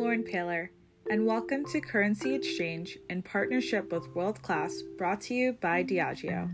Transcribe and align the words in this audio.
Lauren 0.00 0.24
Paylor, 0.24 0.70
and 1.10 1.26
welcome 1.26 1.62
to 1.66 1.78
Currency 1.78 2.34
Exchange 2.34 2.96
in 3.10 3.20
partnership 3.20 3.92
with 3.92 4.08
World 4.14 4.40
Class, 4.40 4.80
brought 4.96 5.20
to 5.20 5.34
you 5.34 5.52
by 5.52 5.84
Diageo. 5.84 6.50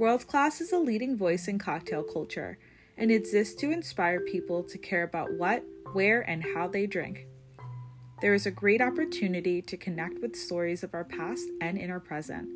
World 0.00 0.26
Class 0.26 0.60
is 0.60 0.72
a 0.72 0.78
leading 0.78 1.16
voice 1.16 1.46
in 1.46 1.60
cocktail 1.60 2.02
culture 2.02 2.58
and 2.98 3.12
exists 3.12 3.54
to 3.60 3.70
inspire 3.70 4.18
people 4.18 4.64
to 4.64 4.78
care 4.78 5.04
about 5.04 5.32
what, 5.34 5.62
where, 5.92 6.28
and 6.28 6.42
how 6.42 6.66
they 6.66 6.88
drink. 6.88 7.28
There 8.20 8.34
is 8.34 8.46
a 8.46 8.50
great 8.50 8.82
opportunity 8.82 9.62
to 9.62 9.76
connect 9.76 10.20
with 10.20 10.34
stories 10.34 10.82
of 10.82 10.92
our 10.92 11.04
past 11.04 11.48
and 11.60 11.78
in 11.78 11.88
our 11.88 12.00
present. 12.00 12.48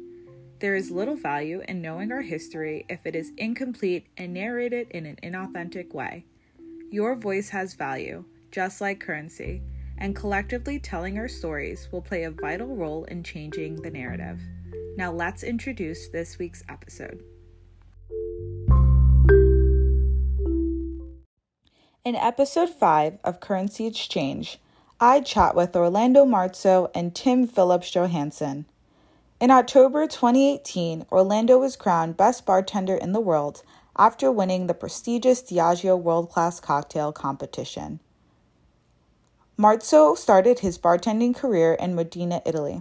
There 0.58 0.75
is 0.75 0.90
little 0.90 1.17
value 1.17 1.63
in 1.68 1.81
knowing 1.81 2.11
our 2.11 2.22
history 2.22 2.85
if 2.89 3.07
it 3.07 3.14
is 3.14 3.31
incomplete 3.39 4.08
and 4.17 4.35
narrated 4.35 4.89
in 4.90 5.07
an 5.07 5.18
inauthentic 5.22 5.95
way. 5.95 6.25
Your 6.90 7.14
voice 7.14 7.50
has 7.50 7.75
value, 7.75 8.25
just 8.50 8.81
like 8.81 8.99
currency, 8.99 9.63
and 10.00 10.17
collectively 10.17 10.79
telling 10.79 11.18
our 11.18 11.29
stories 11.29 11.89
will 11.93 12.03
play 12.03 12.25
a 12.25 12.31
vital 12.31 12.75
role 12.75 13.04
in 13.04 13.22
changing 13.22 13.77
the 13.77 13.90
narrative. 13.90 14.40
Now, 14.96 15.13
let's 15.13 15.43
introduce 15.43 16.09
this 16.09 16.39
week's 16.39 16.64
episode. 16.68 17.23
In 22.03 22.17
episode 22.17 22.71
5 22.71 23.18
of 23.23 23.40
Currency 23.40 23.86
Exchange, 23.86 24.59
I 24.99 25.21
chat 25.21 25.54
with 25.54 25.76
Orlando 25.76 26.25
Marzo 26.25 26.90
and 26.95 27.14
Tim 27.14 27.46
Phillips 27.46 27.90
Johansson. 27.90 28.64
In 29.39 29.51
October 29.51 30.07
2018, 30.07 31.07
Orlando 31.12 31.59
was 31.59 31.76
crowned 31.76 32.17
Best 32.17 32.45
Bartender 32.45 32.97
in 32.97 33.12
the 33.12 33.20
World 33.20 33.62
after 33.97 34.33
winning 34.33 34.67
the 34.67 34.75
prestigious 34.75 35.42
Diageo 35.42 35.98
World 35.98 36.31
Class 36.31 36.59
Cocktail 36.61 37.12
Competition. 37.12 38.01
Marzo 39.61 40.14
started 40.14 40.61
his 40.61 40.78
bartending 40.78 41.36
career 41.36 41.75
in 41.75 41.94
Modena, 41.94 42.41
Italy. 42.47 42.80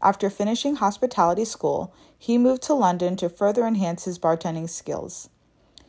After 0.00 0.30
finishing 0.30 0.76
hospitality 0.76 1.44
school, 1.44 1.92
he 2.16 2.38
moved 2.38 2.62
to 2.62 2.74
London 2.74 3.16
to 3.16 3.28
further 3.28 3.66
enhance 3.66 4.04
his 4.04 4.16
bartending 4.16 4.70
skills. 4.70 5.28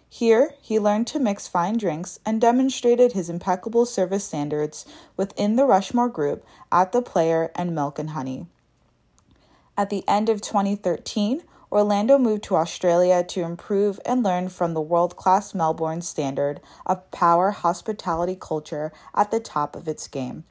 Here, 0.10 0.56
he 0.60 0.80
learned 0.80 1.06
to 1.10 1.20
mix 1.20 1.48
fine 1.48 1.78
drinks 1.78 2.18
and 2.26 2.42
demonstrated 2.42 3.12
his 3.12 3.30
impeccable 3.30 3.86
service 3.86 4.24
standards 4.24 4.84
within 5.16 5.58
the 5.58 5.66
Rushmore 5.66 6.10
Group 6.10 6.44
at 6.72 6.92
The 6.92 7.04
Player 7.04 7.52
and 7.54 7.76
Milk 7.76 8.00
and 8.00 8.10
Honey. 8.10 8.48
At 9.78 9.92
the 9.92 10.04
end 10.08 10.28
of 10.28 10.42
2013, 10.42 11.44
Orlando 11.72 12.18
moved 12.18 12.44
to 12.44 12.58
Australia 12.58 13.24
to 13.24 13.44
improve 13.44 14.00
and 14.06 14.24
learn 14.24 14.50
from 14.50 14.74
the 14.74 14.82
world 14.82 15.16
class 15.16 15.54
Melbourne 15.54 16.02
standard 16.02 16.60
of 16.86 17.10
power 17.12 17.52
hospitality 17.52 18.38
culture 18.40 18.92
at 19.16 19.32
the 19.32 19.40
top 19.40 19.76
of 19.76 19.88
its 19.88 20.08
game. 20.08 20.44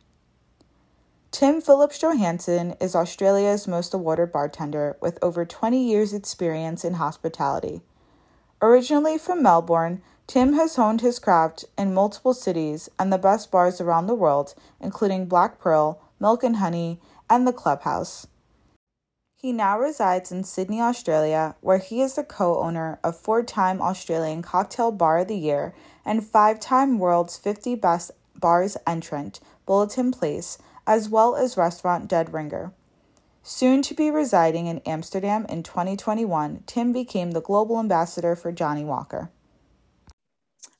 Tim 1.30 1.60
Phillips 1.60 1.98
Johansson 2.00 2.74
is 2.80 2.96
Australia's 2.96 3.68
most 3.68 3.92
awarded 3.92 4.32
bartender 4.32 4.96
with 5.00 5.18
over 5.22 5.44
20 5.44 5.80
years' 5.80 6.14
experience 6.14 6.84
in 6.84 6.94
hospitality. 6.94 7.82
Originally 8.62 9.16
from 9.16 9.42
Melbourne, 9.42 10.02
Tim 10.26 10.54
has 10.54 10.76
honed 10.76 11.02
his 11.02 11.18
craft 11.18 11.66
in 11.76 11.94
multiple 11.94 12.34
cities 12.34 12.88
and 12.98 13.12
the 13.12 13.18
best 13.18 13.50
bars 13.50 13.80
around 13.80 14.06
the 14.06 14.14
world, 14.14 14.54
including 14.80 15.26
Black 15.26 15.58
Pearl, 15.58 16.00
Milk 16.18 16.42
and 16.42 16.56
Honey, 16.56 16.98
and 17.28 17.46
the 17.46 17.52
Clubhouse. 17.52 18.26
He 19.40 19.52
now 19.52 19.78
resides 19.80 20.30
in 20.30 20.44
Sydney, 20.44 20.82
Australia, 20.82 21.56
where 21.62 21.78
he 21.78 22.02
is 22.02 22.12
the 22.12 22.22
co 22.22 22.60
owner 22.60 22.98
of 23.02 23.16
four 23.16 23.42
time 23.42 23.80
Australian 23.80 24.42
Cocktail 24.42 24.92
Bar 24.92 25.20
of 25.20 25.28
the 25.28 25.34
Year 25.34 25.72
and 26.04 26.22
five 26.22 26.60
time 26.60 26.98
World's 26.98 27.38
50 27.38 27.74
Best 27.76 28.10
Bars 28.38 28.76
entrant, 28.86 29.40
Bulletin 29.64 30.10
Place, 30.12 30.58
as 30.86 31.08
well 31.08 31.36
as 31.36 31.56
restaurant 31.56 32.06
Dead 32.06 32.34
Ringer. 32.34 32.72
Soon 33.42 33.80
to 33.80 33.94
be 33.94 34.10
residing 34.10 34.66
in 34.66 34.82
Amsterdam 34.84 35.46
in 35.48 35.62
2021, 35.62 36.62
Tim 36.66 36.92
became 36.92 37.30
the 37.30 37.40
global 37.40 37.78
ambassador 37.80 38.36
for 38.36 38.52
Johnnie 38.52 38.84
Walker. 38.84 39.30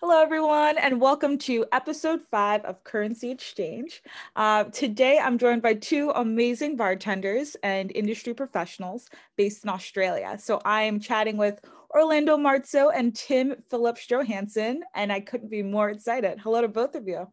Hello, 0.01 0.21
everyone, 0.21 0.77
and 0.77 1.01
welcome 1.01 1.39
to 1.39 1.65
episode 1.73 2.21
five 2.31 2.63
of 2.67 2.85
Currency 2.85 3.31
Exchange. 3.31 4.03
Uh, 4.37 4.65
today, 4.65 5.19
I'm 5.19 5.39
joined 5.39 5.63
by 5.63 5.73
two 5.73 6.11
amazing 6.11 6.77
bartenders 6.77 7.57
and 7.63 7.91
industry 7.95 8.35
professionals 8.35 9.09
based 9.37 9.65
in 9.65 9.71
Australia. 9.71 10.39
So, 10.39 10.61
I 10.67 10.83
am 10.83 11.01
chatting 11.01 11.39
with 11.39 11.65
Orlando 11.95 12.37
Marzo 12.37 12.91
and 12.95 13.17
Tim 13.17 13.57
Phillips 13.71 14.07
Johansson, 14.07 14.83
and 14.95 15.11
I 15.11 15.21
couldn't 15.21 15.51
be 15.51 15.63
more 15.63 15.89
excited. 15.89 16.41
Hello 16.41 16.61
to 16.61 16.69
both 16.69 16.95
of 16.95 17.09
you. 17.09 17.27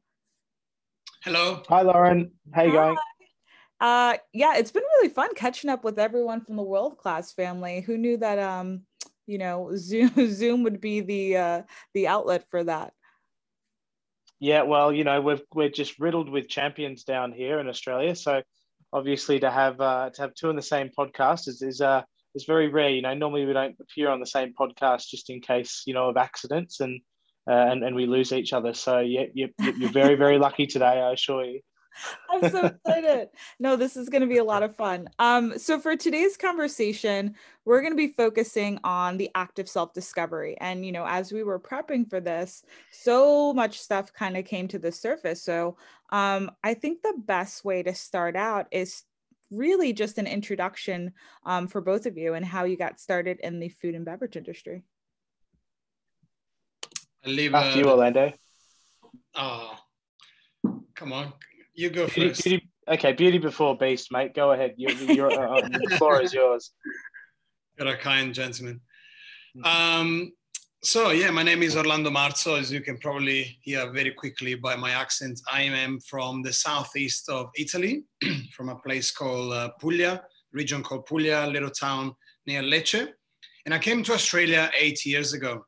Hello. 1.23 1.63
Hi, 1.67 1.81
Lauren. 1.81 2.31
How 2.53 2.63
you 2.63 2.71
Hi. 2.71 2.75
going? 2.75 2.97
Uh, 3.79 4.17
yeah, 4.33 4.55
it's 4.55 4.71
been 4.71 4.83
really 4.95 5.09
fun 5.09 5.33
catching 5.35 5.69
up 5.69 5.83
with 5.83 5.99
everyone 5.99 6.41
from 6.41 6.55
the 6.55 6.63
world 6.63 6.97
class 6.97 7.33
family. 7.33 7.81
Who 7.81 7.97
knew 7.97 8.17
that 8.17 8.39
um, 8.39 8.83
you 9.27 9.37
know, 9.37 9.71
Zoom 9.75 10.11
Zoom 10.33 10.63
would 10.63 10.81
be 10.81 11.01
the 11.01 11.37
uh 11.37 11.61
the 11.93 12.07
outlet 12.07 12.45
for 12.49 12.63
that. 12.63 12.93
Yeah, 14.39 14.63
well, 14.63 14.91
you 14.91 15.03
know, 15.03 15.21
we're 15.21 15.41
we're 15.53 15.69
just 15.69 15.99
riddled 15.99 16.29
with 16.29 16.49
champions 16.49 17.03
down 17.03 17.31
here 17.31 17.59
in 17.59 17.67
Australia. 17.67 18.15
So 18.15 18.41
obviously 18.93 19.39
to 19.39 19.51
have 19.51 19.79
uh 19.81 20.09
to 20.11 20.21
have 20.21 20.33
two 20.33 20.49
in 20.49 20.55
the 20.55 20.61
same 20.61 20.89
podcast 20.97 21.47
is 21.47 21.61
is 21.61 21.81
uh 21.81 22.01
is 22.33 22.45
very 22.45 22.69
rare. 22.69 22.89
You 22.89 23.01
know, 23.01 23.13
normally 23.13 23.45
we 23.45 23.53
don't 23.53 23.75
appear 23.79 24.09
on 24.09 24.19
the 24.19 24.25
same 24.25 24.53
podcast 24.59 25.07
just 25.07 25.29
in 25.29 25.41
case, 25.41 25.83
you 25.85 25.93
know, 25.93 26.09
of 26.09 26.17
accidents 26.17 26.79
and 26.79 27.01
uh, 27.49 27.53
and, 27.53 27.83
and 27.83 27.95
we 27.95 28.05
lose 28.05 28.33
each 28.33 28.51
other. 28.51 28.73
So 28.73 28.99
yeah, 28.99 29.23
you, 29.33 29.49
you're 29.77 29.89
very, 29.89 30.15
very 30.15 30.37
lucky 30.37 30.67
today, 30.67 31.01
I 31.01 31.13
assure 31.13 31.45
you. 31.45 31.61
I'm 32.29 32.49
so 32.49 32.65
excited. 32.65 33.29
No, 33.59 33.75
this 33.75 33.97
is 33.97 34.09
going 34.09 34.21
to 34.21 34.27
be 34.27 34.37
a 34.37 34.43
lot 34.43 34.63
of 34.63 34.75
fun. 34.75 35.09
Um, 35.19 35.57
so 35.57 35.79
for 35.79 35.95
today's 35.95 36.37
conversation, 36.37 37.35
we're 37.65 37.81
going 37.81 37.93
to 37.93 37.97
be 37.97 38.13
focusing 38.13 38.79
on 38.83 39.17
the 39.17 39.29
active 39.35 39.67
self-discovery. 39.67 40.57
And 40.59 40.85
you 40.85 40.91
know, 40.91 41.05
as 41.07 41.31
we 41.31 41.43
were 41.43 41.59
prepping 41.59 42.09
for 42.09 42.19
this, 42.19 42.63
so 42.91 43.53
much 43.53 43.79
stuff 43.79 44.13
kind 44.13 44.37
of 44.37 44.45
came 44.45 44.67
to 44.69 44.79
the 44.79 44.91
surface. 44.91 45.41
So 45.43 45.77
um, 46.11 46.51
I 46.63 46.73
think 46.73 47.01
the 47.01 47.15
best 47.17 47.65
way 47.65 47.83
to 47.83 47.93
start 47.93 48.35
out 48.35 48.67
is 48.71 49.03
really 49.51 49.93
just 49.93 50.17
an 50.17 50.27
introduction 50.27 51.13
um, 51.45 51.67
for 51.67 51.81
both 51.81 52.05
of 52.05 52.17
you 52.17 52.33
and 52.33 52.45
how 52.45 52.65
you 52.65 52.77
got 52.77 52.99
started 52.99 53.39
in 53.41 53.59
the 53.59 53.69
food 53.69 53.95
and 53.95 54.05
beverage 54.05 54.35
industry. 54.35 54.83
I 57.25 57.29
leave 57.29 57.53
After 57.53 57.79
uh, 57.79 57.81
you, 57.81 57.89
Orlando. 57.89 58.33
Oh, 59.35 59.73
come 60.95 61.13
on. 61.13 61.33
You 61.77 61.91
go 61.91 62.07
beauty, 62.07 62.29
first. 62.29 62.43
Beauty, 62.43 62.69
okay, 62.87 63.13
beauty 63.13 63.37
before 63.37 63.77
beast, 63.77 64.11
mate. 64.11 64.33
Go 64.33 64.51
ahead. 64.51 64.73
You, 64.77 64.89
you're, 65.13 65.31
uh, 65.31 65.59
uh, 65.59 65.69
the 65.69 65.95
floor 65.95 66.21
is 66.23 66.33
yours. 66.33 66.71
You're 67.77 67.89
a 67.89 67.97
kind 67.97 68.33
gentleman. 68.33 68.81
Um, 69.63 70.31
so 70.81 71.11
yeah, 71.11 71.29
my 71.29 71.43
name 71.43 71.61
is 71.61 71.77
Orlando 71.77 72.09
Marzo. 72.09 72.57
As 72.57 72.71
you 72.71 72.81
can 72.81 72.97
probably 72.97 73.59
hear 73.61 73.91
very 73.91 74.09
quickly 74.09 74.55
by 74.55 74.75
my 74.75 74.89
accent, 74.89 75.39
I 75.51 75.61
am 75.61 75.99
from 75.99 76.41
the 76.41 76.51
southeast 76.51 77.29
of 77.29 77.51
Italy, 77.55 78.05
from 78.55 78.69
a 78.69 78.75
place 78.77 79.11
called 79.11 79.53
uh, 79.53 79.69
Puglia, 79.79 80.23
region 80.53 80.81
called 80.81 81.05
Puglia, 81.05 81.45
little 81.45 81.69
town 81.69 82.15
near 82.47 82.63
Lecce. 82.63 83.09
And 83.67 83.73
I 83.75 83.77
came 83.77 84.01
to 84.01 84.13
Australia 84.13 84.71
eight 84.75 85.05
years 85.05 85.33
ago. 85.33 85.63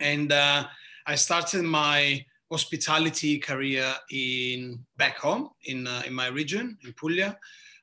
And 0.00 0.32
uh, 0.32 0.66
I 1.06 1.14
started 1.14 1.62
my 1.62 2.24
hospitality 2.50 3.38
career 3.38 3.92
in 4.10 4.78
back 4.96 5.18
home 5.18 5.50
in, 5.64 5.86
uh, 5.86 6.02
in 6.06 6.14
my 6.14 6.28
region 6.28 6.78
in 6.84 6.92
Puglia. 6.92 7.36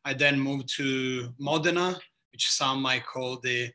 I 0.05 0.13
then 0.13 0.39
moved 0.39 0.69
to 0.77 1.33
Modena, 1.39 1.97
which 2.31 2.49
some 2.49 2.81
might 2.81 3.05
call 3.05 3.39
the 3.39 3.71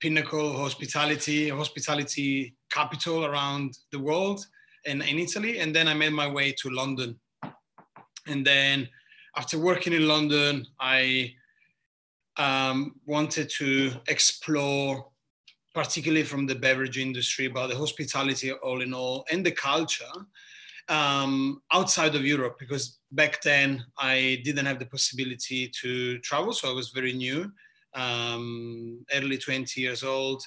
pinnacle 0.00 0.52
hospitality 0.56 1.48
hospitality 1.48 2.54
capital 2.70 3.24
around 3.24 3.78
the 3.90 3.98
world 3.98 4.44
and 4.86 5.02
in 5.02 5.18
Italy. 5.18 5.58
And 5.60 5.74
then 5.74 5.88
I 5.88 5.94
made 5.94 6.12
my 6.12 6.30
way 6.30 6.52
to 6.52 6.70
London. 6.70 7.18
And 8.26 8.44
then 8.44 8.88
after 9.36 9.58
working 9.58 9.92
in 9.92 10.06
London, 10.06 10.66
I 10.80 11.34
um, 12.36 12.94
wanted 13.06 13.48
to 13.58 13.92
explore 14.08 15.06
particularly 15.74 16.22
from 16.22 16.46
the 16.46 16.54
beverage 16.54 16.98
industry, 16.98 17.46
about 17.46 17.68
the 17.68 17.76
hospitality 17.76 18.52
all 18.52 18.80
in 18.80 18.94
all, 18.94 19.24
and 19.30 19.44
the 19.44 19.50
culture 19.50 20.14
um, 20.88 21.62
outside 21.72 22.14
of 22.14 22.24
Europe, 22.24 22.56
because 22.58 22.98
back 23.12 23.42
then 23.42 23.84
I 23.98 24.40
didn't 24.44 24.66
have 24.66 24.78
the 24.78 24.86
possibility 24.86 25.68
to 25.80 26.18
travel, 26.18 26.52
so 26.52 26.70
I 26.70 26.74
was 26.74 26.90
very 26.90 27.12
new, 27.12 27.50
um, 27.94 29.04
early 29.12 29.38
20 29.38 29.80
years 29.80 30.02
old, 30.02 30.42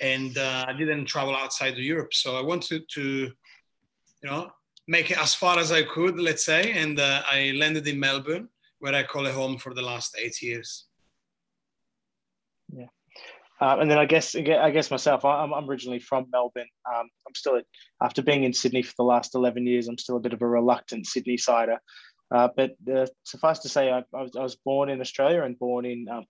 and 0.00 0.36
uh, 0.38 0.66
I 0.68 0.72
didn't 0.74 1.06
travel 1.06 1.34
outside 1.34 1.72
of 1.72 1.80
Europe. 1.80 2.14
So 2.14 2.36
I 2.36 2.42
wanted 2.42 2.88
to, 2.90 3.02
you 3.02 4.30
know, 4.30 4.50
make 4.86 5.10
it 5.10 5.18
as 5.18 5.34
far 5.34 5.58
as 5.58 5.72
I 5.72 5.82
could, 5.82 6.18
let's 6.18 6.44
say, 6.44 6.72
and 6.72 7.00
uh, 7.00 7.22
I 7.26 7.52
landed 7.56 7.86
in 7.88 7.98
Melbourne, 7.98 8.48
where 8.78 8.94
I 8.94 9.02
call 9.02 9.26
it 9.26 9.34
home 9.34 9.58
for 9.58 9.74
the 9.74 9.82
last 9.82 10.16
eight 10.18 10.40
years. 10.40 10.87
Uh, 13.60 13.76
and 13.80 13.90
then 13.90 13.98
I 13.98 14.04
guess 14.04 14.36
I 14.36 14.70
guess 14.70 14.90
myself, 14.90 15.24
I'm, 15.24 15.52
I'm 15.52 15.68
originally 15.68 15.98
from 15.98 16.26
Melbourne. 16.30 16.68
Um, 16.88 17.08
I'm 17.26 17.34
still 17.34 17.60
after 18.00 18.22
being 18.22 18.44
in 18.44 18.52
Sydney 18.52 18.82
for 18.82 18.94
the 18.96 19.04
last 19.04 19.34
11 19.34 19.66
years, 19.66 19.88
I'm 19.88 19.98
still 19.98 20.16
a 20.16 20.20
bit 20.20 20.32
of 20.32 20.42
a 20.42 20.46
reluctant 20.46 21.06
Sydney 21.06 21.36
sider. 21.36 21.78
Uh, 22.30 22.48
but 22.56 22.72
uh, 22.94 23.06
suffice 23.24 23.60
to 23.60 23.68
say, 23.68 23.90
I, 23.90 23.98
I, 24.14 24.22
was, 24.22 24.36
I, 24.36 24.42
was, 24.42 24.56
born 24.56 24.90
in 24.90 25.00
Australia 25.00 25.42
and 25.44 25.58
born 25.58 25.86
in 25.86 26.06
um, 26.10 26.26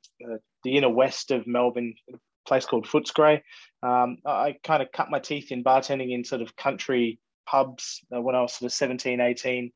the 0.63 0.77
inner 0.77 0.89
west 0.89 1.33
of 1.33 1.47
Melbourne, 1.47 1.95
a 2.15 2.19
place 2.47 2.65
called 2.65 2.87
Footscray. 2.87 3.43
Um, 3.83 4.19
I 4.25 4.57
kind 4.63 4.81
of 4.81 4.93
cut 4.93 5.11
my 5.11 5.19
teeth 5.19 5.51
in 5.51 5.65
bartending 5.65 6.13
in 6.13 6.25
sort 6.25 6.41
of 6.41 6.55
country 6.55 7.19
pubs 7.47 8.01
uh, 8.15 8.21
when 8.21 8.37
I 8.37 8.43
was 8.43 8.55
sort 8.55 8.71
of 8.71 8.75
17, 8.75 9.21
18, 9.21 9.73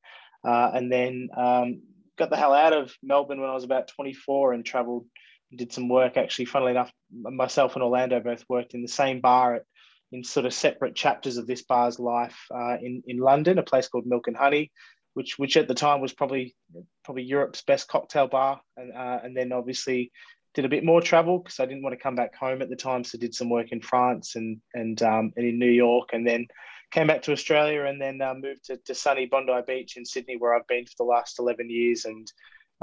uh, 0.46 0.70
and 0.74 0.92
then 0.92 1.28
um, 1.36 1.82
got 2.16 2.30
the 2.30 2.36
hell 2.36 2.54
out 2.54 2.72
of 2.72 2.92
Melbourne 3.02 3.40
when 3.40 3.50
I 3.50 3.54
was 3.54 3.64
about 3.64 3.88
24 3.88 4.52
and 4.52 4.64
traveled 4.64 5.06
did 5.56 5.72
some 5.72 5.88
work. 5.88 6.16
Actually 6.16 6.46
funnily 6.46 6.72
enough 6.72 6.92
myself 7.10 7.74
and 7.74 7.82
orlando 7.82 8.20
both 8.20 8.44
worked 8.48 8.74
in 8.74 8.82
the 8.82 8.88
same 8.88 9.20
bar 9.20 9.56
at, 9.56 9.62
in 10.12 10.24
sort 10.24 10.46
of 10.46 10.54
separate 10.54 10.94
chapters 10.94 11.36
of 11.36 11.46
this 11.46 11.62
bar's 11.62 11.98
life 11.98 12.38
uh, 12.54 12.76
in, 12.80 13.02
in 13.06 13.18
london 13.18 13.58
a 13.58 13.62
place 13.62 13.88
called 13.88 14.06
milk 14.06 14.28
and 14.28 14.36
honey 14.36 14.70
which 15.14 15.38
which 15.38 15.56
at 15.56 15.68
the 15.68 15.74
time 15.74 16.00
was 16.00 16.12
probably 16.12 16.54
probably 17.04 17.22
Europe's 17.22 17.62
best 17.62 17.88
cocktail 17.88 18.28
bar, 18.28 18.60
and 18.76 18.92
uh, 18.92 19.20
and 19.22 19.36
then 19.36 19.52
obviously 19.52 20.10
did 20.54 20.64
a 20.64 20.70
bit 20.70 20.84
more 20.84 21.00
travel 21.00 21.38
because 21.38 21.60
I 21.60 21.66
didn't 21.66 21.82
want 21.82 21.94
to 21.94 22.02
come 22.02 22.14
back 22.14 22.34
home 22.34 22.60
at 22.60 22.68
the 22.68 22.76
time, 22.76 23.04
so 23.04 23.18
did 23.18 23.34
some 23.34 23.50
work 23.50 23.72
in 23.72 23.80
France 23.80 24.36
and 24.36 24.60
and 24.74 25.02
um, 25.02 25.32
and 25.36 25.46
in 25.46 25.58
New 25.58 25.70
York, 25.70 26.10
and 26.12 26.26
then 26.26 26.46
came 26.90 27.06
back 27.06 27.22
to 27.22 27.32
Australia, 27.32 27.84
and 27.84 28.00
then 28.00 28.20
uh, 28.20 28.34
moved 28.34 28.64
to, 28.66 28.76
to 28.78 28.94
sunny 28.94 29.26
Bondi 29.26 29.52
Beach 29.66 29.96
in 29.96 30.04
Sydney, 30.04 30.36
where 30.36 30.54
I've 30.54 30.66
been 30.66 30.86
for 30.86 30.94
the 30.98 31.04
last 31.04 31.38
eleven 31.38 31.68
years, 31.68 32.04
and 32.04 32.30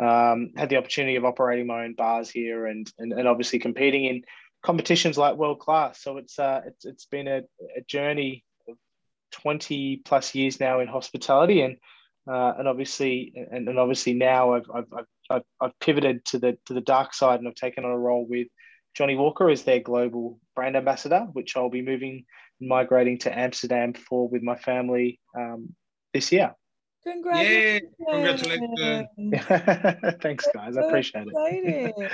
um, 0.01 0.51
had 0.55 0.69
the 0.69 0.77
opportunity 0.77 1.15
of 1.17 1.25
operating 1.25 1.67
my 1.67 1.83
own 1.83 1.93
bars 1.93 2.29
here, 2.29 2.67
and 2.67 2.91
and, 2.99 3.13
and 3.13 3.27
obviously 3.27 3.59
competing 3.59 4.05
in 4.05 4.23
competitions 4.63 5.17
like 5.17 5.35
world 5.35 5.59
class. 5.59 6.01
So 6.01 6.17
it's 6.17 6.37
uh 6.39 6.61
it's 6.65 6.85
it's 6.85 7.05
been 7.05 7.27
a, 7.27 7.41
a 7.77 7.81
journey 7.87 8.43
of 8.67 8.75
twenty 9.31 10.01
plus 10.05 10.35
years 10.35 10.59
now 10.59 10.79
in 10.79 10.87
hospitality, 10.87 11.61
and 11.61 11.77
uh, 12.29 12.53
and 12.59 12.67
obviously, 12.67 13.33
and, 13.51 13.67
and 13.67 13.79
obviously 13.79 14.13
now 14.13 14.53
I've, 14.53 14.65
I've, 14.73 14.85
I've, 15.31 15.43
I've 15.59 15.79
pivoted 15.79 16.23
to 16.25 16.39
the 16.39 16.57
to 16.65 16.73
the 16.73 16.81
dark 16.81 17.13
side 17.13 17.39
and 17.39 17.47
I've 17.47 17.55
taken 17.55 17.85
on 17.85 17.91
a 17.91 17.97
role 17.97 18.25
with 18.27 18.47
Johnnie 18.95 19.15
Walker 19.15 19.49
as 19.49 19.63
their 19.63 19.79
global 19.79 20.39
brand 20.55 20.75
ambassador, 20.75 21.21
which 21.33 21.57
I'll 21.57 21.69
be 21.69 21.81
moving 21.81 22.25
migrating 22.61 23.17
to 23.19 23.37
Amsterdam 23.37 23.93
for 23.93 24.27
with 24.27 24.43
my 24.43 24.57
family 24.57 25.19
um, 25.35 25.75
this 26.13 26.31
year. 26.31 26.53
Congratulations! 27.03 27.91
Congratulations! 28.09 30.17
Thanks, 30.21 30.47
guys. 30.53 30.77
I 30.77 30.81
appreciate 30.81 31.27
it. 31.31 31.93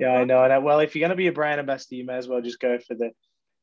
yeah, 0.00 0.12
I 0.12 0.24
know. 0.24 0.44
And 0.44 0.64
well, 0.64 0.80
if 0.80 0.94
you're 0.94 1.00
going 1.00 1.10
to 1.10 1.16
be 1.16 1.26
a 1.26 1.32
brand 1.32 1.60
ambassador, 1.60 1.96
you 1.96 2.06
may 2.06 2.16
as 2.16 2.26
well 2.26 2.40
just 2.40 2.58
go 2.58 2.78
for 2.78 2.94
the 2.94 3.10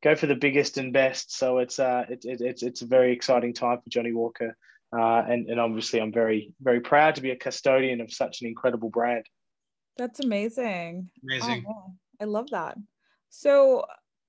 go 0.03 0.15
for 0.15 0.27
the 0.27 0.35
biggest 0.35 0.77
and 0.77 0.93
best. 0.93 1.35
So 1.35 1.59
it's 1.59 1.79
uh, 1.79 2.05
it, 2.09 2.25
it, 2.25 2.41
it's 2.41 2.63
it's 2.63 2.81
a 2.83 2.85
very 2.85 3.11
exciting 3.11 3.53
time 3.53 3.79
for 3.83 3.89
Johnnie 3.89 4.13
Walker. 4.13 4.55
Uh, 4.93 5.23
and, 5.27 5.49
and 5.49 5.59
obviously, 5.59 6.01
I'm 6.01 6.11
very, 6.11 6.53
very 6.61 6.81
proud 6.81 7.15
to 7.15 7.21
be 7.21 7.31
a 7.31 7.35
custodian 7.35 8.01
of 8.01 8.11
such 8.11 8.41
an 8.41 8.47
incredible 8.47 8.89
brand. 8.89 9.25
That's 9.97 10.19
amazing. 10.19 11.09
Amazing. 11.23 11.63
Oh, 11.67 11.93
I 12.19 12.25
love 12.25 12.49
that. 12.51 12.77
So, 13.29 13.85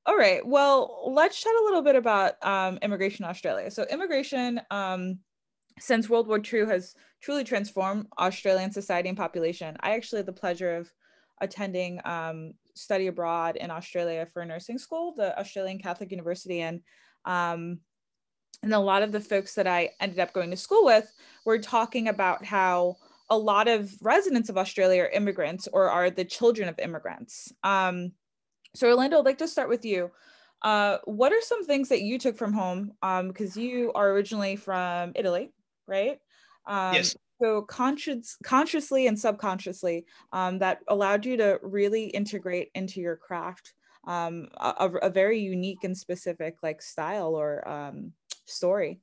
all 0.06 0.17
right. 0.17 0.46
Well, 0.46 1.11
let's 1.12 1.40
chat 1.40 1.52
a 1.52 1.64
little 1.64 1.82
bit 1.82 1.96
about 1.96 2.34
um, 2.46 2.79
immigration 2.81 3.25
Australia. 3.25 3.73
So, 3.73 3.84
immigration 3.90 4.61
um, 4.70 5.19
since 5.78 6.08
World 6.08 6.28
War 6.28 6.40
II 6.40 6.66
has 6.66 6.94
truly 7.20 7.44
transformed 7.44 8.06
Australian 8.19 8.72
society 8.72 9.08
and 9.08 9.19
population. 9.19 9.76
I 9.80 9.94
actually 9.94 10.19
had 10.19 10.26
the 10.26 10.32
pleasure 10.32 10.76
of 10.76 10.92
attending 11.40 12.00
um, 12.04 12.54
study 12.74 13.08
abroad 13.08 13.56
in 13.56 13.70
Australia 13.70 14.26
for 14.26 14.44
nursing 14.44 14.78
school, 14.78 15.14
the 15.16 15.38
Australian 15.38 15.78
Catholic 15.78 16.10
University, 16.10 16.60
and 16.60 16.80
um, 17.24 17.78
and 18.62 18.72
a 18.72 18.78
lot 18.78 19.02
of 19.02 19.12
the 19.12 19.20
folks 19.20 19.54
that 19.54 19.66
I 19.66 19.90
ended 20.00 20.20
up 20.20 20.32
going 20.32 20.50
to 20.50 20.56
school 20.56 20.84
with 20.84 21.12
were 21.44 21.58
talking 21.58 22.08
about 22.08 22.44
how 22.44 22.96
a 23.28 23.36
lot 23.36 23.66
of 23.66 23.92
residents 24.02 24.48
of 24.48 24.56
Australia 24.56 25.02
are 25.02 25.08
immigrants 25.08 25.69
or 25.72 25.88
are 25.88 26.10
the 26.10 26.24
children 26.24 26.69
of 26.69 26.78
immigrants. 26.78 27.52
Um, 27.64 28.12
so, 28.74 28.88
Orlando, 28.88 29.19
I'd 29.19 29.24
like 29.24 29.38
to 29.38 29.48
start 29.48 29.69
with 29.69 29.84
you. 29.84 30.10
Uh, 30.62 30.98
what 31.04 31.32
are 31.32 31.40
some 31.40 31.64
things 31.64 31.88
that 31.88 32.02
you 32.02 32.19
took 32.19 32.36
from 32.36 32.52
home? 32.52 32.92
Because 33.00 33.56
um, 33.56 33.62
you 33.62 33.92
are 33.94 34.12
originally 34.12 34.54
from 34.54 35.12
Italy, 35.16 35.50
right? 35.87 36.19
Um, 36.67 36.94
yes. 36.94 37.17
So 37.43 37.62
conscious, 37.62 38.37
consciously 38.44 39.08
and 39.08 39.19
subconsciously, 39.19 40.05
um, 40.32 40.61
that 40.61 40.79
allowed 40.87 41.26
you 41.26 41.37
to 41.38 41.58
really 41.62 42.05
integrate 42.05 42.70
into 42.75 43.00
your 43.00 43.17
craft 43.17 43.75
um, 44.06 44.49
a, 44.56 44.90
a, 45.02 45.11
very 45.11 45.38
unique 45.38 45.84
and 45.84 45.96
specific 45.96 46.56
like 46.62 46.82
style 46.82 47.34
or 47.34 47.67
um, 47.69 48.12
story? 48.46 49.00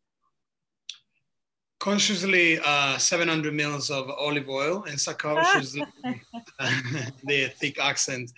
Consciously, 1.80 2.60
uh, 2.66 2.98
700 2.98 3.54
mils 3.54 3.90
of 3.90 4.10
olive 4.10 4.50
oil 4.50 4.84
and 4.90 5.00
subconsciously 5.00 5.86
the 7.24 7.52
thick 7.58 7.80
accent. 7.80 8.32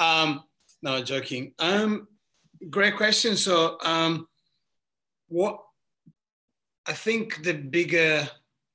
Um, 0.00 0.42
no, 0.82 1.02
joking. 1.02 1.52
Um, 1.60 2.08
great 2.68 2.96
question. 2.96 3.36
So, 3.36 3.78
um, 3.84 4.26
what 5.28 5.60
I 6.88 6.94
think 6.94 7.42
the 7.42 7.52
bigger 7.52 8.26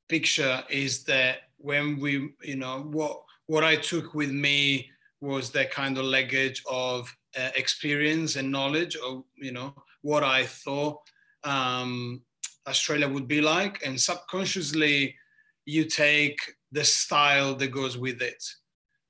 picture 0.08 0.64
is 0.70 1.04
that 1.06 1.50
when 1.58 2.00
we, 2.00 2.30
you 2.44 2.56
know, 2.56 2.84
what 2.92 3.24
what 3.48 3.64
I 3.64 3.76
took 3.76 4.14
with 4.14 4.32
me 4.32 4.92
was 5.20 5.50
that 5.52 5.72
kind 5.72 5.98
of 5.98 6.06
luggage 6.06 6.62
of 6.70 7.12
uh, 7.38 7.50
experience 7.56 8.36
and 8.36 8.52
knowledge 8.52 8.96
of, 8.98 9.24
you 9.36 9.52
know, 9.52 9.74
what 10.02 10.24
I 10.24 10.46
thought 10.46 11.00
um, 11.44 12.22
Australia 12.68 13.08
would 13.10 13.28
be 13.28 13.42
like, 13.42 13.84
and 13.86 14.00
subconsciously 14.00 15.16
you 15.66 15.86
take 15.86 16.38
the 16.72 16.84
style 16.84 17.56
that 17.56 17.70
goes 17.70 17.98
with 17.98 18.22
it. 18.22 18.44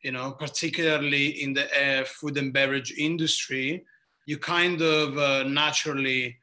You 0.02 0.14
know, 0.14 0.32
particularly 0.32 1.44
in 1.44 1.54
the 1.54 1.66
uh, 1.66 2.06
food 2.06 2.38
and 2.38 2.54
beverage 2.54 2.94
industry, 2.98 3.84
you 4.26 4.38
kind 4.38 4.82
of 4.82 5.18
uh, 5.18 5.44
naturally 5.44 6.38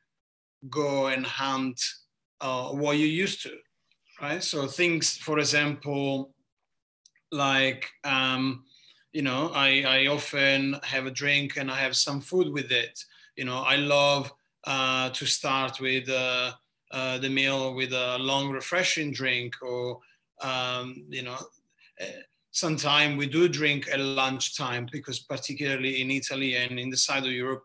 go 0.68 1.06
and 1.06 1.24
hunt 1.24 1.80
uh, 2.40 2.68
what 2.70 2.96
you 2.96 3.06
used 3.06 3.42
to, 3.42 3.56
right? 4.20 4.42
So 4.42 4.66
things, 4.66 5.16
for 5.16 5.38
example, 5.38 6.34
like 7.32 7.88
um, 8.04 8.64
you 9.12 9.22
know, 9.22 9.50
I, 9.54 9.82
I 9.82 10.06
often 10.06 10.76
have 10.84 11.06
a 11.06 11.10
drink 11.10 11.56
and 11.56 11.70
I 11.70 11.76
have 11.76 11.96
some 11.96 12.20
food 12.20 12.52
with 12.52 12.70
it. 12.70 12.98
You 13.36 13.44
know, 13.44 13.58
I 13.58 13.76
love 13.76 14.32
uh, 14.64 15.10
to 15.10 15.26
start 15.26 15.80
with 15.80 16.08
uh, 16.08 16.52
uh, 16.92 17.18
the 17.18 17.28
meal 17.28 17.74
with 17.74 17.92
a 17.92 18.18
long 18.18 18.50
refreshing 18.50 19.12
drink 19.12 19.54
or 19.62 20.00
um, 20.42 21.04
you 21.08 21.22
know 21.22 21.38
sometimes 22.50 23.16
we 23.16 23.26
do 23.26 23.48
drink 23.48 23.88
at 23.92 24.00
lunchtime 24.00 24.86
because 24.90 25.20
particularly 25.20 26.00
in 26.02 26.10
italy 26.10 26.56
and 26.56 26.80
in 26.80 26.90
the 26.90 26.96
side 26.96 27.24
of 27.24 27.30
europe 27.30 27.64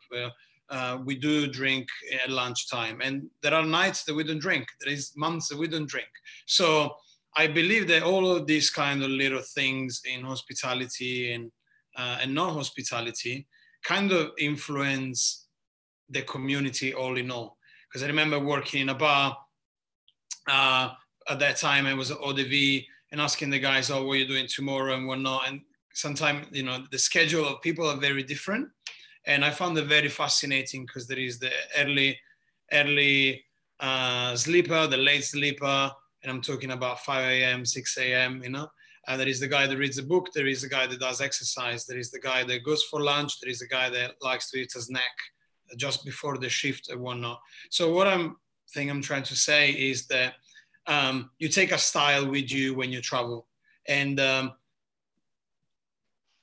uh, 0.70 0.98
we 1.06 1.16
do 1.16 1.48
drink 1.48 1.88
at 2.24 2.30
lunchtime 2.30 3.00
and 3.02 3.28
there 3.42 3.54
are 3.54 3.66
nights 3.66 4.04
that 4.04 4.16
we 4.16 4.24
don't 4.24 4.40
drink 4.40 4.68
there 4.82 4.92
is 4.92 5.12
months 5.16 5.48
that 5.48 5.58
we 5.58 5.68
don't 5.68 5.90
drink 5.90 6.08
so 6.46 6.96
i 7.38 7.46
believe 7.46 7.88
that 7.88 8.04
all 8.04 8.32
of 8.32 8.48
these 8.48 8.70
kind 8.70 9.04
of 9.04 9.10
little 9.10 9.44
things 9.54 10.02
in 10.12 10.22
hospitality 10.24 11.34
and 11.34 11.52
uh, 11.98 12.18
and 12.22 12.34
non-hospitality 12.34 13.48
kind 13.84 14.12
of 14.12 14.32
influence 14.38 15.48
the 16.10 16.22
community 16.24 16.94
all 16.94 17.18
in 17.18 17.32
all. 17.32 17.58
Because 17.88 18.04
I 18.04 18.08
remember 18.08 18.40
working 18.40 18.82
in 18.82 18.90
a 18.90 18.96
bar 18.96 19.38
uh, 20.50 20.90
at 21.30 21.40
that 21.40 21.58
time, 21.58 21.86
it 21.86 21.94
was 21.94 22.12
at 22.12 22.18
vie 22.18 22.86
and 23.12 23.22
asking 23.22 23.50
the 23.50 23.60
guys, 23.60 23.90
oh, 23.90 24.06
what 24.06 24.14
are 24.14 24.18
you 24.18 24.28
doing 24.28 24.48
tomorrow 24.48 24.96
and 24.96 25.08
whatnot. 25.08 25.48
And 25.48 25.62
sometimes, 25.94 26.48
you 26.52 26.64
know, 26.64 26.84
the 26.92 27.00
schedule 27.00 27.48
of 27.48 27.62
people 27.62 27.88
are 27.88 27.98
very 27.98 28.24
different. 28.24 28.68
And 29.28 29.44
I 29.44 29.52
found 29.52 29.78
it 29.78 29.86
very 29.86 30.10
fascinating 30.10 30.86
because 30.86 31.08
there 31.08 31.20
is 31.20 31.40
the 31.40 31.52
early, 31.78 32.20
early 32.72 33.44
uh, 33.80 34.36
sleeper, 34.36 34.88
the 34.88 34.98
late 34.98 35.24
sleeper, 35.24 35.92
and 36.22 36.32
I'm 36.32 36.42
talking 36.42 36.72
about 36.72 37.00
5 37.00 37.24
a.m., 37.24 37.66
6 37.66 37.98
a.m., 37.98 38.42
you 38.44 38.50
know. 38.50 38.68
And 39.08 39.20
there 39.20 39.28
is 39.28 39.40
the 39.40 39.48
guy 39.48 39.68
that 39.68 39.78
reads 39.78 40.00
a 40.00 40.04
book, 40.04 40.30
there 40.34 40.48
is 40.48 40.64
the 40.64 40.70
guy 40.70 40.88
that 40.88 41.00
does 41.00 41.22
exercise, 41.22 41.86
there 41.86 41.98
is 41.98 42.10
the 42.10 42.20
guy 42.20 42.44
that 42.44 42.64
goes 42.64 42.84
for 42.84 43.02
lunch, 43.02 43.40
there 43.40 43.52
is 43.52 43.60
the 43.60 43.68
guy 43.68 43.90
that 43.90 44.16
likes 44.22 44.50
to 44.52 44.58
eat 44.58 44.74
a 44.76 44.82
snack 44.82 45.16
just 45.78 46.04
before 46.06 46.38
the 46.38 46.50
shift 46.50 46.90
and 46.90 47.02
whatnot. 47.02 47.40
So 47.70 47.94
what 47.94 48.08
I'm 48.08 48.38
thing 48.74 48.90
I'm 48.90 49.02
trying 49.02 49.24
to 49.24 49.36
say 49.36 49.72
is 49.72 50.08
that 50.08 50.34
um, 50.88 51.30
you 51.38 51.50
take 51.50 51.72
a 51.72 51.78
style 51.78 52.28
with 52.28 52.52
you 52.52 52.74
when 52.74 52.92
you 52.92 53.02
travel, 53.02 53.48
and 53.88 54.20
um, 54.20 54.54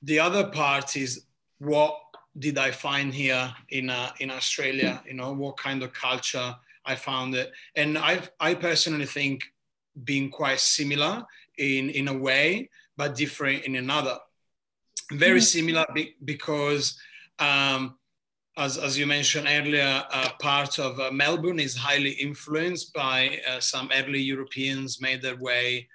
the 0.01 0.19
other 0.19 0.47
part 0.47 0.95
is 0.95 1.25
what 1.59 1.97
did 2.37 2.57
I 2.57 2.71
find 2.71 3.13
here 3.13 3.53
in 3.69 3.89
uh, 3.89 4.11
in 4.19 4.31
Australia? 4.31 5.01
You 5.05 5.13
know, 5.13 5.33
what 5.33 5.57
kind 5.57 5.83
of 5.83 5.93
culture 5.93 6.55
I 6.85 6.95
found 6.95 7.35
it, 7.35 7.51
and 7.75 7.97
I 7.97 8.21
I 8.39 8.55
personally 8.55 9.05
think 9.05 9.43
being 10.03 10.29
quite 10.29 10.59
similar 10.59 11.23
in 11.57 11.89
in 11.89 12.07
a 12.07 12.17
way, 12.17 12.69
but 12.97 13.15
different 13.15 13.63
in 13.65 13.75
another. 13.75 14.17
Very 15.11 15.39
mm-hmm. 15.39 15.57
similar 15.57 15.85
be- 15.93 16.15
because 16.23 16.97
um, 17.39 17.97
as, 18.57 18.77
as 18.77 18.97
you 18.97 19.05
mentioned 19.05 19.47
earlier, 19.49 20.03
uh, 20.11 20.29
part 20.39 20.79
of 20.79 20.99
uh, 20.99 21.11
Melbourne 21.11 21.59
is 21.59 21.75
highly 21.75 22.11
influenced 22.11 22.93
by 22.93 23.39
uh, 23.47 23.59
some 23.59 23.89
early 23.93 24.21
Europeans 24.21 25.01
made 25.01 25.21
their 25.21 25.37
way 25.37 25.87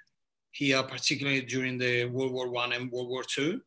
here, 0.51 0.83
particularly 0.83 1.41
during 1.41 1.77
the 1.77 2.05
World 2.05 2.33
War 2.33 2.49
One 2.49 2.73
and 2.73 2.91
World 2.91 3.09
War 3.09 3.23
Two. 3.23 3.61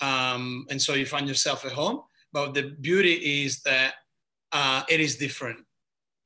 Um, 0.00 0.66
and 0.70 0.80
so 0.80 0.94
you 0.94 1.06
find 1.06 1.28
yourself 1.28 1.64
at 1.64 1.72
home. 1.72 2.02
But 2.32 2.54
the 2.54 2.74
beauty 2.80 3.44
is 3.44 3.62
that 3.62 3.94
uh, 4.52 4.82
it 4.88 5.00
is 5.00 5.16
different, 5.16 5.58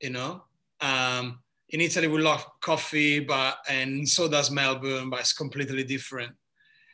you 0.01 0.09
know. 0.09 0.43
Um, 0.79 1.39
in 1.69 1.81
Italy, 1.81 2.07
we 2.07 2.21
love 2.21 2.45
coffee, 2.61 3.19
but 3.19 3.57
and 3.69 4.07
so 4.07 4.27
does 4.27 4.51
Melbourne, 4.51 5.09
but 5.09 5.21
it's 5.21 5.33
completely 5.33 5.83
different. 5.83 6.33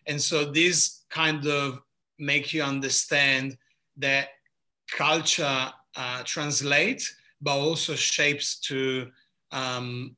And 0.06 0.22
so 0.22 0.46
this 0.46 1.06
kind 1.10 1.46
of 1.48 1.82
make 2.20 2.54
you 2.54 2.64
understand 2.64 3.58
that 3.98 4.30
culture 4.92 5.72
uh, 5.96 6.24
translates, 6.24 7.16
but 7.42 7.58
also 7.58 7.96
shapes 7.96 8.60
to 8.62 9.10
um, 9.52 10.16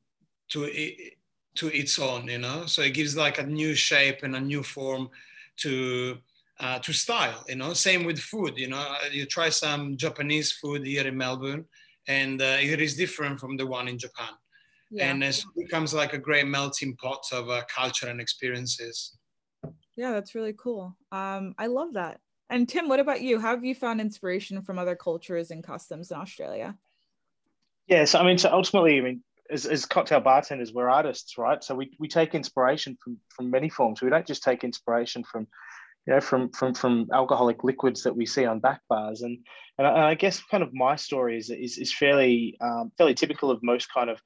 to 0.49 0.65
it, 0.65 1.13
to 1.55 1.67
its 1.67 1.97
own. 1.99 2.27
You 2.27 2.39
know, 2.39 2.65
so 2.65 2.81
it 2.81 2.93
gives 2.93 3.15
like 3.15 3.39
a 3.39 3.45
new 3.45 3.73
shape 3.75 4.23
and 4.23 4.35
a 4.35 4.41
new 4.41 4.63
form 4.63 5.09
to 5.57 6.17
uh, 6.59 6.79
to 6.79 6.93
style. 6.93 7.43
You 7.47 7.55
know, 7.55 7.73
same 7.73 8.03
with 8.03 8.19
food. 8.19 8.57
You 8.57 8.69
know, 8.69 8.95
you 9.11 9.25
try 9.25 9.49
some 9.49 9.97
Japanese 9.97 10.51
food 10.51 10.85
here 10.85 11.07
in 11.07 11.17
Melbourne, 11.17 11.65
and 12.07 12.41
uh, 12.41 12.57
it 12.59 12.81
is 12.81 12.95
different 12.95 13.39
from 13.39 13.57
the 13.57 13.65
one 13.65 13.87
in 13.87 13.97
Japan 13.97 14.33
yeah. 14.91 15.09
and 15.09 15.23
it 15.23 15.43
becomes 15.55 15.93
like 15.93 16.13
a 16.13 16.17
great 16.17 16.47
melting 16.47 16.95
pot 16.95 17.23
of 17.31 17.49
uh, 17.49 17.61
culture 17.73 18.07
and 18.07 18.19
experiences 18.19 19.17
yeah 19.95 20.11
that's 20.11 20.35
really 20.35 20.53
cool 20.57 20.95
um, 21.11 21.53
i 21.57 21.67
love 21.67 21.93
that 21.93 22.19
and 22.49 22.67
tim 22.67 22.87
what 22.87 22.99
about 22.99 23.21
you 23.21 23.39
how 23.39 23.49
have 23.49 23.63
you 23.63 23.75
found 23.75 24.01
inspiration 24.01 24.61
from 24.61 24.79
other 24.79 24.95
cultures 24.95 25.51
and 25.51 25.63
customs 25.63 26.11
in 26.11 26.17
australia 26.17 26.75
yeah 27.87 28.05
so 28.05 28.19
i 28.19 28.23
mean 28.23 28.37
so 28.37 28.51
ultimately 28.51 28.97
i 28.97 29.01
mean 29.01 29.23
as, 29.51 29.65
as 29.65 29.85
cocktail 29.85 30.19
bartenders 30.19 30.73
we're 30.73 30.89
artists 30.89 31.37
right 31.37 31.63
so 31.63 31.75
we, 31.75 31.91
we 31.99 32.07
take 32.07 32.35
inspiration 32.35 32.97
from 33.03 33.17
from 33.29 33.49
many 33.49 33.69
forms 33.69 34.01
we 34.01 34.09
don't 34.09 34.27
just 34.27 34.43
take 34.43 34.63
inspiration 34.63 35.23
from 35.23 35.47
you 36.07 36.13
know, 36.13 36.21
from 36.21 36.49
from 36.49 36.73
from 36.73 37.07
alcoholic 37.13 37.63
liquids 37.63 38.03
that 38.03 38.15
we 38.15 38.25
see 38.25 38.45
on 38.45 38.59
back 38.59 38.81
bars, 38.89 39.21
and 39.21 39.39
and 39.77 39.87
I, 39.87 39.91
and 39.91 40.01
I 40.01 40.13
guess 40.15 40.41
kind 40.43 40.63
of 40.63 40.73
my 40.73 40.95
story 40.95 41.37
is 41.37 41.49
is, 41.49 41.77
is 41.77 41.93
fairly 41.93 42.57
um, 42.61 42.91
fairly 42.97 43.13
typical 43.13 43.51
of 43.51 43.59
most 43.61 43.93
kind 43.93 44.09
of 44.09 44.19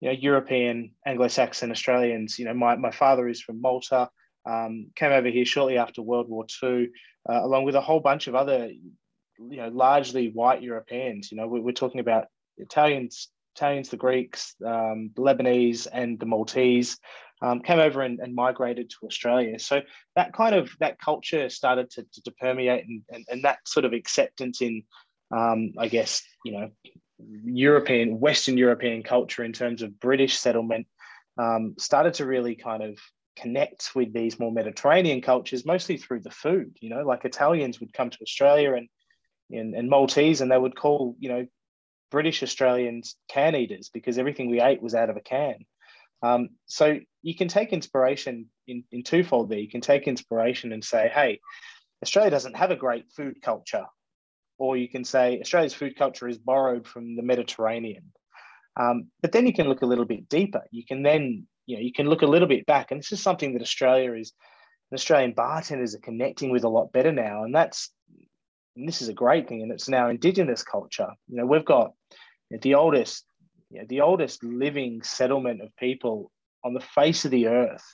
you 0.00 0.08
know, 0.08 0.16
European, 0.18 0.92
Anglo-Saxon 1.06 1.70
Australians. 1.70 2.38
You 2.38 2.44
know, 2.46 2.54
my, 2.54 2.76
my 2.76 2.90
father 2.90 3.28
is 3.28 3.40
from 3.40 3.60
Malta, 3.60 4.08
um, 4.46 4.88
came 4.94 5.12
over 5.12 5.28
here 5.28 5.44
shortly 5.44 5.78
after 5.78 6.02
World 6.02 6.28
War 6.28 6.46
II, 6.62 6.88
uh, 7.28 7.40
along 7.42 7.64
with 7.64 7.74
a 7.74 7.80
whole 7.80 8.00
bunch 8.00 8.26
of 8.26 8.34
other, 8.34 8.68
you 8.68 9.56
know, 9.56 9.68
largely 9.68 10.30
white 10.30 10.62
Europeans. 10.62 11.30
You 11.32 11.38
know, 11.38 11.48
we, 11.48 11.68
are 11.68 11.74
talking 11.74 12.00
about 12.00 12.26
Italians, 12.56 13.28
Italians, 13.56 13.88
the 13.88 13.96
Greeks, 13.96 14.54
um, 14.64 15.10
the 15.16 15.22
Lebanese, 15.22 15.86
and 15.92 16.18
the 16.18 16.26
Maltese. 16.26 16.98
Um, 17.40 17.60
came 17.60 17.78
over 17.78 18.02
and, 18.02 18.18
and, 18.18 18.34
migrated 18.34 18.90
to 18.90 19.06
Australia. 19.06 19.60
So 19.60 19.82
that 20.16 20.32
kind 20.32 20.56
of 20.56 20.70
that 20.80 20.98
culture 20.98 21.48
started 21.48 21.88
to, 21.90 22.02
to, 22.02 22.22
to 22.22 22.32
permeate 22.32 22.84
and, 22.84 23.02
and, 23.10 23.24
and, 23.28 23.44
that 23.44 23.58
sort 23.64 23.84
of 23.84 23.92
acceptance 23.92 24.60
in, 24.60 24.82
um, 25.30 25.72
I 25.78 25.86
guess, 25.86 26.24
you 26.44 26.50
know, 26.50 26.70
European, 27.44 28.18
Western 28.18 28.58
European 28.58 29.04
culture 29.04 29.44
in 29.44 29.52
terms 29.52 29.82
of 29.82 30.00
British 30.00 30.36
settlement 30.36 30.88
um, 31.38 31.74
started 31.78 32.14
to 32.14 32.26
really 32.26 32.56
kind 32.56 32.82
of 32.82 32.98
connect 33.36 33.94
with 33.94 34.12
these 34.12 34.38
more 34.38 34.52
Mediterranean 34.52 35.22
cultures, 35.22 35.64
mostly 35.64 35.96
through 35.96 36.20
the 36.20 36.30
food. 36.30 36.76
You 36.80 36.90
know, 36.90 37.02
like 37.02 37.24
Italians 37.24 37.80
would 37.80 37.92
come 37.92 38.10
to 38.10 38.22
Australia 38.22 38.74
and 38.74 38.88
and, 39.50 39.74
and 39.74 39.88
Maltese, 39.88 40.40
and 40.40 40.50
they 40.50 40.58
would 40.58 40.76
call 40.76 41.16
you 41.18 41.28
know 41.28 41.46
British 42.10 42.42
Australians 42.42 43.16
can 43.28 43.54
eaters 43.54 43.90
because 43.92 44.18
everything 44.18 44.50
we 44.50 44.60
ate 44.60 44.82
was 44.82 44.94
out 44.94 45.10
of 45.10 45.16
a 45.16 45.20
can. 45.20 45.56
Um, 46.22 46.50
so 46.66 46.98
you 47.22 47.34
can 47.34 47.48
take 47.48 47.72
inspiration 47.72 48.46
in, 48.66 48.84
in 48.90 49.02
twofold 49.02 49.50
there. 49.50 49.58
You 49.58 49.68
can 49.68 49.80
take 49.80 50.08
inspiration 50.08 50.72
and 50.72 50.84
say, 50.84 51.10
hey, 51.12 51.40
Australia 52.02 52.30
doesn't 52.30 52.56
have 52.56 52.70
a 52.70 52.76
great 52.76 53.06
food 53.12 53.40
culture 53.42 53.86
or 54.58 54.76
you 54.76 54.88
can 54.88 55.04
say 55.04 55.40
Australia's 55.40 55.74
food 55.74 55.96
culture 55.96 56.28
is 56.28 56.38
borrowed 56.38 56.86
from 56.86 57.16
the 57.16 57.22
Mediterranean. 57.22 58.12
Um, 58.76 59.06
but 59.22 59.32
then 59.32 59.46
you 59.46 59.52
can 59.52 59.68
look 59.68 59.82
a 59.82 59.86
little 59.86 60.04
bit 60.04 60.28
deeper. 60.28 60.62
You 60.70 60.84
can 60.84 61.02
then, 61.02 61.46
you 61.66 61.76
know, 61.76 61.82
you 61.82 61.92
can 61.92 62.08
look 62.08 62.22
a 62.22 62.26
little 62.26 62.48
bit 62.48 62.66
back, 62.66 62.90
and 62.90 63.00
this 63.00 63.12
is 63.12 63.22
something 63.22 63.54
that 63.54 63.62
Australia 63.62 64.12
is, 64.14 64.32
Australian 64.92 65.32
bartenders 65.32 65.94
are 65.94 66.00
connecting 66.00 66.50
with 66.50 66.64
a 66.64 66.68
lot 66.68 66.92
better 66.92 67.12
now, 67.12 67.44
and 67.44 67.54
that's, 67.54 67.90
and 68.76 68.86
this 68.86 69.02
is 69.02 69.08
a 69.08 69.14
great 69.14 69.48
thing, 69.48 69.62
and 69.62 69.72
it's 69.72 69.88
now 69.88 70.08
Indigenous 70.08 70.62
culture. 70.62 71.08
You 71.28 71.36
know, 71.36 71.46
we've 71.46 71.64
got 71.64 71.92
the 72.50 72.74
oldest, 72.74 73.24
you 73.70 73.80
know, 73.80 73.86
the 73.88 74.00
oldest 74.00 74.42
living 74.42 75.02
settlement 75.02 75.62
of 75.62 75.74
people 75.76 76.30
on 76.64 76.74
the 76.74 76.80
face 76.80 77.24
of 77.24 77.30
the 77.30 77.48
earth 77.48 77.84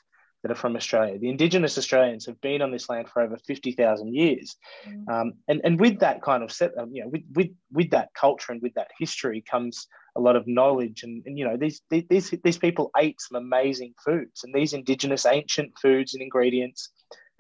that 0.44 0.50
are 0.50 0.56
from 0.56 0.76
Australia. 0.76 1.18
The 1.18 1.30
Indigenous 1.30 1.78
Australians 1.78 2.26
have 2.26 2.38
been 2.42 2.60
on 2.60 2.70
this 2.70 2.90
land 2.90 3.08
for 3.08 3.22
over 3.22 3.38
50,000 3.38 4.14
years. 4.14 4.56
Mm. 4.86 5.08
Um, 5.08 5.32
and, 5.48 5.62
and 5.64 5.80
with 5.80 6.00
that 6.00 6.22
kind 6.22 6.42
of 6.42 6.52
set, 6.52 6.76
um, 6.78 6.90
you 6.92 7.02
know, 7.02 7.08
with, 7.08 7.22
with, 7.34 7.48
with 7.72 7.90
that 7.90 8.10
culture 8.12 8.52
and 8.52 8.60
with 8.60 8.74
that 8.74 8.90
history 8.98 9.42
comes 9.50 9.86
a 10.16 10.20
lot 10.20 10.36
of 10.36 10.46
knowledge. 10.46 11.02
And, 11.02 11.22
and 11.24 11.38
you 11.38 11.46
know, 11.46 11.56
these, 11.56 11.80
these, 11.88 12.34
these 12.44 12.58
people 12.58 12.90
ate 12.98 13.20
some 13.22 13.36
amazing 13.36 13.94
foods 14.04 14.44
and 14.44 14.54
these 14.54 14.74
Indigenous 14.74 15.24
ancient 15.24 15.72
foods 15.80 16.12
and 16.12 16.22
ingredients 16.22 16.90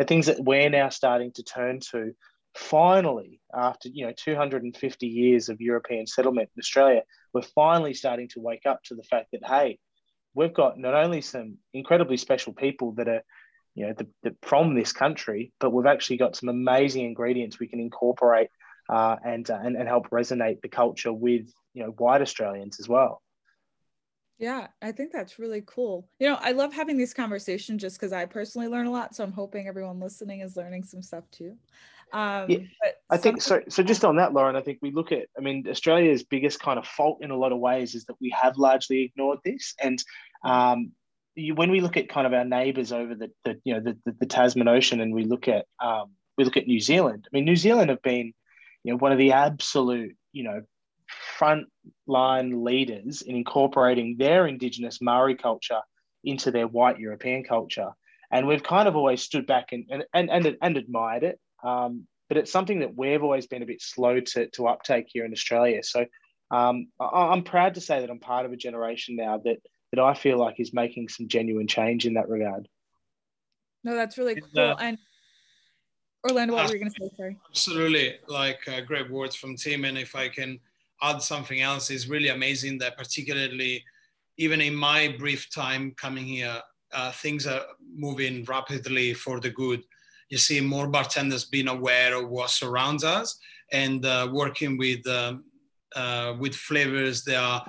are 0.00 0.06
things 0.06 0.24
that 0.26 0.42
we're 0.42 0.70
now 0.70 0.88
starting 0.88 1.30
to 1.32 1.42
turn 1.42 1.80
to 1.90 2.14
finally 2.54 3.40
after 3.54 3.88
you 3.88 4.06
know 4.06 4.12
250 4.16 5.06
years 5.06 5.48
of 5.48 5.60
european 5.60 6.06
settlement 6.06 6.48
in 6.54 6.60
australia 6.60 7.02
we're 7.32 7.42
finally 7.42 7.94
starting 7.94 8.28
to 8.28 8.40
wake 8.40 8.64
up 8.64 8.80
to 8.84 8.94
the 8.94 9.02
fact 9.02 9.26
that 9.32 9.44
hey 9.44 9.78
we've 10.34 10.52
got 10.52 10.78
not 10.78 10.94
only 10.94 11.20
some 11.20 11.56
incredibly 11.72 12.16
special 12.16 12.52
people 12.52 12.92
that 12.92 13.08
are, 13.08 13.22
you 13.74 13.86
know, 13.86 13.94
the, 13.96 14.06
the, 14.22 14.36
from 14.42 14.74
this 14.74 14.92
country, 14.92 15.52
but 15.60 15.70
we've 15.70 15.86
actually 15.86 16.16
got 16.16 16.36
some 16.36 16.48
amazing 16.48 17.06
ingredients 17.06 17.58
we 17.58 17.68
can 17.68 17.80
incorporate 17.80 18.48
uh, 18.88 19.16
and, 19.24 19.48
uh, 19.50 19.58
and 19.62 19.76
and 19.76 19.88
help 19.88 20.10
resonate 20.10 20.60
the 20.60 20.68
culture 20.68 21.12
with 21.12 21.50
you 21.72 21.82
know 21.82 21.90
white 21.90 22.20
Australians 22.20 22.78
as 22.80 22.88
well. 22.88 23.22
Yeah, 24.38 24.66
I 24.82 24.92
think 24.92 25.12
that's 25.12 25.38
really 25.38 25.62
cool. 25.64 26.08
You 26.18 26.28
know, 26.28 26.38
I 26.40 26.52
love 26.52 26.72
having 26.72 26.96
these 26.96 27.14
conversations 27.14 27.80
just 27.80 27.98
because 27.98 28.12
I 28.12 28.24
personally 28.24 28.68
learn 28.68 28.86
a 28.86 28.90
lot. 28.90 29.14
So 29.14 29.22
I'm 29.22 29.32
hoping 29.32 29.68
everyone 29.68 30.00
listening 30.00 30.40
is 30.40 30.56
learning 30.56 30.82
some 30.82 31.02
stuff 31.02 31.24
too. 31.30 31.56
Um, 32.12 32.48
yeah, 32.48 32.58
I 33.10 33.16
think 33.16 33.42
so. 33.42 33.60
So 33.68 33.82
just 33.82 34.04
on 34.04 34.16
that, 34.16 34.32
Lauren, 34.32 34.56
I 34.56 34.60
think 34.60 34.78
we 34.82 34.90
look 34.90 35.12
at. 35.12 35.26
I 35.36 35.40
mean, 35.40 35.66
Australia's 35.68 36.22
biggest 36.22 36.60
kind 36.60 36.78
of 36.78 36.86
fault 36.86 37.18
in 37.22 37.30
a 37.30 37.36
lot 37.36 37.52
of 37.52 37.58
ways 37.58 37.94
is 37.94 38.04
that 38.06 38.16
we 38.20 38.30
have 38.40 38.56
largely 38.56 39.02
ignored 39.02 39.38
this, 39.44 39.74
and 39.82 40.02
um, 40.44 40.92
you, 41.34 41.54
when 41.54 41.70
we 41.70 41.80
look 41.80 41.96
at 41.96 42.08
kind 42.08 42.26
of 42.26 42.32
our 42.32 42.44
neighbours 42.44 42.92
over 42.92 43.14
the, 43.14 43.30
the 43.44 43.60
you 43.64 43.74
know 43.74 43.80
the, 43.80 43.98
the, 44.04 44.16
the, 44.20 44.26
Tasman 44.26 44.68
Ocean, 44.68 45.00
and 45.00 45.12
we 45.12 45.24
look 45.24 45.48
at 45.48 45.66
um, 45.82 46.12
we 46.38 46.44
look 46.44 46.56
at 46.56 46.66
New 46.66 46.80
Zealand. 46.80 47.26
I 47.26 47.36
mean, 47.36 47.44
New 47.44 47.56
Zealand 47.56 47.90
have 47.90 48.02
been 48.02 48.32
you 48.84 48.92
know 48.92 48.98
one 48.98 49.12
of 49.12 49.18
the 49.18 49.32
absolute 49.32 50.16
you 50.32 50.44
know 50.44 50.62
front 51.38 51.66
line 52.06 52.64
leaders 52.64 53.22
in 53.22 53.36
incorporating 53.36 54.16
their 54.18 54.46
indigenous 54.46 55.00
Maori 55.00 55.36
culture 55.36 55.80
into 56.24 56.50
their 56.50 56.66
white 56.66 56.98
European 56.98 57.44
culture. 57.44 57.90
And 58.30 58.46
we've 58.46 58.62
kind 58.62 58.88
of 58.88 58.96
always 58.96 59.22
stood 59.22 59.46
back 59.46 59.72
and, 59.72 59.84
and, 59.90 60.04
and, 60.14 60.30
and, 60.30 60.56
and 60.60 60.76
admired 60.76 61.22
it. 61.22 61.38
Um, 61.62 62.06
but 62.28 62.38
it's 62.38 62.50
something 62.50 62.80
that 62.80 62.96
we've 62.96 63.22
always 63.22 63.46
been 63.46 63.62
a 63.62 63.66
bit 63.66 63.82
slow 63.82 64.20
to, 64.20 64.48
to 64.50 64.66
uptake 64.66 65.06
here 65.08 65.24
in 65.24 65.32
Australia. 65.32 65.82
So 65.82 66.06
um, 66.50 66.88
I, 67.00 67.32
am 67.32 67.42
proud 67.42 67.74
to 67.74 67.80
say 67.80 68.00
that 68.00 68.10
I'm 68.10 68.20
part 68.20 68.46
of 68.46 68.52
a 68.52 68.56
generation 68.56 69.16
now 69.16 69.38
that 69.44 69.58
that 69.92 70.02
I 70.02 70.14
feel 70.14 70.38
like 70.38 70.58
is 70.58 70.72
making 70.72 71.08
some 71.08 71.28
genuine 71.28 71.68
change 71.68 72.04
in 72.04 72.14
that 72.14 72.28
regard. 72.28 72.66
No, 73.84 73.94
that's 73.94 74.18
really 74.18 74.40
cool. 74.40 74.50
Uh, 74.56 74.74
and 74.80 74.98
Orlando, 76.28 76.54
what 76.54 76.64
uh, 76.64 76.68
were 76.68 76.74
you 76.74 76.80
going 76.80 76.92
to 76.92 77.00
say? 77.00 77.16
Sorry. 77.16 77.38
Absolutely, 77.50 78.16
like 78.26 78.66
uh, 78.66 78.80
great 78.80 79.10
words 79.10 79.36
from 79.36 79.56
Tim. 79.56 79.84
And 79.84 79.96
if 79.96 80.16
I 80.16 80.28
can 80.28 80.58
add 81.10 81.22
something 81.22 81.60
else, 81.60 81.90
is 81.90 82.08
really 82.08 82.28
amazing 82.28 82.78
that 82.78 82.96
particularly, 82.96 83.84
even 84.36 84.60
in 84.60 84.74
my 84.74 85.14
brief 85.18 85.52
time 85.52 85.92
coming 85.96 86.24
here, 86.24 86.60
uh, 86.92 87.10
things 87.12 87.46
are 87.46 87.62
moving 87.94 88.44
rapidly 88.44 89.14
for 89.14 89.40
the 89.40 89.50
good 89.50 89.82
you 90.34 90.38
see 90.38 90.60
more 90.60 90.88
bartenders 90.88 91.44
being 91.44 91.68
aware 91.68 92.14
of 92.16 92.28
what 92.28 92.50
surrounds 92.50 93.04
us 93.04 93.38
and 93.72 94.04
uh, 94.04 94.28
working 94.32 94.76
with 94.76 95.06
um, 95.06 95.44
uh, 95.94 96.34
with 96.40 96.54
flavors 96.54 97.22
that 97.24 97.36
are 97.36 97.64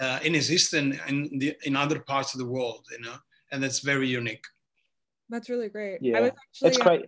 uh, 0.00 0.18
inexistent 0.22 1.00
in 1.08 1.38
the, 1.38 1.56
in 1.64 1.76
other 1.76 2.00
parts 2.00 2.34
of 2.34 2.38
the 2.38 2.46
world, 2.46 2.84
you 2.90 3.00
know, 3.00 3.16
and 3.52 3.62
that's 3.62 3.80
very 3.80 4.06
unique. 4.06 4.44
That's 5.30 5.48
really 5.48 5.70
great. 5.70 5.98
Yeah, 6.02 6.18
I 6.18 6.20
was 6.20 6.30
actually, 6.30 6.68
it's 6.68 6.78
great. 6.78 7.04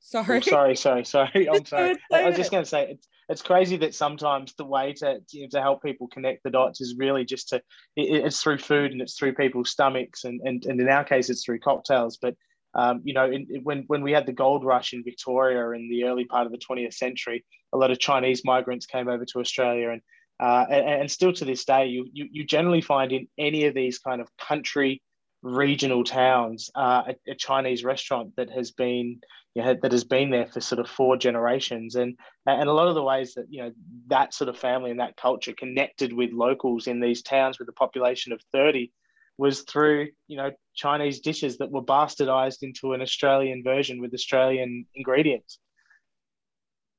sorry. 0.00 0.38
Oh, 0.38 0.40
sorry, 0.40 0.76
sorry, 0.76 1.04
sorry. 1.04 1.48
I'm 1.52 1.64
sorry. 1.64 1.96
I 2.12 2.24
was 2.24 2.36
just 2.36 2.50
going 2.50 2.64
to 2.64 2.68
say 2.68 2.90
it's 2.90 3.06
it's 3.32 3.42
crazy 3.42 3.76
that 3.78 3.94
sometimes 3.94 4.54
the 4.54 4.64
way 4.64 4.92
to 4.92 5.20
to 5.50 5.60
help 5.60 5.82
people 5.82 6.06
connect 6.08 6.44
the 6.44 6.50
dots 6.50 6.80
is 6.80 6.94
really 6.96 7.24
just 7.24 7.48
to 7.48 7.56
it, 7.96 8.24
it's 8.24 8.42
through 8.42 8.58
food 8.58 8.92
and 8.92 9.02
it's 9.02 9.18
through 9.18 9.34
people's 9.34 9.70
stomachs 9.70 10.24
and, 10.24 10.40
and 10.44 10.64
and 10.66 10.80
in 10.80 10.88
our 10.88 11.04
case 11.04 11.28
it's 11.30 11.44
through 11.44 11.58
cocktails, 11.58 12.18
but 12.18 12.36
um, 12.74 13.02
you 13.04 13.12
know, 13.12 13.30
in, 13.30 13.46
when, 13.62 13.84
when 13.86 14.02
we 14.02 14.12
had 14.12 14.26
the 14.26 14.32
gold 14.32 14.64
rush 14.64 14.92
in 14.92 15.04
Victoria 15.04 15.70
in 15.70 15.88
the 15.88 16.04
early 16.04 16.24
part 16.24 16.46
of 16.46 16.52
the 16.52 16.58
20th 16.58 16.94
century, 16.94 17.44
a 17.72 17.76
lot 17.76 17.90
of 17.90 17.98
Chinese 17.98 18.42
migrants 18.44 18.86
came 18.86 19.08
over 19.08 19.24
to 19.26 19.40
Australia. 19.40 19.90
And, 19.90 20.00
uh, 20.40 20.64
and, 20.70 21.02
and, 21.02 21.10
still 21.10 21.32
to 21.34 21.44
this 21.44 21.64
day, 21.64 21.86
you, 21.86 22.08
you, 22.12 22.28
you 22.30 22.44
generally 22.44 22.80
find 22.80 23.12
in 23.12 23.28
any 23.38 23.66
of 23.66 23.74
these 23.74 23.98
kind 23.98 24.20
of 24.20 24.28
country 24.38 25.02
regional 25.42 26.04
towns 26.04 26.70
uh, 26.74 27.02
a, 27.08 27.32
a, 27.32 27.34
Chinese 27.34 27.82
restaurant 27.82 28.34
that 28.36 28.48
has 28.50 28.70
been 28.70 29.20
you 29.54 29.62
know, 29.62 29.76
that 29.82 29.92
has 29.92 30.04
been 30.04 30.30
there 30.30 30.46
for 30.46 30.60
sort 30.60 30.78
of 30.78 30.88
four 30.88 31.16
generations 31.16 31.96
and 31.96 32.16
and 32.46 32.68
a 32.68 32.72
lot 32.72 32.88
of 32.88 32.94
the 32.94 33.02
ways 33.02 33.34
that 33.34 33.46
you 33.50 33.62
know 33.62 33.72
that 34.06 34.32
sort 34.32 34.48
of 34.48 34.56
family 34.56 34.90
and 34.90 35.00
that 35.00 35.16
culture 35.16 35.52
connected 35.52 36.12
with 36.12 36.30
locals 36.32 36.86
in 36.86 37.00
these 37.00 37.22
towns 37.22 37.58
with 37.58 37.68
a 37.68 37.72
population 37.72 38.32
of 38.32 38.40
30 38.52 38.92
was 39.36 39.62
through 39.62 40.08
you 40.28 40.36
know 40.36 40.50
Chinese 40.74 41.20
dishes 41.20 41.58
that 41.58 41.70
were 41.70 41.82
bastardized 41.82 42.62
into 42.62 42.92
an 42.92 43.02
Australian 43.02 43.62
version 43.64 44.00
with 44.00 44.14
Australian 44.14 44.86
ingredients. 44.94 45.58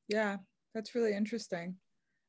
Yeah, 0.09 0.37
that's 0.75 0.95
really 0.95 1.15
interesting. 1.15 1.75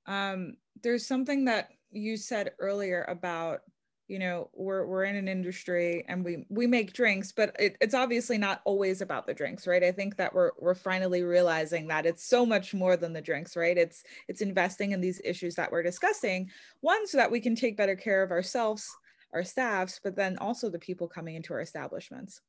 Um, 0.06 0.56
there's 0.82 1.06
something 1.06 1.46
that 1.46 1.70
you 1.90 2.16
said 2.16 2.52
earlier 2.58 3.04
about 3.08 3.60
you 4.08 4.18
know 4.18 4.50
we're 4.52 4.86
we're 4.86 5.04
in 5.04 5.16
an 5.16 5.28
industry 5.28 6.04
and 6.08 6.24
we 6.24 6.44
we 6.50 6.66
make 6.66 6.92
drinks 6.92 7.32
but 7.32 7.56
it, 7.58 7.76
it's 7.80 7.94
obviously 7.94 8.36
not 8.36 8.60
always 8.64 9.00
about 9.00 9.26
the 9.26 9.34
drinks 9.34 9.66
right? 9.66 9.82
I 9.82 9.92
think 9.92 10.16
that 10.16 10.34
we're 10.34 10.50
we're 10.58 10.74
finally 10.74 11.22
realizing 11.22 11.88
that 11.88 12.06
it's 12.06 12.24
so 12.24 12.44
much 12.44 12.74
more 12.74 12.96
than 12.96 13.12
the 13.12 13.22
drinks 13.22 13.56
right? 13.56 13.76
It's 13.76 14.04
it's 14.28 14.42
investing 14.42 14.92
in 14.92 15.00
these 15.00 15.20
issues 15.24 15.54
that 15.54 15.72
we're 15.72 15.82
discussing 15.82 16.50
one 16.80 17.06
so 17.06 17.16
that 17.16 17.30
we 17.30 17.40
can 17.40 17.56
take 17.56 17.76
better 17.76 17.96
care 17.96 18.22
of 18.22 18.30
ourselves 18.30 18.88
our 19.32 19.44
staffs 19.44 20.00
but 20.02 20.16
then 20.16 20.36
also 20.38 20.68
the 20.68 20.78
people 20.78 21.08
coming 21.08 21.34
into 21.34 21.54
our 21.54 21.60
establishments. 21.60 22.40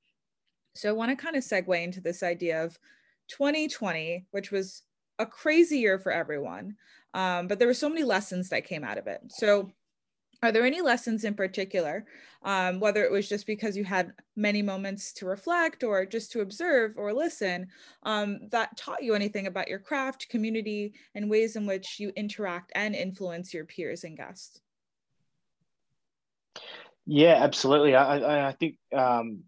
So 0.76 0.90
i 0.90 0.94
want 0.94 1.10
to 1.10 1.24
kind 1.24 1.38
of 1.38 1.44
segue 1.44 1.84
into 1.84 2.02
this 2.02 2.22
idea 2.22 2.64
of 2.64 2.78
2020 3.30 4.26
which 4.32 4.52
was 4.52 4.84
a 5.20 5.26
crazy 5.26 5.78
year 5.80 5.98
for 5.98 6.12
everyone 6.12 6.76
um, 7.16 7.48
but 7.48 7.60
there 7.60 7.68
were 7.68 7.74
so 7.74 7.88
many 7.88 8.04
lessons 8.04 8.50
that 8.50 8.68
came 8.68 8.84
out 8.84 8.98
of 8.98 9.08
it. 9.08 9.22
So 9.30 9.72
are 10.44 10.52
there 10.52 10.66
any 10.66 10.82
lessons 10.82 11.24
in 11.24 11.34
particular, 11.34 12.06
um, 12.44 12.80
whether 12.80 13.04
it 13.04 13.12
was 13.12 13.28
just 13.28 13.48
because 13.48 13.76
you 13.76 13.84
had 13.84 14.14
many 14.36 14.62
moments 14.62 15.14
to 15.14 15.26
reflect 15.26 15.84
or 15.84 16.06
just 16.06 16.32
to 16.32 16.42
observe 16.42 16.94
or 16.98 17.14
listen, 17.14 17.68
um, 18.04 18.40
that 18.52 18.78
taught 18.78 19.04
you 19.04 19.14
anything 19.14 19.48
about 19.48 19.68
your 19.68 19.80
craft, 19.80 20.30
community, 20.30 20.94
and 21.16 21.30
ways 21.30 21.56
in 21.56 21.66
which 21.66 22.00
you 22.00 22.12
interact 22.16 22.72
and 22.76 22.96
influence 22.96 23.54
your 23.54 23.66
peers 23.66 24.04
and 24.04 24.18
guests? 24.18 24.62
Yeah, 27.06 27.36
absolutely. 27.36 27.96
I, 27.96 28.50
I 28.50 28.52
think, 28.54 28.78
um, 28.94 29.44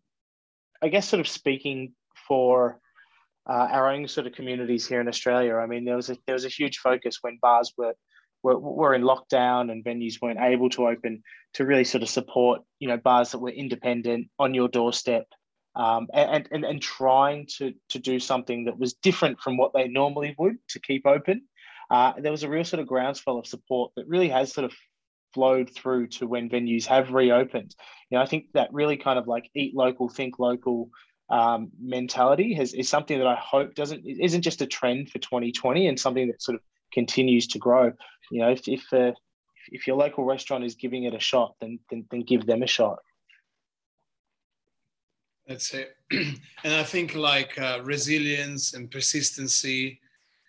I 0.82 0.90
guess, 0.90 1.08
sort 1.08 1.20
of 1.20 1.28
speaking 1.28 1.94
for 2.28 2.80
uh, 3.50 3.68
our 3.72 3.92
own 3.92 4.08
sort 4.08 4.28
of 4.28 4.34
communities 4.34 4.88
here 4.88 5.02
in 5.02 5.08
Australia. 5.08 5.56
I 5.56 5.66
mean, 5.66 5.86
there 5.86 5.96
was 5.96 6.10
a 6.10 6.18
there 6.26 6.36
was 6.36 6.46
a 6.46 6.50
huge 6.50 6.80
focus 6.80 7.20
when 7.22 7.40
bars 7.42 7.74
were 7.78 7.94
were, 8.48 8.60
were 8.60 8.94
in 8.94 9.02
lockdown 9.02 9.72
and 9.72 9.84
venues 9.84 10.22
weren't 10.22 10.40
able 10.40 10.70
to 10.70 10.88
open 10.88 11.22
to 11.54 11.66
really 11.66 11.84
sort 11.84 12.04
of 12.04 12.10
support 12.10 12.62
you 12.80 12.88
know 12.88 12.98
bars 12.98 13.32
that 13.32 13.40
were 13.40 13.50
independent 13.50 14.28
on 14.40 14.54
your 14.54 14.70
doorstep 14.70 15.28
um, 15.76 16.08
and, 16.14 16.48
and 16.52 16.66
and 16.66 16.82
trying 16.82 17.46
to 17.58 17.74
to 17.90 18.00
do 18.00 18.20
something 18.20 18.66
that 18.66 18.80
was 18.80 18.94
different 18.94 19.40
from 19.40 19.58
what 19.58 19.74
they 19.74 19.88
normally 19.88 20.36
would 20.40 20.58
to 20.70 20.80
keep 20.80 21.06
open. 21.06 21.44
Uh, 21.90 22.14
there 22.20 22.32
was 22.32 22.44
a 22.44 22.50
real 22.50 22.66
sort 22.66 22.82
of 22.82 22.88
groundswell 22.88 23.38
of 23.38 23.48
support 23.48 23.92
that 23.96 24.08
really 24.08 24.30
has 24.30 24.52
sort 24.52 24.66
of 24.66 24.74
flowed 25.34 25.70
through 25.74 26.08
to 26.08 26.26
when 26.28 26.50
venues 26.50 26.86
have 26.86 27.12
reopened. 27.12 27.76
You 28.10 28.18
know 28.18 28.24
i 28.24 28.28
think 28.28 28.46
that 28.54 28.74
really 28.74 28.98
kind 28.98 29.20
of 29.20 29.28
like 29.28 29.50
eat 29.56 29.76
local 29.76 30.10
think 30.10 30.40
local 30.40 30.90
um, 31.30 31.72
mentality 31.80 32.54
has, 32.54 32.74
is 32.74 32.88
something 32.88 33.18
that 33.18 33.28
i 33.28 33.36
hope 33.36 33.76
doesn't 33.76 34.06
isn't 34.06 34.44
just 34.44 34.62
a 34.62 34.66
trend 34.66 35.10
for 35.10 35.20
2020 35.20 35.88
and 35.88 36.00
something 36.00 36.28
that 36.28 36.42
sort 36.42 36.56
of 36.56 36.62
continues 36.94 37.48
to 37.48 37.60
grow. 37.60 37.92
You 38.32 38.42
know, 38.42 38.50
if 38.50 38.68
if, 38.68 38.84
uh, 38.94 39.14
if 39.72 39.88
your 39.88 39.98
local 39.98 40.24
restaurant 40.24 40.64
is 40.64 40.76
giving 40.76 41.04
it 41.04 41.14
a 41.14 41.20
shot, 41.20 41.56
then 41.62 41.80
then, 41.90 42.06
then 42.12 42.22
give 42.22 42.46
them 42.46 42.64
a 42.64 42.68
shot. 42.68 43.00
That's 45.48 45.74
it. 45.74 45.96
and 46.12 46.74
I 46.74 46.84
think 46.84 47.16
like 47.16 47.58
uh, 47.58 47.80
resilience 47.84 48.74
and 48.74 48.92
persistency 48.92 50.02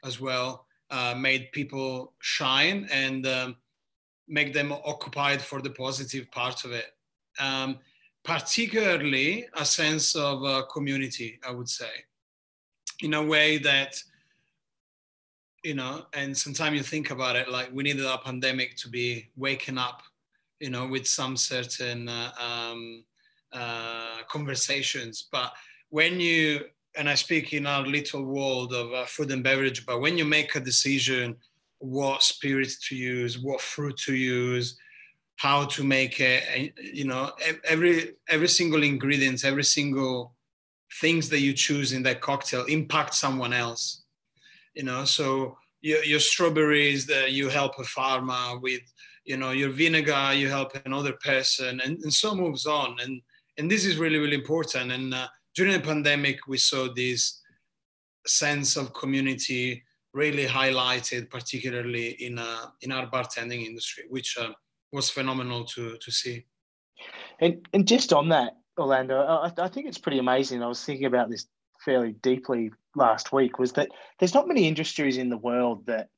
as 0.04 0.20
well 0.20 0.66
uh, 0.90 1.14
made 1.16 1.52
people 1.52 2.14
shine 2.20 2.88
and 2.90 3.26
um, 3.26 3.56
make 4.26 4.52
them 4.52 4.72
occupied 4.72 5.40
for 5.40 5.62
the 5.62 5.70
positive 5.70 6.30
part 6.32 6.64
of 6.64 6.72
it. 6.72 6.86
Um, 7.38 7.78
particularly 8.24 9.46
a 9.54 9.64
sense 9.64 10.14
of 10.14 10.44
uh, 10.44 10.62
community, 10.72 11.38
I 11.46 11.52
would 11.52 11.68
say, 11.68 11.90
in 13.00 13.14
a 13.14 13.22
way 13.22 13.58
that 13.58 14.02
you 15.68 15.74
know, 15.74 16.06
and 16.14 16.34
sometimes 16.34 16.74
you 16.78 16.82
think 16.82 17.10
about 17.10 17.36
it 17.36 17.50
like 17.50 17.68
we 17.74 17.82
needed 17.82 18.06
our 18.06 18.18
pandemic 18.22 18.74
to 18.74 18.88
be 18.88 19.28
waking 19.36 19.76
up, 19.76 20.00
you 20.60 20.70
know, 20.70 20.86
with 20.86 21.06
some 21.06 21.36
certain 21.36 22.08
uh, 22.08 22.30
um, 22.40 23.04
uh, 23.52 24.22
conversations. 24.30 25.28
But 25.30 25.52
when 25.90 26.20
you, 26.20 26.64
and 26.96 27.06
I 27.06 27.16
speak 27.16 27.52
in 27.52 27.66
our 27.66 27.82
little 27.86 28.24
world 28.24 28.72
of 28.72 28.94
uh, 28.94 29.04
food 29.04 29.30
and 29.30 29.44
beverage, 29.44 29.84
but 29.84 30.00
when 30.00 30.16
you 30.16 30.24
make 30.24 30.54
a 30.54 30.60
decision 30.60 31.36
what 31.80 32.22
spirits 32.22 32.88
to 32.88 32.96
use, 32.96 33.38
what 33.38 33.60
fruit 33.60 33.98
to 34.06 34.14
use, 34.14 34.78
how 35.36 35.66
to 35.66 35.84
make 35.84 36.18
it, 36.18 36.72
you 36.82 37.04
know, 37.04 37.30
every 37.64 38.14
every 38.30 38.48
single 38.48 38.82
ingredient, 38.82 39.44
every 39.44 39.64
single 39.64 40.32
things 41.02 41.28
that 41.28 41.40
you 41.40 41.52
choose 41.52 41.92
in 41.92 42.02
that 42.04 42.22
cocktail 42.22 42.64
impact 42.64 43.14
someone 43.14 43.52
else 43.52 44.04
you 44.78 44.84
know 44.84 45.04
so 45.04 45.58
your, 45.80 46.02
your 46.04 46.20
strawberries 46.20 47.06
that 47.06 47.32
you 47.32 47.48
help 47.48 47.78
a 47.78 47.84
farmer 47.84 48.58
with 48.60 48.82
you 49.24 49.36
know 49.36 49.50
your 49.50 49.70
vinegar 49.70 50.32
you 50.32 50.48
help 50.48 50.72
another 50.86 51.12
person 51.22 51.80
and, 51.84 51.98
and 52.02 52.12
so 52.12 52.34
moves 52.34 52.66
on. 52.66 52.96
And 53.00 53.20
and 53.58 53.70
this 53.70 53.84
is 53.84 53.96
really 53.96 54.18
really 54.18 54.36
important. 54.36 54.92
And 54.92 55.14
uh, 55.14 55.28
during 55.54 55.72
the 55.72 55.80
pandemic 55.80 56.46
we 56.46 56.58
saw 56.58 56.92
this 56.92 57.42
sense 58.26 58.76
of 58.76 58.94
community 58.94 59.82
really 60.14 60.46
highlighted 60.46 61.30
particularly 61.30 62.08
in 62.24 62.38
uh, 62.38 62.66
in 62.80 62.90
our 62.90 63.06
bartending 63.08 63.66
industry 63.66 64.04
which 64.08 64.36
uh, 64.38 64.52
was 64.92 65.10
phenomenal 65.10 65.64
to 65.64 65.96
to 65.98 66.10
see. 66.10 66.44
And 67.40 67.66
and 67.72 67.86
just 67.86 68.12
on 68.12 68.28
that 68.30 68.54
orlando 68.78 69.20
I, 69.20 69.52
I 69.58 69.68
think 69.68 69.86
it's 69.86 69.98
pretty 69.98 70.18
amazing. 70.18 70.62
I 70.62 70.68
was 70.68 70.84
thinking 70.84 71.06
about 71.06 71.28
this 71.30 71.46
fairly 71.84 72.12
deeply 72.22 72.70
last 72.98 73.32
week 73.32 73.58
was 73.58 73.72
that 73.72 73.88
there's 74.18 74.34
not 74.34 74.48
many 74.48 74.68
industries 74.68 75.16
in 75.16 75.30
the 75.30 75.36
world 75.36 75.86
that 75.86 76.08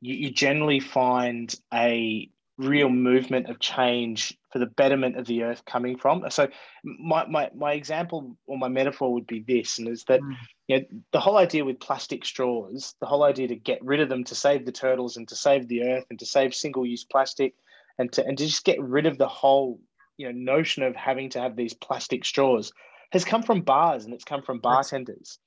you, 0.00 0.14
you 0.14 0.30
generally 0.30 0.80
find 0.80 1.54
a 1.74 2.30
real 2.58 2.88
movement 2.88 3.50
of 3.50 3.58
change 3.58 4.36
for 4.50 4.58
the 4.58 4.66
betterment 4.66 5.18
of 5.18 5.26
the 5.26 5.42
earth 5.42 5.62
coming 5.66 5.98
from. 5.98 6.24
So 6.30 6.48
my, 6.84 7.26
my, 7.26 7.50
my 7.54 7.72
example 7.72 8.36
or 8.46 8.56
my 8.56 8.68
metaphor 8.68 9.12
would 9.12 9.26
be 9.26 9.40
this, 9.46 9.78
and 9.78 9.88
is 9.88 10.04
that 10.04 10.20
mm. 10.20 10.34
you 10.68 10.78
know, 10.78 10.84
the 11.12 11.20
whole 11.20 11.36
idea 11.36 11.64
with 11.64 11.80
plastic 11.80 12.24
straws, 12.24 12.94
the 13.00 13.06
whole 13.06 13.24
idea 13.24 13.48
to 13.48 13.56
get 13.56 13.84
rid 13.84 14.00
of 14.00 14.08
them 14.08 14.24
to 14.24 14.34
save 14.34 14.64
the 14.64 14.72
turtles 14.72 15.16
and 15.16 15.28
to 15.28 15.36
save 15.36 15.68
the 15.68 15.82
earth 15.82 16.04
and 16.08 16.18
to 16.18 16.26
save 16.26 16.54
single-use 16.54 17.04
plastic 17.04 17.54
and 17.98 18.12
to 18.12 18.24
and 18.24 18.38
to 18.38 18.46
just 18.46 18.64
get 18.64 18.80
rid 18.80 19.06
of 19.06 19.18
the 19.18 19.28
whole 19.28 19.80
you 20.16 20.26
know 20.26 20.32
notion 20.32 20.82
of 20.82 20.96
having 20.96 21.28
to 21.30 21.40
have 21.40 21.56
these 21.56 21.74
plastic 21.74 22.24
straws 22.24 22.72
has 23.12 23.24
come 23.24 23.42
from 23.42 23.60
bars 23.60 24.04
and 24.04 24.14
it's 24.14 24.24
come 24.24 24.42
from 24.42 24.58
bartenders. 24.58 25.38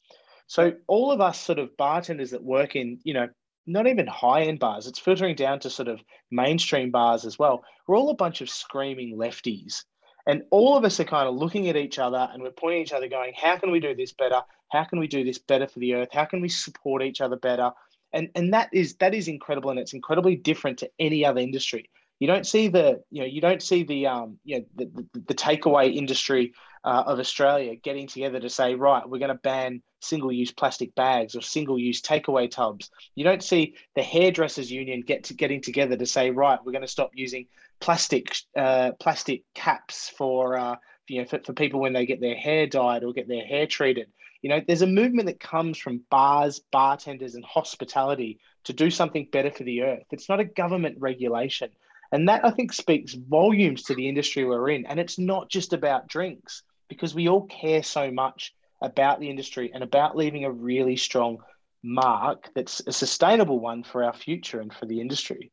So 0.49 0.73
all 0.88 1.12
of 1.12 1.21
us 1.21 1.39
sort 1.39 1.59
of 1.59 1.77
bartenders 1.77 2.31
that 2.31 2.43
work 2.43 2.75
in, 2.75 2.99
you 3.03 3.13
know, 3.13 3.27
not 3.67 3.85
even 3.85 4.07
high 4.07 4.41
end 4.41 4.57
bars, 4.57 4.88
it's 4.88 4.97
filtering 4.97 5.35
down 5.35 5.59
to 5.59 5.69
sort 5.69 5.88
of 5.88 6.01
mainstream 6.31 6.89
bars 6.89 7.23
as 7.23 7.38
well. 7.38 7.63
We're 7.85 7.95
all 7.95 8.09
a 8.09 8.15
bunch 8.15 8.41
of 8.41 8.49
screaming 8.49 9.15
lefties. 9.15 9.83
And 10.25 10.41
all 10.49 10.75
of 10.75 10.83
us 10.83 10.99
are 10.99 11.03
kind 11.03 11.29
of 11.29 11.35
looking 11.35 11.69
at 11.69 11.75
each 11.75 11.99
other 11.99 12.27
and 12.33 12.41
we're 12.41 12.49
pointing 12.49 12.81
at 12.81 12.88
each 12.88 12.93
other 12.93 13.07
going, 13.07 13.33
how 13.39 13.57
can 13.57 13.69
we 13.69 13.79
do 13.79 13.93
this 13.93 14.12
better? 14.12 14.41
How 14.71 14.85
can 14.85 14.99
we 14.99 15.07
do 15.07 15.23
this 15.23 15.38
better 15.38 15.67
for 15.67 15.77
the 15.77 15.93
earth? 15.93 16.09
How 16.12 16.25
can 16.25 16.41
we 16.41 16.49
support 16.49 17.03
each 17.03 17.21
other 17.21 17.35
better? 17.35 17.69
And, 18.12 18.29
and 18.33 18.51
that 18.55 18.69
is 18.73 18.95
that 18.95 19.13
is 19.13 19.27
incredible 19.27 19.69
and 19.69 19.79
it's 19.79 19.93
incredibly 19.93 20.35
different 20.35 20.79
to 20.79 20.89
any 20.97 21.23
other 21.23 21.41
industry. 21.41 21.91
You 22.17 22.25
don't 22.25 22.47
see 22.47 22.69
the 22.69 23.03
you 23.12 23.21
know 23.21 23.27
you 23.27 23.39
don't 23.39 23.62
see 23.62 23.83
the 23.83 24.07
um 24.07 24.39
you 24.43 24.57
know 24.57 24.65
the, 24.75 24.85
the, 25.13 25.19
the 25.27 25.35
takeaway 25.35 25.95
industry 25.95 26.53
uh, 26.83 27.03
of 27.05 27.19
Australia 27.19 27.75
getting 27.75 28.07
together 28.07 28.39
to 28.39 28.49
say, 28.49 28.73
right, 28.73 29.07
we're 29.07 29.19
going 29.19 29.29
to 29.29 29.35
ban 29.35 29.83
single 29.99 30.31
use 30.31 30.51
plastic 30.51 30.95
bags 30.95 31.35
or 31.35 31.41
single 31.41 31.77
use 31.77 32.01
takeaway 32.01 32.49
tubs. 32.49 32.89
You 33.15 33.23
don't 33.23 33.43
see 33.43 33.75
the 33.95 34.03
hairdressers 34.03 34.71
union 34.71 35.01
get 35.01 35.25
to 35.25 35.33
getting 35.33 35.62
together 35.62 35.97
to 35.97 36.05
say, 36.05 36.31
right, 36.31 36.59
we're 36.63 36.71
going 36.71 36.81
to 36.81 36.88
stop 36.88 37.12
using 37.13 37.47
plastic 37.79 38.35
uh, 38.55 38.91
plastic 38.99 39.43
caps 39.53 40.09
for 40.17 40.57
uh, 40.57 40.75
you 41.07 41.21
know 41.21 41.27
for, 41.27 41.39
for 41.39 41.53
people 41.53 41.79
when 41.79 41.93
they 41.93 42.05
get 42.05 42.21
their 42.21 42.35
hair 42.35 42.67
dyed 42.67 43.03
or 43.03 43.13
get 43.13 43.27
their 43.27 43.45
hair 43.45 43.67
treated. 43.67 44.07
You 44.41 44.49
know, 44.49 44.62
there's 44.65 44.81
a 44.81 44.88
movement 44.88 45.27
that 45.27 45.39
comes 45.39 45.77
from 45.77 46.01
bars, 46.09 46.62
bartenders, 46.71 47.35
and 47.35 47.43
hospitality 47.43 48.39
to 48.63 48.73
do 48.73 48.89
something 48.89 49.27
better 49.31 49.51
for 49.51 49.63
the 49.63 49.81
earth. 49.83 50.05
It's 50.12 50.29
not 50.29 50.39
a 50.39 50.45
government 50.45 50.97
regulation. 50.99 51.69
And 52.12 52.29
that 52.29 52.45
I 52.45 52.51
think 52.51 52.73
speaks 52.73 53.13
volumes 53.13 53.83
to 53.83 53.95
the 53.95 54.07
industry 54.07 54.45
we're 54.45 54.69
in. 54.69 54.85
And 54.85 54.99
it's 54.99 55.19
not 55.19 55.49
just 55.49 55.73
about 55.73 56.07
drinks 56.07 56.63
because 56.88 57.13
we 57.13 57.27
all 57.27 57.45
care 57.45 57.83
so 57.83 58.12
much 58.12 58.53
about 58.82 59.20
the 59.20 59.30
industry 59.30 59.72
and 59.74 59.84
about 59.84 60.15
leaving 60.15 60.46
a 60.46 60.52
really 60.52 60.96
strong 60.96 61.38
mark 61.84 62.50
that's 62.56 62.82
a 62.88 62.92
sustainable 62.92 63.60
one 63.60 63.84
for 63.84 64.04
our 64.04 64.13
future 64.13 64.60
and 64.60 64.74
for 64.74 64.86
the 64.86 65.00
industry. 65.00 65.52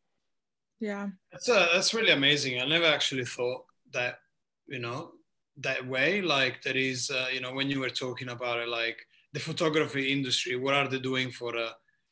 Yeah. 0.80 1.08
That's, 1.32 1.48
uh, 1.48 1.68
that's 1.72 1.94
really 1.94 2.10
amazing. 2.10 2.60
I 2.60 2.66
never 2.66 2.86
actually 2.86 3.24
thought 3.24 3.64
that, 3.92 4.18
you 4.66 4.78
know, 4.78 5.12
that 5.58 5.86
way. 5.86 6.20
Like 6.20 6.62
there 6.62 6.76
is, 6.76 7.10
uh, 7.10 7.28
you 7.32 7.40
know, 7.40 7.54
when 7.54 7.70
you 7.70 7.80
were 7.80 7.90
talking 7.90 8.28
about 8.28 8.58
it, 8.58 8.68
like 8.68 8.98
the 9.32 9.40
photography 9.40 10.12
industry, 10.12 10.56
what 10.56 10.74
are 10.74 10.88
they 10.88 10.98
doing 10.98 11.30
for, 11.30 11.56
uh, 11.56 11.70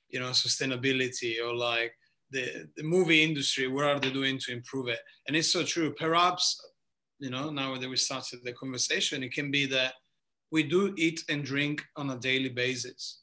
you 0.08 0.20
know, 0.20 0.30
sustainability 0.30 1.44
or 1.44 1.54
like 1.54 1.92
the, 2.30 2.68
the 2.76 2.82
movie 2.82 3.22
industry, 3.22 3.68
what 3.68 3.84
are 3.84 4.00
they 4.00 4.10
doing 4.10 4.38
to 4.38 4.52
improve 4.52 4.88
it? 4.88 5.00
And 5.26 5.36
it's 5.36 5.52
so 5.52 5.62
true. 5.62 5.92
Perhaps, 5.94 6.60
you 7.18 7.30
know, 7.30 7.50
now 7.50 7.76
that 7.76 7.88
we 7.88 7.96
started 7.96 8.40
the 8.42 8.52
conversation, 8.52 9.22
it 9.22 9.32
can 9.32 9.50
be 9.50 9.66
that 9.66 9.94
we 10.54 10.62
do 10.62 10.94
eat 10.96 11.20
and 11.28 11.44
drink 11.44 11.84
on 11.96 12.10
a 12.10 12.16
daily 12.16 12.48
basis. 12.48 13.22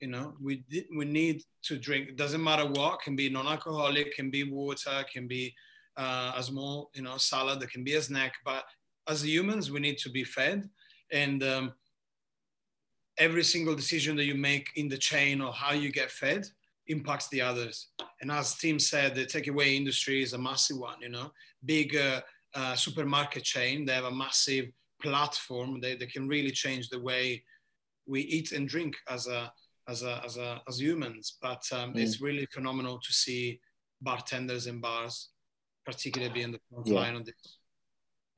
You 0.00 0.08
know, 0.08 0.34
we 0.42 0.64
we 0.98 1.04
need 1.04 1.36
to 1.68 1.78
drink. 1.86 2.08
It 2.08 2.16
doesn't 2.16 2.42
matter 2.42 2.66
what. 2.66 3.02
Can 3.04 3.14
be 3.14 3.28
non-alcoholic. 3.30 4.16
Can 4.16 4.30
be 4.30 4.42
water. 4.42 4.96
Can 5.12 5.28
be 5.28 5.54
uh, 5.96 6.32
a 6.40 6.42
small, 6.42 6.90
you 6.96 7.02
know, 7.02 7.18
salad. 7.18 7.60
That 7.60 7.70
can 7.70 7.84
be 7.84 7.94
a 7.94 8.02
snack. 8.02 8.32
But 8.44 8.64
as 9.12 9.24
humans, 9.24 9.70
we 9.70 9.78
need 9.86 9.98
to 9.98 10.10
be 10.10 10.24
fed, 10.24 10.68
and 11.12 11.40
um, 11.44 11.72
every 13.16 13.44
single 13.44 13.76
decision 13.82 14.16
that 14.16 14.28
you 14.30 14.34
make 14.34 14.66
in 14.74 14.88
the 14.88 14.98
chain 15.10 15.40
or 15.40 15.52
how 15.52 15.72
you 15.72 15.90
get 16.00 16.10
fed 16.10 16.42
impacts 16.88 17.28
the 17.28 17.42
others. 17.42 17.76
And 18.20 18.30
as 18.40 18.56
Tim 18.60 18.78
said, 18.80 19.14
the 19.14 19.24
takeaway 19.24 19.76
industry 19.76 20.20
is 20.26 20.32
a 20.32 20.44
massive 20.48 20.78
one. 20.78 21.00
You 21.00 21.10
know, 21.10 21.28
big 21.64 21.88
uh, 21.96 22.20
uh, 22.60 22.74
supermarket 22.74 23.44
chain. 23.44 23.84
They 23.84 23.94
have 24.00 24.12
a 24.12 24.20
massive 24.26 24.66
platform. 25.02 25.80
They, 25.80 25.96
they 25.96 26.06
can 26.06 26.28
really 26.28 26.50
change 26.50 26.88
the 26.88 27.00
way 27.00 27.42
we 28.06 28.22
eat 28.22 28.52
and 28.52 28.68
drink 28.68 28.96
as 29.08 29.26
a 29.26 29.52
as 29.88 30.02
a 30.02 30.22
as 30.24 30.36
a 30.36 30.60
as 30.68 30.80
humans. 30.80 31.36
But 31.40 31.62
um, 31.72 31.94
mm. 31.94 31.98
it's 31.98 32.20
really 32.20 32.46
phenomenal 32.52 32.98
to 32.98 33.12
see 33.12 33.60
bartenders 34.00 34.66
in 34.66 34.80
bars, 34.80 35.30
particularly 35.84 36.32
being 36.32 36.52
the 36.52 36.60
front 36.70 36.86
yeah. 36.86 37.00
line 37.00 37.16
of 37.16 37.24
this 37.24 37.58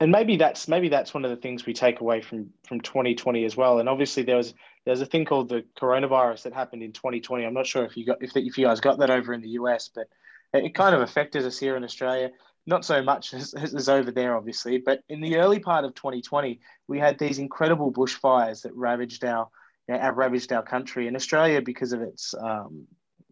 and 0.01 0.13
maybe 0.13 0.37
that's 0.37 0.69
maybe 0.69 0.89
that's 0.89 1.13
one 1.13 1.25
of 1.25 1.31
the 1.31 1.37
things 1.37 1.67
we 1.67 1.73
take 1.73 2.01
away 2.01 2.21
from 2.21 2.51
from 2.67 2.81
2020 2.81 3.45
as 3.45 3.57
well. 3.57 3.81
And 3.81 3.89
obviously 3.89 4.23
there 4.23 4.37
was 4.37 4.55
there's 4.85 5.01
a 5.01 5.07
thing 5.07 5.25
called 5.25 5.49
the 5.49 5.65
coronavirus 5.79 6.43
that 6.43 6.53
happened 6.53 6.83
in 6.83 6.93
2020. 6.93 7.45
I'm 7.45 7.55
not 7.55 7.67
sure 7.67 7.85
if 7.85 7.97
you 7.97 8.07
got 8.07 8.23
if 8.23 8.37
if 8.37 8.57
you 8.57 8.67
guys 8.67 8.81
got 8.81 8.99
that 9.01 9.11
over 9.11 9.35
in 9.35 9.41
the 9.41 9.51
US, 9.51 9.91
but 9.93 10.09
it 10.53 10.75
kind 10.75 10.95
of 10.95 11.03
affected 11.03 11.45
us 11.45 11.59
here 11.59 11.77
in 11.77 11.85
Australia. 11.85 12.31
Not 12.69 12.85
so 12.85 13.03
much 13.03 13.33
as, 13.35 13.55
as 13.55 13.89
over 13.89 14.11
there, 14.11 14.37
obviously, 14.37 14.79
but 14.79 15.01
in 15.09 15.23
the 15.23 15.39
early 15.39 15.59
part 15.59 15.87
of 15.87 15.95
2020, 15.95 16.61
we 16.87 16.99
had 16.99 17.19
these 17.19 17.39
incredible 17.39 17.91
bushfires 17.91 18.63
that 18.63 18.75
ravaged 18.75 19.25
our 19.25 19.49
you 19.89 19.95
know, 19.95 20.11
ravaged 20.11 20.53
our 20.53 20.63
country. 20.63 21.09
In 21.09 21.17
Australia, 21.17 21.63
because 21.63 21.95
of 21.95 22.03
its 22.03 22.35
um, 22.35 22.87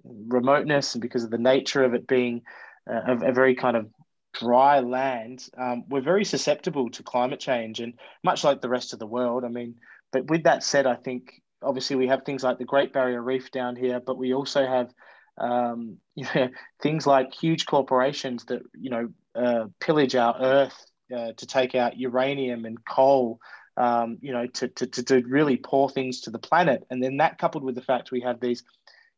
remoteness 0.05 0.95
and 0.95 1.03
because 1.03 1.23
of 1.23 1.31
the 1.31 1.39
nature 1.39 1.85
of 1.85 1.93
it 1.93 2.07
being 2.07 2.41
a, 2.89 3.13
a 3.13 3.33
very 3.33 3.55
kind 3.55 3.77
of 3.77 3.91
dry 4.33 4.81
land, 4.81 5.47
um, 5.59 5.85
we're 5.89 6.01
very 6.01 6.25
susceptible 6.25 6.89
to 6.91 7.03
climate 7.03 7.41
change, 7.41 7.81
and 7.81 7.93
much 8.25 8.43
like 8.43 8.63
the 8.63 8.71
rest 8.71 8.95
of 8.95 8.99
the 8.99 9.07
world. 9.07 9.45
I 9.45 9.49
mean, 9.49 9.75
but 10.13 10.31
with 10.31 10.45
that 10.45 10.63
said, 10.63 10.87
I 10.87 10.95
think 10.95 11.43
obviously 11.63 11.97
we 11.97 12.09
have 12.09 12.23
things 12.23 12.43
like 12.43 12.57
the 12.57 12.65
Great 12.65 12.95
Barrier 12.95 13.23
Reef 13.23 13.51
down 13.51 13.77
here, 13.77 14.01
but 14.01 14.17
we 14.17 14.33
also 14.33 14.67
have 14.67 14.95
um, 15.39 15.99
you 16.15 16.27
know, 16.35 16.49
things 16.83 17.07
like 17.07 17.35
huge 17.35 17.67
corporations 17.67 18.45
that 18.47 18.63
you 18.79 18.91
know 18.91 19.09
uh, 19.37 19.67
pillage 19.81 20.15
our 20.15 20.37
Earth 20.41 20.87
uh, 21.15 21.33
to 21.37 21.47
take 21.47 21.75
out 21.75 21.99
uranium 21.99 22.65
and 22.65 22.85
coal. 22.85 23.41
Um, 23.79 24.17
you 24.23 24.33
know, 24.33 24.47
to, 24.47 24.69
to, 24.69 24.87
to 24.87 25.23
really 25.27 25.59
pour 25.59 25.91
things 25.91 26.23
to 26.23 26.31
the 26.31 26.39
planet. 26.39 26.87
And 26.89 27.03
then 27.03 27.19
that 27.19 27.37
coupled 27.37 27.63
with 27.63 27.75
the 27.75 27.83
fact 27.83 28.11
we 28.11 28.23
have 28.23 28.41
these, 28.41 28.65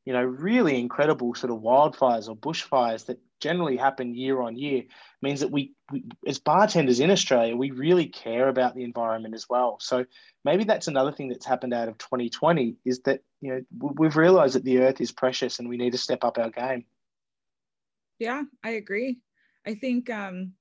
you 0.05 0.13
know, 0.13 0.25
really 0.25 0.81
incredible 0.81 1.33
sort 1.37 1.53
of 1.53 1.61
wildfires 1.61 2.29
or 2.29 2.37
bushfires 2.37 3.07
that 3.07 3.21
generally 3.41 3.77
happen 3.77 4.15
year 4.15 4.41
on 4.41 4.57
year 4.57 4.83
means 5.23 5.41
that 5.41 5.51
we, 5.51 5.73
we, 5.93 6.05
as 6.27 6.39
bartenders 6.39 7.01
in 7.01 7.11
australia 7.11 7.57
we 7.57 7.71
really 7.71 8.07
care 8.07 8.49
about 8.49 8.75
the 8.75 8.85
environment 8.85 9.35
as 9.35 9.47
well 9.49 9.79
so 9.81 10.05
maybe 10.45 10.65
that's 10.65 10.89
another 10.89 11.13
thing 11.13 11.29
that's 11.29 11.47
happened 11.47 11.75
out 11.75 11.89
of 11.89 11.99
2020 11.99 12.77
is 12.85 13.01
that 13.01 13.21
you 13.41 13.53
know 13.53 13.93
we've 13.97 14.17
realized 14.17 14.55
that 14.55 14.65
the 14.65 14.81
earth 14.81 15.01
is 15.01 15.13
precious 15.13 15.59
and 15.59 15.69
we 15.69 15.77
need 15.77 15.93
to 15.93 15.99
step 15.99 16.25
up 16.25 16.39
our 16.39 16.51
game 16.51 16.85
yeah 18.19 18.43
i 18.63 18.71
agree 18.71 19.19
i 19.69 19.75
think 19.75 20.11
um, 20.11 20.53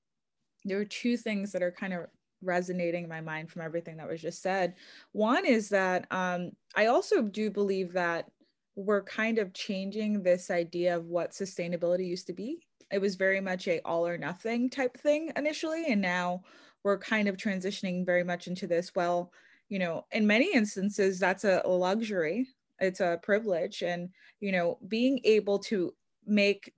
there 0.64 0.78
are 0.78 0.84
two 0.84 1.16
things 1.16 1.50
that 1.52 1.62
are 1.62 1.72
kind 1.72 1.92
of 1.92 2.06
resonating 2.42 3.04
in 3.04 3.10
my 3.10 3.20
mind 3.20 3.50
from 3.50 3.62
everything 3.62 3.96
that 3.96 4.08
was 4.08 4.20
just 4.20 4.42
said. 4.42 4.74
One 5.12 5.44
is 5.44 5.68
that 5.70 6.06
um, 6.10 6.52
i 6.76 6.86
also 6.86 7.22
do 7.22 7.50
believe 7.50 7.92
that 7.92 8.30
we're 8.76 9.02
kind 9.02 9.38
of 9.38 9.52
changing 9.54 10.22
this 10.22 10.50
idea 10.50 10.96
of 10.96 11.06
what 11.06 11.32
sustainability 11.32 12.06
used 12.06 12.28
to 12.28 12.32
be. 12.32 12.64
It 12.92 13.00
was 13.00 13.16
very 13.16 13.40
much 13.40 13.66
a 13.66 13.80
all 13.84 14.06
or 14.06 14.16
nothing 14.16 14.70
type 14.70 14.96
thing 14.96 15.32
initially 15.36 15.86
and 15.88 16.00
now 16.00 16.42
we're 16.84 16.98
kind 16.98 17.28
of 17.28 17.36
transitioning 17.36 18.06
very 18.06 18.22
much 18.22 18.46
into 18.46 18.68
this 18.68 18.94
well 18.94 19.32
you 19.68 19.78
know 19.80 20.06
in 20.12 20.26
many 20.26 20.54
instances 20.54 21.18
that's 21.18 21.44
a 21.44 21.62
luxury. 21.66 22.46
It's 22.80 23.00
a 23.00 23.18
privilege. 23.22 23.82
And 23.82 24.10
you 24.40 24.52
know 24.52 24.78
being 24.86 25.20
able 25.24 25.58
to 25.70 25.92
make 26.24 26.72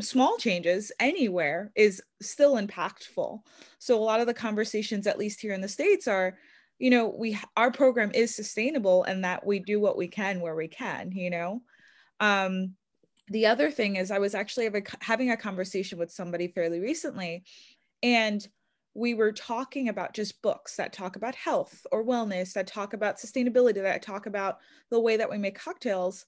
small 0.00 0.36
changes 0.36 0.92
anywhere 1.00 1.72
is 1.74 2.02
still 2.20 2.54
impactful. 2.54 3.40
So 3.78 3.98
a 3.98 4.00
lot 4.00 4.20
of 4.20 4.26
the 4.26 4.34
conversations 4.34 5.06
at 5.06 5.18
least 5.18 5.40
here 5.40 5.52
in 5.52 5.60
the 5.60 5.68
states 5.68 6.06
are 6.08 6.36
you 6.78 6.90
know 6.90 7.08
we 7.08 7.38
our 7.56 7.70
program 7.70 8.12
is 8.14 8.34
sustainable 8.34 9.04
and 9.04 9.24
that 9.24 9.44
we 9.44 9.58
do 9.58 9.80
what 9.80 9.96
we 9.96 10.08
can 10.08 10.40
where 10.40 10.54
we 10.54 10.68
can 10.68 11.12
you 11.12 11.30
know? 11.30 11.62
Um 12.20 12.74
the 13.30 13.46
other 13.46 13.70
thing 13.70 13.96
is 13.96 14.10
i 14.10 14.18
was 14.18 14.34
actually 14.34 14.70
having 15.00 15.30
a 15.30 15.36
conversation 15.36 15.98
with 15.98 16.10
somebody 16.10 16.48
fairly 16.48 16.80
recently 16.80 17.44
and 18.02 18.46
we 18.94 19.14
were 19.14 19.32
talking 19.32 19.88
about 19.88 20.14
just 20.14 20.40
books 20.42 20.76
that 20.76 20.92
talk 20.92 21.16
about 21.16 21.34
health 21.34 21.86
or 21.92 22.04
wellness 22.04 22.52
that 22.52 22.66
talk 22.66 22.94
about 22.94 23.18
sustainability 23.18 23.74
that 23.74 24.02
talk 24.02 24.26
about 24.26 24.58
the 24.90 24.98
way 24.98 25.16
that 25.16 25.30
we 25.30 25.38
make 25.38 25.58
cocktails 25.58 26.24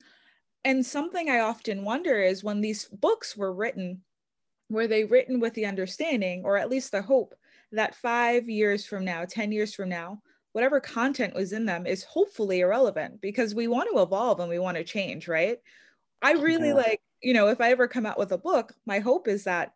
and 0.64 0.85
something 0.85 1.31
i 1.31 1.40
often 1.40 1.85
wonder 1.85 2.20
is 2.20 2.44
when 2.44 2.61
these 2.61 2.87
books 2.87 3.37
were 3.37 3.53
written 3.53 4.03
were 4.68 4.87
they 4.87 5.05
written 5.05 5.40
with 5.40 5.55
the 5.55 5.66
understanding 5.66 6.42
or 6.44 6.57
at 6.57 6.70
least 6.70 6.92
the 6.92 7.03
hope 7.03 7.35
that 7.73 7.94
five 7.94 8.49
years 8.49 8.87
from 8.87 9.05
now 9.05 9.25
10 9.25 9.53
years 9.53 9.75
from 9.75 9.88
now 9.88 10.20
whatever 10.53 10.81
content 10.81 11.35
was 11.35 11.53
in 11.53 11.64
them 11.64 11.87
is 11.87 12.03
hopefully 12.05 12.61
irrelevant 12.61 13.20
because 13.20 13.55
we 13.55 13.68
want 13.68 13.88
to 13.92 14.03
evolve 14.03 14.40
and 14.40 14.49
we 14.49 14.59
want 14.59 14.77
to 14.77 14.85
change 14.85 15.29
right 15.29 15.59
I 16.23 16.33
really 16.33 16.68
yeah. 16.68 16.75
like, 16.75 17.01
you 17.23 17.35
know, 17.35 17.49
if 17.49 17.61
I 17.61 17.70
ever 17.70 17.88
come 17.88 18.07
out 18.07 18.18
with 18.18 18.33
a 18.33 18.38
book, 18.38 18.75
my 18.87 18.99
hope 18.99 19.29
is 19.29 19.44
that 19.44 19.73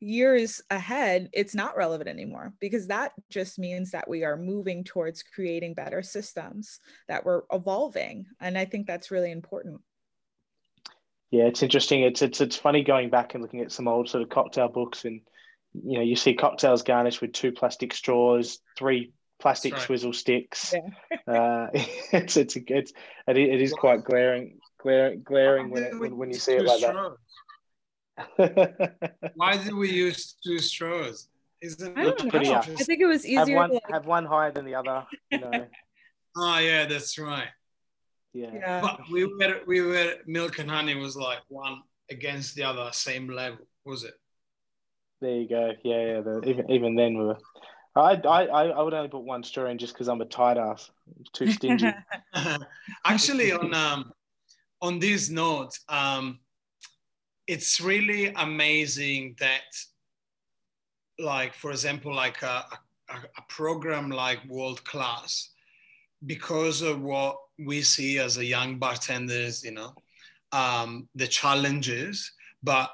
years 0.00 0.62
ahead, 0.70 1.28
it's 1.32 1.54
not 1.54 1.76
relevant 1.76 2.08
anymore 2.08 2.54
because 2.60 2.86
that 2.86 3.12
just 3.28 3.58
means 3.58 3.90
that 3.90 4.08
we 4.08 4.24
are 4.24 4.36
moving 4.36 4.82
towards 4.84 5.22
creating 5.22 5.74
better 5.74 6.02
systems, 6.02 6.80
that 7.08 7.24
we're 7.24 7.42
evolving. 7.52 8.26
And 8.40 8.56
I 8.56 8.64
think 8.64 8.86
that's 8.86 9.10
really 9.10 9.30
important. 9.30 9.80
Yeah, 11.30 11.44
it's 11.44 11.62
interesting. 11.62 12.02
It's 12.02 12.22
it's 12.22 12.40
it's 12.40 12.56
funny 12.56 12.82
going 12.82 13.10
back 13.10 13.34
and 13.34 13.42
looking 13.42 13.60
at 13.60 13.72
some 13.72 13.86
old 13.86 14.08
sort 14.08 14.22
of 14.22 14.28
cocktail 14.28 14.68
books, 14.68 15.04
and 15.04 15.20
you 15.72 15.98
know, 15.98 16.04
you 16.04 16.16
see 16.16 16.34
cocktails 16.34 16.82
garnished 16.82 17.20
with 17.20 17.32
two 17.32 17.52
plastic 17.52 17.94
straws, 17.94 18.58
three 18.76 19.12
plastic 19.40 19.74
right. 19.74 19.82
swizzle 19.82 20.12
sticks. 20.12 20.74
Yeah. 20.74 21.32
uh, 21.32 21.68
it's 22.12 22.36
it's 22.36 22.56
it's 22.56 22.92
it, 23.28 23.36
it 23.36 23.62
is 23.62 23.72
quite 23.72 24.04
glaring 24.04 24.58
glaring, 24.80 25.22
glaring 25.22 25.70
when, 25.70 25.82
it, 25.84 25.98
when, 25.98 26.16
when 26.16 26.28
you 26.30 26.38
see 26.38 26.54
it 26.54 26.64
like 26.64 26.78
straws? 26.80 27.16
that. 28.38 29.32
Why 29.34 29.56
did 29.56 29.74
we 29.74 29.90
use 29.90 30.36
two 30.44 30.58
straws? 30.58 31.28
Isn't 31.62 31.96
I, 31.96 32.10
pretty 32.12 32.50
I 32.50 32.62
think 32.62 33.00
it 33.00 33.06
was 33.06 33.26
easier. 33.26 33.40
Have 33.40 33.48
one, 33.50 33.70
like... 33.74 33.90
have 33.90 34.06
one 34.06 34.24
higher 34.24 34.50
than 34.50 34.64
the 34.64 34.74
other. 34.74 35.06
You 35.30 35.40
know. 35.40 35.66
oh 36.36 36.58
yeah, 36.58 36.86
that's 36.86 37.18
right. 37.18 37.48
Yeah. 38.32 38.50
yeah. 38.52 38.80
But 38.80 39.00
we 39.10 39.24
were 39.24 39.60
we 39.66 39.80
were 39.80 40.14
milk 40.26 40.58
and 40.58 40.70
honey 40.70 40.94
was 40.94 41.16
like 41.16 41.40
one 41.48 41.82
against 42.10 42.54
the 42.54 42.64
other, 42.64 42.90
same 42.92 43.28
level, 43.28 43.66
was 43.84 44.04
it? 44.04 44.14
There 45.20 45.36
you 45.36 45.48
go. 45.48 45.72
Yeah, 45.84 46.06
yeah. 46.06 46.20
The, 46.20 46.42
even 46.46 46.70
even 46.70 46.94
then 46.94 47.18
we 47.18 47.24
were. 47.24 47.38
I, 47.96 48.20
I 48.24 48.44
I 48.46 48.82
would 48.82 48.94
only 48.94 49.08
put 49.08 49.24
one 49.24 49.42
story 49.42 49.72
in 49.72 49.78
just 49.78 49.94
because 49.94 50.08
I'm 50.08 50.20
a 50.20 50.24
tight 50.24 50.56
ass. 50.56 50.90
too 51.32 51.50
stingy. 51.50 51.90
Actually, 53.04 53.52
on 53.52 53.74
um 53.74 54.12
on 54.80 54.98
this 54.98 55.28
note, 55.28 55.78
um, 55.88 56.38
it's 57.46 57.80
really 57.80 58.32
amazing 58.36 59.36
that, 59.40 59.74
like, 61.18 61.54
for 61.54 61.70
example, 61.70 62.14
like 62.14 62.42
a, 62.42 62.64
a, 63.08 63.14
a 63.14 63.42
program 63.48 64.08
like 64.10 64.38
World 64.48 64.82
Class, 64.84 65.50
because 66.24 66.80
of 66.80 67.00
what 67.02 67.36
we 67.64 67.82
see 67.82 68.18
as 68.18 68.38
a 68.38 68.44
young 68.44 68.78
bartenders, 68.78 69.64
you 69.64 69.72
know, 69.72 69.94
um, 70.52 71.08
the 71.14 71.26
challenges, 71.26 72.32
but 72.62 72.90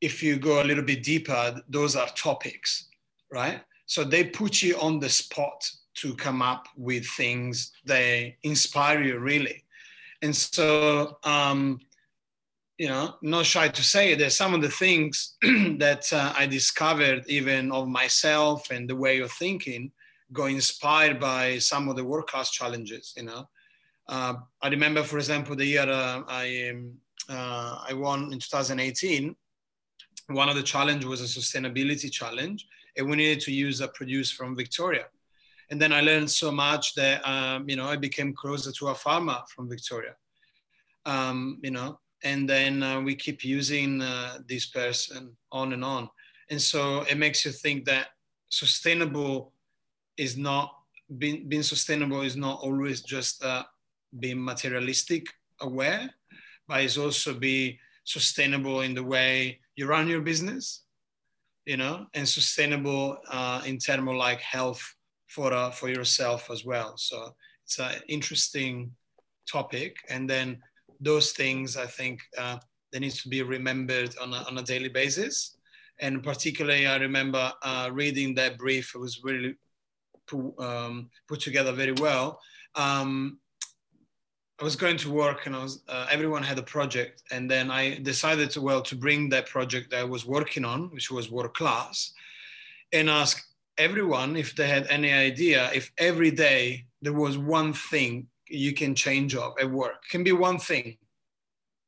if 0.00 0.22
you 0.22 0.38
go 0.38 0.62
a 0.62 0.64
little 0.64 0.84
bit 0.84 1.02
deeper, 1.02 1.60
those 1.68 1.96
are 1.96 2.08
topics, 2.08 2.88
right? 3.32 3.60
So 3.86 4.04
they 4.04 4.24
put 4.24 4.62
you 4.62 4.78
on 4.78 5.00
the 5.00 5.08
spot 5.08 5.68
to 5.94 6.14
come 6.14 6.42
up 6.42 6.68
with 6.76 7.04
things 7.16 7.72
They 7.84 8.36
inspire 8.44 9.02
you 9.02 9.18
really. 9.18 9.64
And 10.22 10.34
so, 10.34 11.18
um, 11.24 11.80
you 12.76 12.88
know, 12.88 13.14
not 13.22 13.46
shy 13.46 13.68
to 13.68 13.82
say 13.82 14.14
that 14.14 14.32
some 14.32 14.54
of 14.54 14.62
the 14.62 14.68
things 14.68 15.36
that 15.42 16.12
uh, 16.12 16.32
I 16.36 16.46
discovered, 16.46 17.24
even 17.26 17.72
of 17.72 17.88
myself 17.88 18.70
and 18.70 18.88
the 18.88 18.94
way 18.94 19.18
of 19.20 19.32
thinking, 19.32 19.90
go 20.32 20.46
inspired 20.46 21.18
by 21.18 21.58
some 21.58 21.88
of 21.88 21.96
the 21.96 22.04
world 22.04 22.28
class 22.28 22.52
challenges. 22.52 23.14
You 23.16 23.24
know, 23.24 23.48
uh, 24.08 24.34
I 24.62 24.68
remember, 24.68 25.02
for 25.02 25.18
example, 25.18 25.54
the 25.54 25.66
year 25.66 25.88
uh, 25.88 26.22
I 26.26 26.70
um, 26.70 26.94
uh, 27.28 27.84
I 27.88 27.92
won 27.92 28.32
in 28.32 28.38
2018. 28.38 29.36
One 30.28 30.48
of 30.48 30.56
the 30.56 30.62
challenge 30.62 31.04
was 31.04 31.20
a 31.20 31.40
sustainability 31.40 32.10
challenge, 32.10 32.66
and 32.96 33.08
we 33.08 33.16
needed 33.16 33.40
to 33.40 33.52
use 33.52 33.80
a 33.80 33.88
produce 33.88 34.30
from 34.30 34.56
Victoria. 34.56 35.06
And 35.70 35.80
then 35.80 35.92
I 35.92 36.00
learned 36.00 36.30
so 36.30 36.50
much 36.50 36.94
that 36.94 37.26
um, 37.28 37.68
you 37.68 37.76
know 37.76 37.86
I 37.86 37.96
became 37.96 38.32
closer 38.32 38.72
to 38.72 38.88
a 38.88 38.94
farmer 38.94 39.38
from 39.54 39.68
Victoria. 39.68 40.14
Um, 41.04 41.58
you 41.62 41.70
know, 41.70 42.00
and 42.24 42.48
then 42.48 42.82
uh, 42.82 43.00
we 43.00 43.14
keep 43.14 43.44
using 43.44 44.00
uh, 44.00 44.38
this 44.48 44.66
person 44.66 45.36
on 45.52 45.72
and 45.74 45.84
on, 45.84 46.08
and 46.50 46.60
so 46.60 47.02
it 47.02 47.18
makes 47.18 47.44
you 47.44 47.52
think 47.52 47.84
that 47.84 48.08
sustainable 48.48 49.52
is 50.16 50.36
not 50.36 50.74
being, 51.18 51.48
being 51.48 51.62
sustainable 51.62 52.22
is 52.22 52.36
not 52.36 52.60
always 52.60 53.02
just 53.02 53.42
uh, 53.44 53.62
being 54.18 54.42
materialistic 54.42 55.26
aware, 55.60 56.10
but 56.66 56.82
it's 56.82 56.98
also 56.98 57.34
be 57.34 57.78
sustainable 58.04 58.80
in 58.80 58.94
the 58.94 59.04
way 59.04 59.60
you 59.76 59.86
run 59.86 60.08
your 60.08 60.20
business, 60.20 60.84
you 61.66 61.76
know, 61.76 62.06
and 62.14 62.28
sustainable 62.28 63.18
uh, 63.30 63.62
in 63.66 63.78
terms 63.78 64.08
of 64.08 64.14
like 64.14 64.40
health 64.40 64.82
for 65.28 65.52
uh, 65.52 65.70
for 65.70 65.88
yourself 65.88 66.50
as 66.50 66.64
well. 66.64 66.96
So 66.96 67.34
it's 67.64 67.78
an 67.78 68.00
interesting 68.08 68.92
topic, 69.50 69.96
and 70.08 70.28
then 70.28 70.58
those 71.00 71.32
things 71.32 71.76
I 71.76 71.86
think 71.86 72.20
uh, 72.36 72.58
they 72.92 72.98
need 72.98 73.12
to 73.12 73.28
be 73.28 73.42
remembered 73.42 74.14
on 74.20 74.32
a, 74.32 74.38
on 74.48 74.58
a 74.58 74.62
daily 74.62 74.88
basis. 74.88 75.56
And 76.00 76.22
particularly, 76.22 76.86
I 76.86 76.96
remember 76.96 77.52
uh, 77.62 77.90
reading 77.92 78.34
that 78.34 78.56
brief. 78.56 78.94
It 78.94 78.98
was 78.98 79.20
really 79.24 79.56
put, 80.28 80.54
um, 80.58 81.10
put 81.26 81.40
together 81.40 81.72
very 81.72 81.92
well. 81.92 82.40
Um, 82.74 83.40
I 84.60 84.64
was 84.64 84.74
going 84.74 84.96
to 84.98 85.10
work 85.10 85.46
and 85.46 85.54
I 85.54 85.62
was, 85.62 85.82
uh, 85.88 86.06
everyone 86.10 86.42
had 86.42 86.58
a 86.58 86.62
project. 86.62 87.22
And 87.30 87.48
then 87.48 87.70
I 87.70 87.98
decided 87.98 88.50
to, 88.50 88.60
well, 88.60 88.82
to 88.82 88.96
bring 88.96 89.28
that 89.28 89.46
project 89.46 89.90
that 89.90 90.00
I 90.00 90.04
was 90.04 90.26
working 90.26 90.64
on, 90.64 90.90
which 90.90 91.10
was 91.10 91.30
world 91.30 91.54
class, 91.54 92.12
and 92.92 93.08
ask 93.08 93.44
everyone 93.76 94.36
if 94.36 94.56
they 94.56 94.66
had 94.66 94.86
any 94.88 95.12
idea 95.12 95.70
if 95.72 95.92
every 95.98 96.32
day 96.32 96.84
there 97.00 97.12
was 97.12 97.38
one 97.38 97.72
thing 97.72 98.26
you 98.48 98.72
can 98.72 98.94
change 98.94 99.36
of 99.36 99.54
at 99.60 99.70
work. 99.70 100.02
It 100.04 100.10
can 100.10 100.24
be 100.24 100.32
one 100.32 100.58
thing, 100.58 100.96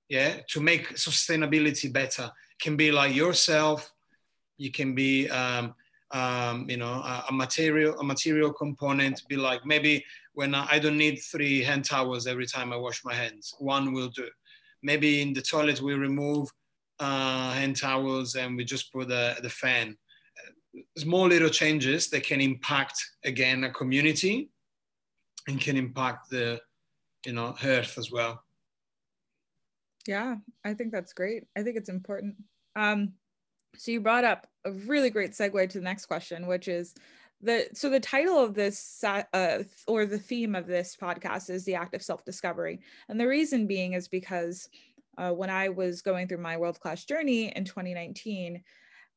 yeah, 0.09 0.37
to 0.51 0.61
make 0.61 0.91
sustainability 0.91 1.93
better. 1.93 2.25
It 2.25 2.63
can 2.63 2.77
be 2.77 2.93
like 2.93 3.15
yourself. 3.15 3.93
You 4.59 4.71
can 4.71 4.95
be 4.95 5.29
um, 5.31 5.75
um, 6.13 6.69
you 6.69 6.77
know, 6.77 6.93
a, 6.93 7.25
a, 7.29 7.33
material, 7.33 7.99
a 7.99 8.05
material 8.05 8.53
component, 8.53 9.23
be 9.29 9.37
like 9.37 9.65
maybe 9.65 10.05
when 10.41 10.55
I, 10.55 10.79
don't 10.79 10.97
need 10.97 11.17
three 11.19 11.63
hand 11.63 11.85
towels 11.85 12.27
every 12.27 12.47
time 12.47 12.73
I 12.73 12.77
wash 12.77 13.05
my 13.05 13.13
hands, 13.13 13.55
one 13.59 13.93
will 13.93 14.09
do. 14.09 14.27
Maybe 14.83 15.21
in 15.21 15.35
the 15.35 15.43
toilet 15.43 15.83
we 15.83 15.93
remove 15.93 16.49
uh, 16.99 17.53
hand 17.53 17.77
towels 17.77 18.37
and 18.37 18.57
we 18.57 18.65
just 18.65 18.91
put 18.91 19.09
the, 19.09 19.37
the 19.43 19.51
fan. 19.51 19.99
Small 20.97 21.27
little 21.27 21.51
changes 21.51 22.09
that 22.09 22.23
can 22.23 22.41
impact 22.41 22.97
again 23.23 23.65
a 23.65 23.71
community 23.71 24.49
and 25.47 25.61
can 25.61 25.77
impact 25.77 26.31
the, 26.31 26.59
you 27.27 27.35
know, 27.35 27.55
earth 27.63 27.99
as 27.99 28.11
well. 28.11 28.43
Yeah, 30.09 30.37
I 30.65 30.73
think 30.73 30.91
that's 30.91 31.13
great. 31.13 31.45
I 31.55 31.63
think 31.63 31.77
it's 31.77 31.91
important. 31.91 32.37
Um, 32.77 33.13
so 33.77 33.93
you 33.93 34.01
brought 34.01 34.25
up 34.25 34.47
a 34.65 34.73
really 34.73 35.11
great 35.11 35.33
segue 35.33 35.69
to 35.69 35.79
the 35.79 35.85
next 35.85 36.07
question, 36.07 36.47
which 36.47 36.67
is 36.67 36.95
the 37.43 37.69
so 37.73 37.89
the 37.89 38.01
title 38.01 38.39
of 38.39 38.55
this 38.55 39.03
uh, 39.05 39.63
or 39.87 40.07
the 40.07 40.19
theme 40.19 40.55
of 40.55 40.67
this 40.67 40.97
podcast 41.01 41.51
is 41.51 41.65
the 41.65 41.75
act 41.75 41.95
of 41.95 42.03
self-discovery, 42.03 42.81
and 43.09 43.19
the 43.19 43.27
reason 43.27 43.67
being 43.67 43.95
is 43.95 44.09
because 44.09 44.69
uh, 45.19 45.31
when 45.31 45.51
I 45.51 45.69
was 45.69 46.03
going 46.03 46.29
through 46.29 46.39
my 46.39 46.57
world 46.57 46.81
class 46.81 47.05
journey 47.05 47.53
in 47.55 47.65
2019, 47.65 48.63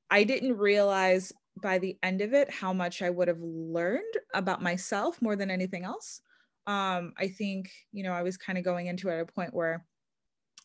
I 0.10 0.24
didn't 0.24 0.58
realize 0.58 1.34
by 1.62 1.78
the 1.78 1.98
end 2.02 2.22
of 2.22 2.34
it 2.34 2.50
how 2.50 2.74
much 2.74 3.02
I 3.02 3.10
would 3.10 3.28
have 3.28 3.42
learned 3.42 4.14
about 4.34 4.62
myself 4.62 5.22
more 5.22 5.36
than 5.36 5.52
anything 5.52 5.84
else. 5.84 6.22
Um, 6.66 7.14
I 7.18 7.28
think 7.28 7.72
you 7.92 8.04
know 8.04 8.14
I 8.14 8.24
was 8.24 8.38
kind 8.38 8.58
of 8.58 8.64
going 8.64 8.88
into 8.88 9.10
it 9.10 9.16
at 9.16 9.30
a 9.30 9.34
point 9.34 9.54
where 9.54 9.86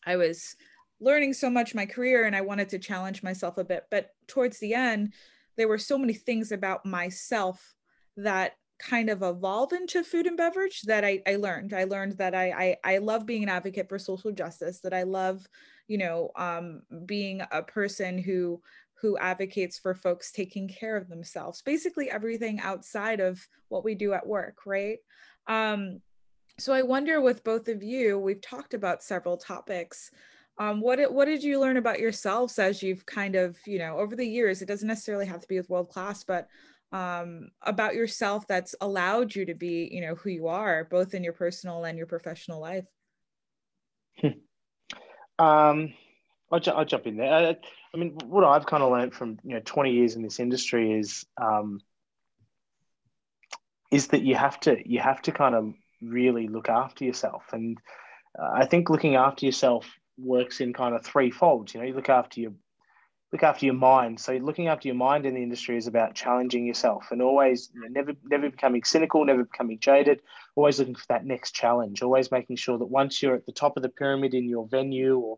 I 0.05 0.15
was 0.15 0.55
learning 1.01 1.33
so 1.33 1.49
much 1.49 1.75
my 1.75 1.85
career 1.85 2.25
and 2.25 2.35
I 2.35 2.41
wanted 2.41 2.69
to 2.69 2.79
challenge 2.79 3.23
myself 3.23 3.57
a 3.57 3.63
bit. 3.63 3.85
But 3.91 4.11
towards 4.27 4.59
the 4.59 4.73
end, 4.73 5.13
there 5.59 5.67
were 5.67 5.77
so 5.77 5.97
many 5.97 6.13
things 6.13 6.53
about 6.53 6.85
myself 6.85 7.75
that 8.15 8.53
kind 8.79 9.09
of 9.09 9.21
evolved 9.21 9.73
into 9.73 10.05
food 10.05 10.25
and 10.25 10.37
beverage 10.37 10.83
that 10.83 11.03
I, 11.03 11.21
I 11.27 11.35
learned. 11.35 11.73
I 11.73 11.83
learned 11.83 12.17
that 12.17 12.33
I, 12.33 12.77
I, 12.83 12.93
I 12.95 12.97
love 12.99 13.25
being 13.25 13.43
an 13.43 13.49
advocate 13.49 13.89
for 13.89 13.99
social 13.99 14.31
justice, 14.31 14.79
that 14.79 14.93
I 14.93 15.03
love, 15.03 15.45
you 15.89 15.97
know, 15.97 16.31
um, 16.37 16.83
being 17.05 17.41
a 17.51 17.61
person 17.61 18.17
who 18.17 18.61
who 19.01 19.17
advocates 19.17 19.79
for 19.79 19.95
folks 19.95 20.31
taking 20.31 20.67
care 20.67 20.97
of 20.97 21.07
themselves. 21.07 21.61
Basically 21.61 22.09
everything 22.09 22.59
outside 22.61 23.19
of 23.19 23.45
what 23.67 23.85
we 23.85 23.95
do 23.95 24.13
at 24.13 24.27
work, 24.27 24.59
right? 24.65 24.97
Um, 25.47 26.01
so 26.57 26.73
I 26.73 26.81
wonder 26.81 27.21
with 27.21 27.45
both 27.45 27.69
of 27.69 27.81
you, 27.81 28.19
we've 28.19 28.41
talked 28.41 28.73
about 28.73 29.03
several 29.03 29.37
topics 29.37 30.11
um, 30.59 30.81
what 30.81 30.99
what 31.11 31.25
did 31.25 31.41
you 31.41 31.59
learn 31.59 31.77
about 31.77 31.99
yourselves 31.99 32.59
as 32.59 32.83
you've 32.83 33.05
kind 33.05 33.35
of 33.35 33.57
you 33.65 33.79
know 33.79 33.97
over 33.97 34.15
the 34.15 34.27
years? 34.27 34.61
It 34.61 34.67
doesn't 34.67 34.87
necessarily 34.87 35.25
have 35.25 35.39
to 35.39 35.47
be 35.47 35.57
with 35.57 35.69
world 35.69 35.89
class, 35.89 36.25
but 36.25 36.47
um, 36.91 37.49
about 37.61 37.95
yourself 37.95 38.45
that's 38.45 38.75
allowed 38.81 39.33
you 39.33 39.45
to 39.45 39.55
be 39.55 39.89
you 39.89 40.01
know 40.01 40.15
who 40.15 40.29
you 40.29 40.47
are, 40.47 40.83
both 40.83 41.13
in 41.13 41.23
your 41.23 41.33
personal 41.33 41.85
and 41.85 41.97
your 41.97 42.07
professional 42.07 42.59
life. 42.59 42.85
um, 45.39 45.93
I'll, 46.51 46.59
ju- 46.59 46.71
I'll 46.71 46.85
jump 46.85 47.07
in 47.07 47.15
there. 47.15 47.31
I, 47.31 47.55
I, 47.93 47.97
mean, 47.97 48.17
what 48.25 48.43
I've 48.43 48.65
kind 48.65 48.83
of 48.83 48.91
learned 48.91 49.13
from 49.13 49.39
you 49.43 49.53
know 49.53 49.61
20 49.63 49.91
years 49.91 50.17
in 50.17 50.23
this 50.23 50.41
industry 50.41 50.91
is 50.99 51.25
um, 51.41 51.79
is 53.91 54.07
that 54.07 54.23
you 54.23 54.35
have 54.35 54.59
to 54.61 54.77
you 54.85 54.99
have 54.99 55.21
to 55.21 55.31
kind 55.31 55.55
of 55.55 55.73
really 56.01 56.49
look 56.49 56.67
after 56.67 57.05
yourself, 57.05 57.43
and 57.53 57.77
uh, 58.37 58.49
I 58.55 58.65
think 58.65 58.89
looking 58.89 59.15
after 59.15 59.45
yourself 59.45 59.89
works 60.21 60.61
in 60.61 60.73
kind 60.73 60.95
of 60.95 61.03
three 61.03 61.31
folds. 61.31 61.73
You 61.73 61.81
know, 61.81 61.87
you 61.87 61.93
look 61.93 62.09
after 62.09 62.41
your 62.41 62.53
look 63.31 63.43
after 63.43 63.65
your 63.65 63.75
mind. 63.75 64.19
So 64.19 64.33
looking 64.33 64.67
after 64.67 64.87
your 64.87 64.95
mind 64.95 65.25
in 65.25 65.35
the 65.35 65.43
industry 65.43 65.77
is 65.77 65.87
about 65.87 66.15
challenging 66.15 66.65
yourself 66.65 67.07
and 67.11 67.21
always 67.21 67.69
you 67.73 67.81
know, 67.81 67.87
never 67.89 68.13
never 68.23 68.49
becoming 68.49 68.83
cynical, 68.83 69.23
never 69.25 69.43
becoming 69.43 69.79
jaded, 69.79 70.21
always 70.55 70.79
looking 70.79 70.95
for 70.95 71.05
that 71.09 71.25
next 71.25 71.51
challenge, 71.51 72.01
always 72.01 72.31
making 72.31 72.55
sure 72.55 72.77
that 72.77 72.85
once 72.85 73.21
you're 73.21 73.35
at 73.35 73.45
the 73.45 73.51
top 73.51 73.77
of 73.77 73.83
the 73.83 73.89
pyramid 73.89 74.33
in 74.33 74.49
your 74.49 74.67
venue 74.67 75.17
or 75.17 75.37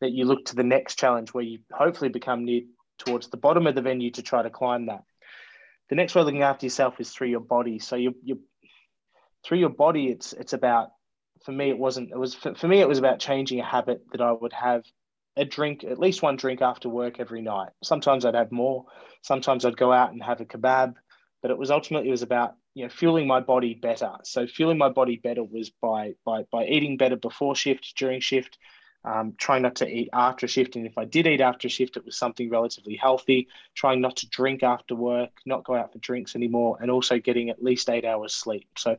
that 0.00 0.12
you 0.12 0.24
look 0.24 0.44
to 0.46 0.56
the 0.56 0.62
next 0.62 0.98
challenge 0.98 1.32
where 1.32 1.44
you 1.44 1.60
hopefully 1.72 2.08
become 2.08 2.44
near 2.44 2.62
towards 2.98 3.28
the 3.28 3.36
bottom 3.36 3.66
of 3.66 3.74
the 3.74 3.82
venue 3.82 4.10
to 4.12 4.22
try 4.22 4.42
to 4.42 4.50
climb 4.50 4.86
that. 4.86 5.02
The 5.88 5.96
next 5.96 6.14
way 6.14 6.20
of 6.20 6.26
looking 6.26 6.42
after 6.42 6.66
yourself 6.66 7.00
is 7.00 7.10
through 7.10 7.28
your 7.28 7.40
body. 7.40 7.78
So 7.78 7.96
you 7.96 8.14
you 8.22 8.40
through 9.44 9.58
your 9.58 9.70
body, 9.70 10.06
it's 10.06 10.32
it's 10.32 10.52
about 10.52 10.90
for 11.44 11.52
me, 11.52 11.70
it 11.70 11.78
wasn't. 11.78 12.10
It 12.10 12.18
was 12.18 12.34
for, 12.34 12.54
for 12.54 12.68
me. 12.68 12.80
It 12.80 12.88
was 12.88 12.98
about 12.98 13.18
changing 13.18 13.60
a 13.60 13.64
habit 13.64 14.02
that 14.12 14.20
I 14.20 14.32
would 14.32 14.52
have 14.52 14.84
a 15.36 15.44
drink, 15.44 15.84
at 15.84 15.98
least 15.98 16.22
one 16.22 16.36
drink 16.36 16.60
after 16.60 16.88
work 16.88 17.18
every 17.18 17.42
night. 17.42 17.70
Sometimes 17.82 18.24
I'd 18.24 18.34
have 18.34 18.52
more. 18.52 18.86
Sometimes 19.22 19.64
I'd 19.64 19.76
go 19.76 19.92
out 19.92 20.12
and 20.12 20.22
have 20.22 20.40
a 20.40 20.44
kebab. 20.44 20.94
But 21.40 21.50
it 21.50 21.58
was 21.58 21.70
ultimately 21.70 22.08
it 22.08 22.12
was 22.12 22.22
about 22.22 22.54
you 22.74 22.84
know 22.84 22.88
fueling 22.88 23.26
my 23.26 23.40
body 23.40 23.74
better. 23.74 24.12
So 24.24 24.46
fueling 24.46 24.78
my 24.78 24.88
body 24.88 25.16
better 25.16 25.42
was 25.42 25.70
by 25.70 26.14
by 26.24 26.44
by 26.50 26.66
eating 26.66 26.96
better 26.96 27.16
before 27.16 27.56
shift, 27.56 27.94
during 27.96 28.20
shift, 28.20 28.58
um, 29.04 29.34
trying 29.36 29.62
not 29.62 29.76
to 29.76 29.88
eat 29.88 30.10
after 30.12 30.46
shift. 30.46 30.76
And 30.76 30.86
if 30.86 30.96
I 30.96 31.04
did 31.04 31.26
eat 31.26 31.40
after 31.40 31.68
shift, 31.68 31.96
it 31.96 32.04
was 32.04 32.16
something 32.16 32.48
relatively 32.48 32.94
healthy. 32.94 33.48
Trying 33.74 34.00
not 34.00 34.16
to 34.18 34.28
drink 34.28 34.62
after 34.62 34.94
work, 34.94 35.30
not 35.44 35.64
go 35.64 35.74
out 35.74 35.92
for 35.92 35.98
drinks 35.98 36.36
anymore, 36.36 36.78
and 36.80 36.90
also 36.90 37.18
getting 37.18 37.50
at 37.50 37.62
least 37.62 37.90
eight 37.90 38.04
hours 38.04 38.34
sleep. 38.34 38.68
So 38.76 38.96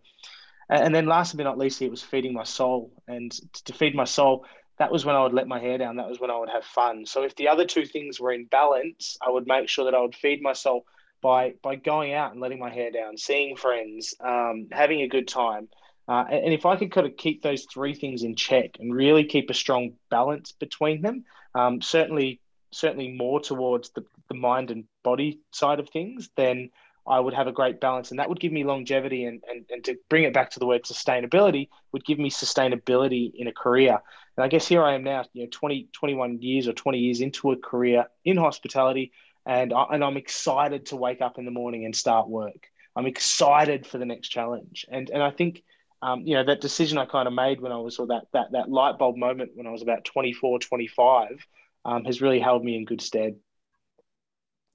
and 0.70 0.94
then 0.94 1.06
last 1.06 1.36
but 1.36 1.44
not 1.44 1.58
least, 1.58 1.82
it 1.82 1.92
was 1.92 2.02
feeding 2.02 2.34
my 2.34 2.44
soul. 2.44 2.92
And 3.08 3.32
to 3.66 3.74
feed 3.74 3.96
my 3.96 4.06
soul, 4.06 4.46
that 4.80 4.92
was 4.92 5.06
when 5.06 5.16
I 5.16 5.24
would 5.24 5.34
let 5.34 5.48
my 5.48 5.60
hair 5.60 5.78
down. 5.78 5.98
That 5.98 6.10
was 6.10 6.20
when 6.20 6.32
I 6.32 6.38
would 6.38 6.50
have 6.50 6.64
fun. 6.64 7.06
So 7.06 7.24
if 7.24 7.36
the 7.36 7.48
other 7.48 7.66
two 7.66 7.86
things 7.86 8.20
were 8.20 8.32
in 8.32 8.46
balance, 8.46 9.18
I 9.26 9.30
would 9.30 9.48
make 9.48 9.70
sure 9.70 9.86
that 9.86 9.96
I 9.96 10.02
would 10.02 10.16
feed 10.16 10.42
my 10.42 10.54
soul 10.54 10.86
by 11.22 11.54
by 11.62 11.76
going 11.76 12.14
out 12.14 12.32
and 12.32 12.42
letting 12.42 12.60
my 12.60 12.70
hair 12.70 12.92
down, 12.92 13.18
seeing 13.18 13.56
friends, 13.56 14.14
um, 14.20 14.68
having 14.72 15.02
a 15.02 15.08
good 15.08 15.28
time. 15.28 15.70
Uh, 16.08 16.26
and 16.30 16.54
if 16.54 16.66
I 16.66 16.76
could 16.76 16.92
kind 16.92 17.08
of 17.08 17.16
keep 17.16 17.42
those 17.42 17.66
three 17.66 17.94
things 17.94 18.24
in 18.24 18.36
check 18.36 18.72
and 18.80 18.94
really 18.94 19.24
keep 19.24 19.50
a 19.50 19.54
strong 19.54 19.94
balance 20.10 20.52
between 20.52 21.02
them, 21.02 21.24
um, 21.56 21.82
certainly 21.82 22.42
certainly 22.72 23.12
more 23.12 23.40
towards 23.40 23.92
the, 23.92 24.04
the 24.30 24.36
mind 24.36 24.72
and 24.72 24.86
body 25.04 25.40
side 25.52 25.80
of 25.80 25.90
things, 25.90 26.30
then 26.36 26.70
I 27.08 27.20
would 27.20 27.34
have 27.34 27.48
a 27.48 27.52
great 27.52 27.82
balance 27.82 28.12
and 28.12 28.20
that 28.20 28.30
would 28.30 28.40
give 28.40 28.52
me 28.52 28.64
longevity 28.64 29.26
and, 29.26 29.44
and, 29.50 29.66
and 29.70 29.84
to 29.86 29.98
bring 30.10 30.24
it 30.24 30.34
back 30.34 30.52
to 30.52 30.60
the 30.60 30.66
word 30.66 30.84
sustainability 30.84 31.70
would 31.92 32.06
give 32.06 32.20
me 32.20 32.30
sustainability 32.30 33.32
in 33.36 33.48
a 33.48 33.54
career. 33.54 34.00
And 34.38 34.44
I 34.44 34.48
guess 34.48 34.68
here 34.68 34.84
I 34.84 34.96
am 34.96 35.04
now, 35.04 35.26
you 35.34 35.44
know, 35.44 35.50
20, 35.52 35.90
21 35.92 36.42
years 36.42 36.68
or 36.68 36.74
20 36.74 36.98
years 36.98 37.22
into 37.22 37.52
a 37.52 37.58
career 37.58 38.06
in 38.24 38.38
hospitality 38.38 39.12
and, 39.46 39.74
I, 39.74 39.86
and 39.92 40.04
I'm 40.04 40.18
excited 40.18 40.88
to 40.88 40.96
wake 40.96 41.22
up 41.22 41.38
in 41.38 41.46
the 41.46 41.52
morning 41.52 41.86
and 41.86 41.96
start 41.96 42.30
work. 42.30 42.70
I'm 42.96 43.06
excited 43.06 43.86
for 43.88 43.98
the 43.98 44.06
next 44.06 44.30
challenge. 44.30 44.86
And 44.90 45.10
and 45.10 45.22
I 45.22 45.32
think 45.32 45.64
um, 46.02 46.22
you 46.22 46.36
know 46.36 46.44
that 46.46 46.62
decision 46.62 46.98
I 46.98 47.06
kind 47.06 47.28
of 47.28 47.34
made 47.34 47.60
when 47.60 47.72
I 47.72 47.78
was 47.78 47.98
or 47.98 48.08
that 48.08 48.26
that 48.34 48.52
that 48.52 48.70
light 48.70 48.98
bulb 48.98 49.18
moment 49.18 49.52
when 49.56 49.68
I 49.68 49.72
was 49.72 49.82
about 49.82 50.06
24, 50.06 50.60
25 50.60 51.46
um, 51.86 52.06
has 52.06 52.22
really 52.22 52.40
held 52.40 52.64
me 52.64 52.76
in 52.76 52.86
good 52.86 53.02
stead. 53.02 53.36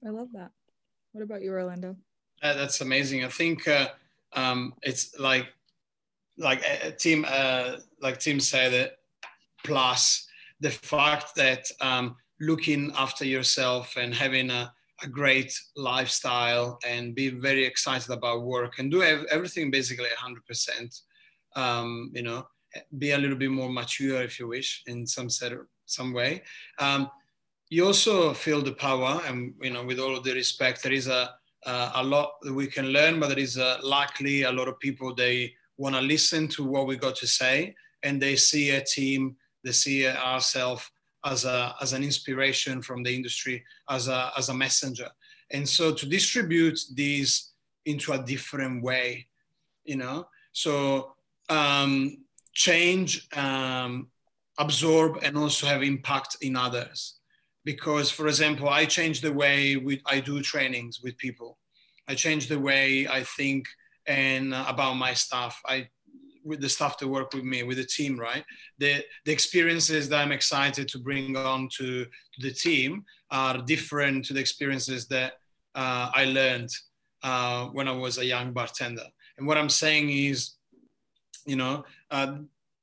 I 0.05 0.09
love 0.09 0.29
that. 0.33 0.51
What 1.11 1.23
about 1.23 1.41
you, 1.41 1.51
Orlando? 1.51 1.95
Uh, 2.41 2.53
that's 2.53 2.81
amazing. 2.81 3.23
I 3.23 3.27
think 3.27 3.67
uh, 3.67 3.89
um, 4.33 4.73
it's 4.81 5.17
like 5.19 5.47
like 6.37 6.63
uh, 6.63 6.91
Tim 6.97 7.25
uh, 7.27 7.77
like 8.01 8.19
Tim 8.19 8.39
said 8.39 8.73
it. 8.73 8.97
Plus 9.65 10.27
the 10.61 10.71
fact 10.71 11.35
that 11.35 11.69
um, 11.81 12.15
looking 12.39 12.91
after 12.97 13.25
yourself 13.25 13.97
and 13.97 14.13
having 14.13 14.49
a, 14.49 14.71
a 15.03 15.07
great 15.07 15.53
lifestyle 15.75 16.79
and 16.87 17.13
be 17.13 17.29
very 17.29 17.65
excited 17.65 18.09
about 18.09 18.43
work 18.43 18.79
and 18.79 18.89
do 18.89 19.03
everything 19.03 19.69
basically 19.69 20.07
100%. 20.17 21.01
Um, 21.55 22.11
you 22.13 22.21
know, 22.21 22.47
be 22.97 23.11
a 23.11 23.17
little 23.17 23.37
bit 23.37 23.51
more 23.51 23.69
mature 23.69 24.21
if 24.21 24.39
you 24.39 24.47
wish 24.47 24.83
in 24.87 25.05
some 25.05 25.29
set 25.29 25.53
some 25.85 26.13
way. 26.13 26.43
Um, 26.77 27.09
you 27.69 27.85
also 27.85 28.33
feel 28.33 28.61
the 28.61 28.73
power, 28.73 29.21
and 29.27 29.53
you 29.61 29.69
know, 29.69 29.83
with 29.83 29.99
all 29.99 30.15
of 30.15 30.23
the 30.23 30.33
respect, 30.33 30.81
there 30.83 30.91
is 30.91 31.07
a 31.07 31.35
uh, 31.65 31.91
a 31.95 32.03
lot 32.03 32.33
that 32.41 32.53
we 32.53 32.67
can 32.67 32.87
learn, 32.87 33.19
but 33.19 33.29
there 33.29 33.39
is 33.39 33.57
uh, 33.57 33.77
likely 33.83 34.43
a 34.43 34.51
lot 34.51 34.67
of 34.67 34.79
people 34.79 35.13
they 35.13 35.53
want 35.77 35.95
to 35.95 36.01
listen 36.01 36.47
to 36.47 36.63
what 36.63 36.87
we 36.87 36.95
got 36.95 37.15
to 37.17 37.27
say, 37.27 37.75
and 38.03 38.21
they 38.21 38.35
see 38.35 38.71
a 38.71 38.83
team, 38.83 39.35
they 39.63 39.71
see 39.71 40.07
ourselves 40.07 40.89
as 41.25 41.43
a 41.43 41.75
as 41.81 41.91
an 41.93 42.03
inspiration 42.03 42.81
from 42.81 43.03
the 43.03 43.13
industry, 43.13 43.63
as 43.89 44.07
a 44.07 44.31
as 44.37 44.49
a 44.49 44.53
messenger, 44.53 45.09
and 45.51 45.67
so 45.67 45.93
to 45.93 46.05
distribute 46.05 46.79
these 46.93 47.51
into 47.85 48.13
a 48.13 48.23
different 48.23 48.83
way, 48.83 49.27
you 49.83 49.95
know, 49.95 50.27
so 50.51 51.13
um, 51.49 52.17
change, 52.53 53.27
um, 53.35 54.07
absorb, 54.57 55.19
and 55.23 55.37
also 55.37 55.65
have 55.65 55.81
impact 55.81 56.37
in 56.41 56.55
others 56.55 57.18
because 57.71 58.09
for 58.09 58.25
example 58.27 58.67
i 58.67 58.83
change 58.97 59.17
the 59.21 59.35
way 59.43 59.75
we, 59.75 60.01
i 60.07 60.19
do 60.19 60.35
trainings 60.41 60.95
with 61.03 61.15
people. 61.25 61.51
I 62.11 62.15
change 62.25 62.43
the 62.47 62.61
way 62.69 62.85
i 63.19 63.21
think 63.37 63.61
and 64.07 64.45
uh, 64.55 64.65
about 64.73 64.95
my 65.05 65.13
staff. 65.13 65.53
I 65.73 65.77
with 66.49 66.61
the 66.61 66.73
staff 66.77 66.93
to 66.97 67.07
work 67.17 67.29
with 67.35 67.43
me 67.53 67.59
with 67.69 67.77
the 67.81 67.89
team 67.97 68.13
right? 68.27 68.45
The 68.81 68.93
the 69.25 69.33
experiences 69.37 70.03
that 70.09 70.19
i'm 70.23 70.35
excited 70.39 70.85
to 70.89 70.97
bring 71.07 71.25
on 71.53 71.61
to, 71.77 71.87
to 72.05 72.39
the 72.45 72.53
team 72.65 72.91
are 73.41 73.57
different 73.73 74.17
to 74.25 74.31
the 74.35 74.43
experiences 74.45 75.01
that 75.13 75.31
uh, 75.81 76.05
i 76.21 76.23
learned 76.39 76.71
uh, 77.29 77.61
when 77.75 77.87
i 77.91 77.95
was 78.05 78.17
a 78.17 78.29
young 78.33 78.47
bartender. 78.57 79.07
And 79.37 79.45
what 79.47 79.59
i'm 79.59 79.73
saying 79.83 80.05
is 80.29 80.37
you 81.51 81.57
know 81.61 81.75
uh, 82.15 82.29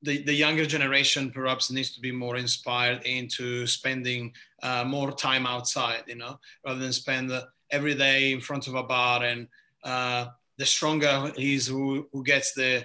the, 0.07 0.23
the 0.23 0.39
younger 0.45 0.67
generation 0.77 1.31
perhaps 1.39 1.71
needs 1.71 1.91
to 1.95 2.01
be 2.01 2.13
more 2.13 2.37
inspired 2.37 3.01
into 3.05 3.67
spending 3.67 4.33
uh, 4.67 4.85
more 4.85 5.13
time 5.13 5.47
outside, 5.47 6.03
you 6.09 6.17
know, 6.17 6.39
rather 6.65 6.81
than 6.81 6.93
spend 6.93 7.31
every 7.71 7.95
day 7.95 8.33
in 8.33 8.41
front 8.41 8.67
of 8.67 8.75
a 8.75 8.83
bar. 8.83 9.23
And 9.23 9.47
uh, 9.85 10.27
the 10.59 10.67
stronger 10.67 11.33
he's 11.37 11.67
who, 11.69 12.09
who 12.13 12.25
gets 12.25 12.53
the, 12.55 12.85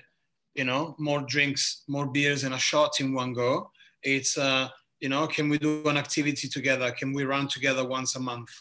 you 0.53 0.65
know, 0.65 0.95
more 0.99 1.21
drinks, 1.21 1.83
more 1.87 2.05
beers 2.05 2.43
and 2.43 2.53
a 2.53 2.59
shot 2.59 2.99
in 2.99 3.13
one 3.13 3.33
go. 3.33 3.71
It's, 4.03 4.37
uh, 4.37 4.69
you 4.99 5.09
know, 5.09 5.25
can 5.25 5.49
we 5.49 5.57
do 5.57 5.83
an 5.87 5.97
activity 5.97 6.47
together? 6.47 6.91
Can 6.91 7.13
we 7.13 7.23
run 7.23 7.47
together 7.47 7.83
once 7.87 8.15
a 8.15 8.19
month? 8.19 8.51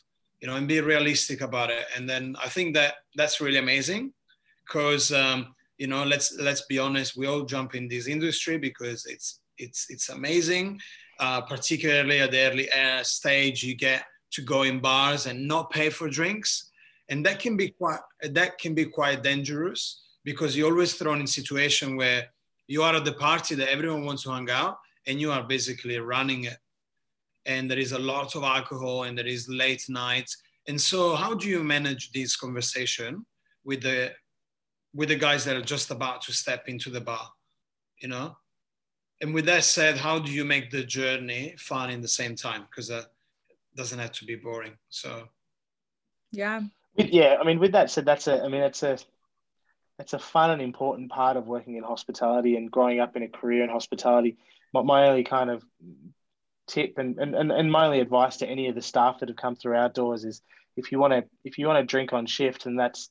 You 0.41 0.49
know, 0.49 0.57
and 0.57 0.67
be 0.67 0.81
realistic 0.81 1.43
about 1.43 1.69
it. 1.69 1.85
And 1.95 2.09
then 2.09 2.35
I 2.43 2.49
think 2.49 2.75
that 2.75 2.95
that's 3.15 3.43
really 3.43 3.59
amazing 3.59 4.15
because, 4.65 5.13
um, 5.13 5.55
you 5.77 5.87
know, 5.87 6.05
let's 6.05 6.35
let's 6.39 6.65
be 6.73 6.79
honest, 6.79 7.17
we 7.17 7.27
all 7.27 7.45
jump 7.45 7.75
in 7.75 7.89
this 7.89 8.07
industry 8.07 8.57
because 8.57 9.05
it's 9.05 9.41
it's 9.59 9.87
it's 9.91 10.09
amazing 10.09 10.81
uh, 11.21 11.43
particularly 11.43 12.19
at 12.21 12.31
the 12.31 12.41
early 12.41 12.69
stage, 13.05 13.63
you 13.63 13.77
get 13.77 14.05
to 14.33 14.43
go 14.43 14.63
in 14.63 14.81
bars 14.81 15.27
and 15.27 15.47
not 15.47 15.71
pay 15.71 15.91
for 15.91 16.09
drinks, 16.09 16.71
and 17.09 17.25
that 17.27 17.39
can 17.39 17.57
be 17.57 17.69
quite 17.69 18.01
that 18.23 18.59
can 18.59 18.75
be 18.75 18.87
quite 18.87 19.23
dangerous 19.23 20.03
because 20.25 20.57
you're 20.57 20.71
always 20.73 20.95
thrown 20.95 21.21
in 21.21 21.27
situation 21.27 21.97
where 21.97 22.27
you 22.69 22.83
are 22.83 22.95
at 22.95 23.05
the 23.05 23.13
party 23.13 23.55
that 23.55 23.71
everyone 23.71 24.05
wants 24.05 24.23
to 24.23 24.31
hang 24.31 24.51
out, 24.51 24.79
and 25.07 25.21
you 25.21 25.31
are 25.31 25.43
basically 25.43 25.99
running 25.99 26.45
it, 26.45 26.59
and 27.47 27.71
there 27.71 27.79
is 27.79 27.93
a 27.93 27.99
lot 27.99 28.35
of 28.35 28.43
alcohol 28.43 29.05
and 29.05 29.17
there 29.17 29.27
is 29.27 29.49
late 29.49 29.85
nights, 29.89 30.37
and 30.69 30.81
so 30.81 31.15
how 31.15 31.35
do 31.35 31.49
you 31.49 31.63
manage 31.63 32.13
this 32.13 32.37
conversation 32.37 33.27
with 33.65 33.83
the 33.83 34.13
with 34.95 35.09
the 35.09 35.17
guys 35.17 35.45
that 35.45 35.57
are 35.57 35.63
just 35.63 35.91
about 35.91 36.23
to 36.23 36.33
step 36.33 36.69
into 36.69 36.91
the 36.91 37.01
bar, 37.01 37.29
you 38.01 38.09
know? 38.09 38.37
And 39.21 39.35
with 39.35 39.47
that 39.47 39.65
said, 39.65 39.99
how 39.99 40.19
do 40.19 40.33
you 40.33 40.45
make 40.45 40.71
the 40.71 40.83
journey 40.83 41.55
fun 41.59 41.91
in 41.91 42.01
the 42.01 42.09
same 42.09 42.35
time? 42.35 42.63
Because 42.71 42.89
that 42.89 43.07
doesn't 43.77 43.99
have 43.99 44.13
to 44.13 44.25
be 44.25 44.37
boring. 44.37 44.73
So, 44.89 45.29
yeah, 46.33 46.63
yeah. 46.97 47.37
I 47.41 47.45
mean, 47.45 47.59
with 47.59 47.73
that 47.73 47.91
said, 47.91 48.05
that's 48.07 48.29
a. 48.29 48.43
I 48.43 48.49
mean, 48.49 48.61
that's 48.61 48.83
a. 48.83 48.99
That's 49.99 50.15
a 50.15 50.19
fun 50.19 50.51
and 50.51 50.63
important 50.63 51.11
part 51.11 51.37
of 51.37 51.47
working 51.47 51.77
in 51.77 51.85
hospitality 51.85 52.57
and 52.57 52.71
growing 52.71 53.01
up 53.01 53.17
in 53.17 53.23
a 53.23 53.29
career 53.29 53.63
in 53.63 53.69
hospitality. 53.69 54.39
My, 54.73 54.81
my 54.81 55.09
only 55.09 55.25
kind 55.25 55.51
of 55.51 55.63
tip 56.71 56.97
and, 56.97 57.19
and, 57.19 57.35
and 57.35 57.71
my 57.71 57.85
only 57.85 58.01
advice 58.01 58.39
to 58.39 58.47
any 58.47 58.69
of 58.69 58.75
the 58.75 58.81
staff 58.81 59.21
that 59.21 59.29
have 59.29 59.37
come 59.37 59.57
through 59.57 59.77
our 59.77 59.89
doors 59.89 60.25
is 60.25 60.41
if 60.77 60.93
you 60.93 60.99
want 60.99 61.13
to 61.13 61.25
if 61.45 61.59
you 61.59 61.67
want 61.67 61.79
to 61.79 61.85
drink 61.85 62.13
on 62.13 62.27
shift 62.27 62.67
and 62.67 62.79
that's 62.79 63.11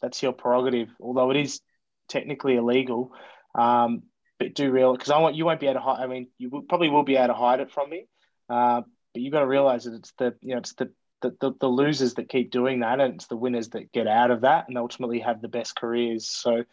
that's 0.00 0.22
your 0.22 0.32
prerogative 0.32 0.88
although 1.00 1.30
it 1.30 1.36
is 1.36 1.60
technically 2.08 2.56
illegal 2.56 3.12
um, 3.56 4.04
do 4.48 4.70
real 4.70 4.92
because 4.92 5.10
I 5.10 5.18
want 5.18 5.36
you 5.36 5.44
won't 5.44 5.60
be 5.60 5.66
able 5.66 5.74
to 5.74 5.80
hide. 5.80 6.00
I 6.00 6.06
mean, 6.06 6.28
you 6.38 6.50
will, 6.50 6.62
probably 6.62 6.88
will 6.88 7.02
be 7.02 7.16
able 7.16 7.28
to 7.28 7.34
hide 7.34 7.60
it 7.60 7.70
from 7.70 7.90
me, 7.90 8.06
uh, 8.48 8.82
but 9.12 9.22
you've 9.22 9.32
got 9.32 9.40
to 9.40 9.46
realize 9.46 9.84
that 9.84 9.94
it's 9.94 10.12
the 10.18 10.34
you 10.40 10.50
know 10.50 10.58
it's 10.58 10.74
the, 10.74 10.90
the 11.20 11.36
the, 11.40 11.52
the 11.60 11.66
losers 11.68 12.14
that 12.14 12.28
keep 12.28 12.50
doing 12.50 12.80
that, 12.80 13.00
and 13.00 13.14
it's 13.14 13.26
the 13.26 13.36
winners 13.36 13.70
that 13.70 13.92
get 13.92 14.06
out 14.06 14.30
of 14.30 14.42
that 14.42 14.68
and 14.68 14.78
ultimately 14.78 15.20
have 15.20 15.40
the 15.40 15.48
best 15.48 15.76
careers. 15.76 16.28
So. 16.28 16.64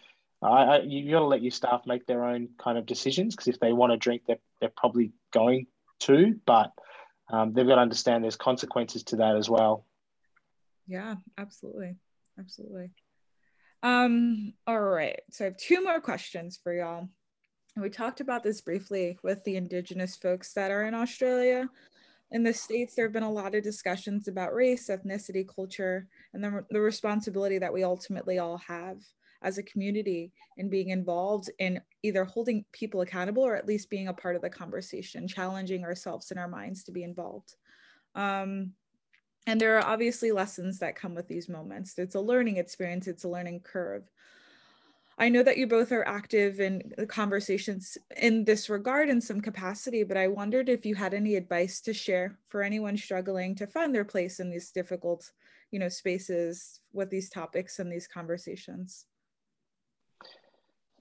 I, 0.42 0.48
I, 0.48 0.80
you 0.84 1.12
got 1.12 1.20
to 1.20 1.26
let 1.26 1.42
your 1.42 1.52
staff 1.52 1.82
make 1.86 2.06
their 2.06 2.24
own 2.24 2.48
kind 2.58 2.78
of 2.78 2.86
decisions 2.86 3.36
because 3.36 3.50
if 3.50 3.60
they 3.60 3.74
want 3.74 3.92
to 3.92 3.98
drink, 3.98 4.22
they're, 4.26 4.40
they're 4.62 4.72
probably 4.74 5.12
going 5.34 5.68
to, 6.00 6.40
but 6.46 6.72
um, 7.30 7.52
they've 7.52 7.68
got 7.68 7.76
to 7.76 7.82
understand 7.82 8.24
there's 8.24 8.38
consequences 8.38 9.04
to 9.04 9.18
that 9.18 9.36
as 9.36 9.50
well. 9.50 9.86
Yeah, 10.88 11.16
absolutely. 11.38 11.98
Absolutely. 12.40 12.92
Um, 13.84 14.54
all 14.66 14.80
right. 14.80 15.20
So 15.32 15.46
I 15.46 15.50
have 15.50 15.58
two 15.58 15.84
more 15.84 16.02
questions 16.02 16.60
for 16.62 16.74
y'all 16.74 17.10
we 17.82 17.90
talked 17.90 18.22
about 18.22 18.44
this 18.44 18.62
briefly 18.62 19.18
with 19.24 19.44
the 19.44 19.56
indigenous 19.56 20.16
folks 20.16 20.54
that 20.54 20.72
are 20.72 20.86
in 20.86 20.94
Australia. 20.94 21.70
In 22.32 22.44
the 22.44 22.54
States, 22.54 22.96
there 22.96 23.06
have 23.06 23.14
been 23.14 23.24
a 23.24 23.32
lot 23.32 23.56
of 23.56 23.64
discussions 23.64 24.28
about 24.28 24.54
race, 24.54 24.90
ethnicity, 24.90 25.48
culture, 25.48 26.08
and 26.34 26.44
the, 26.44 26.64
the 26.70 26.80
responsibility 26.82 27.58
that 27.58 27.74
we 27.74 27.84
ultimately 27.84 28.38
all 28.38 28.58
have 28.58 28.98
as 29.42 29.58
a 29.58 29.64
community 29.64 30.32
in 30.58 30.70
being 30.70 30.90
involved 30.90 31.50
in 31.60 31.82
either 32.04 32.26
holding 32.26 32.66
people 32.72 33.02
accountable 33.02 33.44
or 33.44 33.56
at 33.56 33.68
least 33.68 33.90
being 33.90 34.10
a 34.10 34.14
part 34.14 34.36
of 34.36 34.42
the 34.42 34.50
conversation, 34.50 35.28
challenging 35.28 35.84
ourselves 35.84 36.32
and 36.32 36.40
our 36.40 36.48
minds 36.48 36.84
to 36.84 36.92
be 36.92 37.04
involved. 37.04 37.56
Um, 38.16 38.74
and 39.48 39.60
there 39.60 39.78
are 39.78 39.86
obviously 39.86 40.32
lessons 40.32 40.80
that 40.80 40.96
come 40.96 41.16
with 41.16 41.28
these 41.28 41.50
moments. 41.50 41.98
It's 41.98 42.16
a 42.16 42.20
learning 42.20 42.58
experience, 42.58 43.08
it's 43.08 43.24
a 43.24 43.30
learning 43.30 43.62
curve. 43.62 44.04
I 45.20 45.28
know 45.28 45.44
that 45.44 45.58
you 45.58 45.68
both 45.68 45.92
are 45.92 46.08
active 46.08 46.62
in 46.62 46.94
the 46.98 47.06
conversations 47.06 47.98
in 48.16 48.46
this 48.46 48.70
regard 48.70 49.10
in 49.10 49.20
some 49.20 49.42
capacity, 49.42 50.04
but 50.04 50.16
I 50.16 50.28
wondered 50.28 50.70
if 50.70 50.86
you 50.86 50.96
had 50.96 51.14
any 51.14 51.36
advice 51.36 51.82
to 51.82 51.94
share 51.94 52.40
for 52.48 52.64
anyone 52.64 52.96
struggling 52.96 53.54
to 53.56 53.68
find 53.68 53.94
their 53.94 54.06
place 54.06 54.40
in 54.40 54.50
these 54.50 54.72
difficult, 54.72 55.30
you 55.72 55.80
know, 55.80 55.90
spaces 55.90 56.80
with 56.94 57.10
these 57.10 57.30
topics 57.30 57.80
and 57.80 57.92
these 57.92 58.08
conversations. 58.08 59.08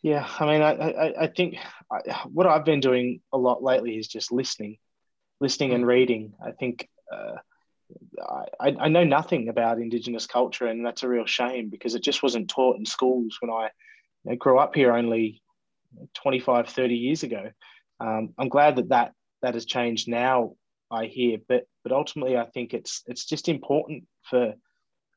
Yeah, 0.02 0.28
I 0.40 0.46
mean, 0.46 0.62
I 0.62 0.72
I, 0.72 1.22
I 1.22 1.26
think 1.28 1.54
I, 1.90 2.24
what 2.32 2.46
I've 2.46 2.64
been 2.64 2.80
doing 2.80 3.20
a 3.32 3.38
lot 3.38 3.62
lately 3.62 3.98
is 3.98 4.08
just 4.08 4.32
listening, 4.32 4.78
listening 5.40 5.72
and 5.72 5.86
reading. 5.86 6.34
I 6.44 6.50
think. 6.50 6.88
Uh, 7.12 7.36
I, 8.60 8.76
I 8.78 8.88
know 8.88 9.04
nothing 9.04 9.48
about 9.48 9.80
Indigenous 9.80 10.26
culture, 10.26 10.66
and 10.66 10.84
that's 10.84 11.04
a 11.04 11.08
real 11.08 11.24
shame 11.24 11.70
because 11.70 11.94
it 11.94 12.02
just 12.02 12.22
wasn't 12.22 12.50
taught 12.50 12.76
in 12.76 12.84
schools 12.84 13.38
when 13.40 13.50
I 13.50 13.70
you 14.28 14.34
know, 14.34 14.38
grew 14.38 14.58
up 14.58 14.74
here 14.74 14.92
only 14.92 15.42
25, 16.14 16.68
30 16.68 16.94
years 16.94 17.22
ago. 17.22 17.50
Um, 18.00 18.34
I'm 18.38 18.48
glad 18.48 18.76
that, 18.76 18.90
that 18.90 19.12
that 19.42 19.54
has 19.54 19.64
changed 19.64 20.08
now. 20.08 20.52
I 20.90 21.06
hear, 21.06 21.38
but 21.48 21.64
but 21.82 21.92
ultimately, 21.92 22.36
I 22.36 22.44
think 22.44 22.74
it's 22.74 23.02
it's 23.06 23.24
just 23.24 23.48
important 23.48 24.04
for 24.22 24.54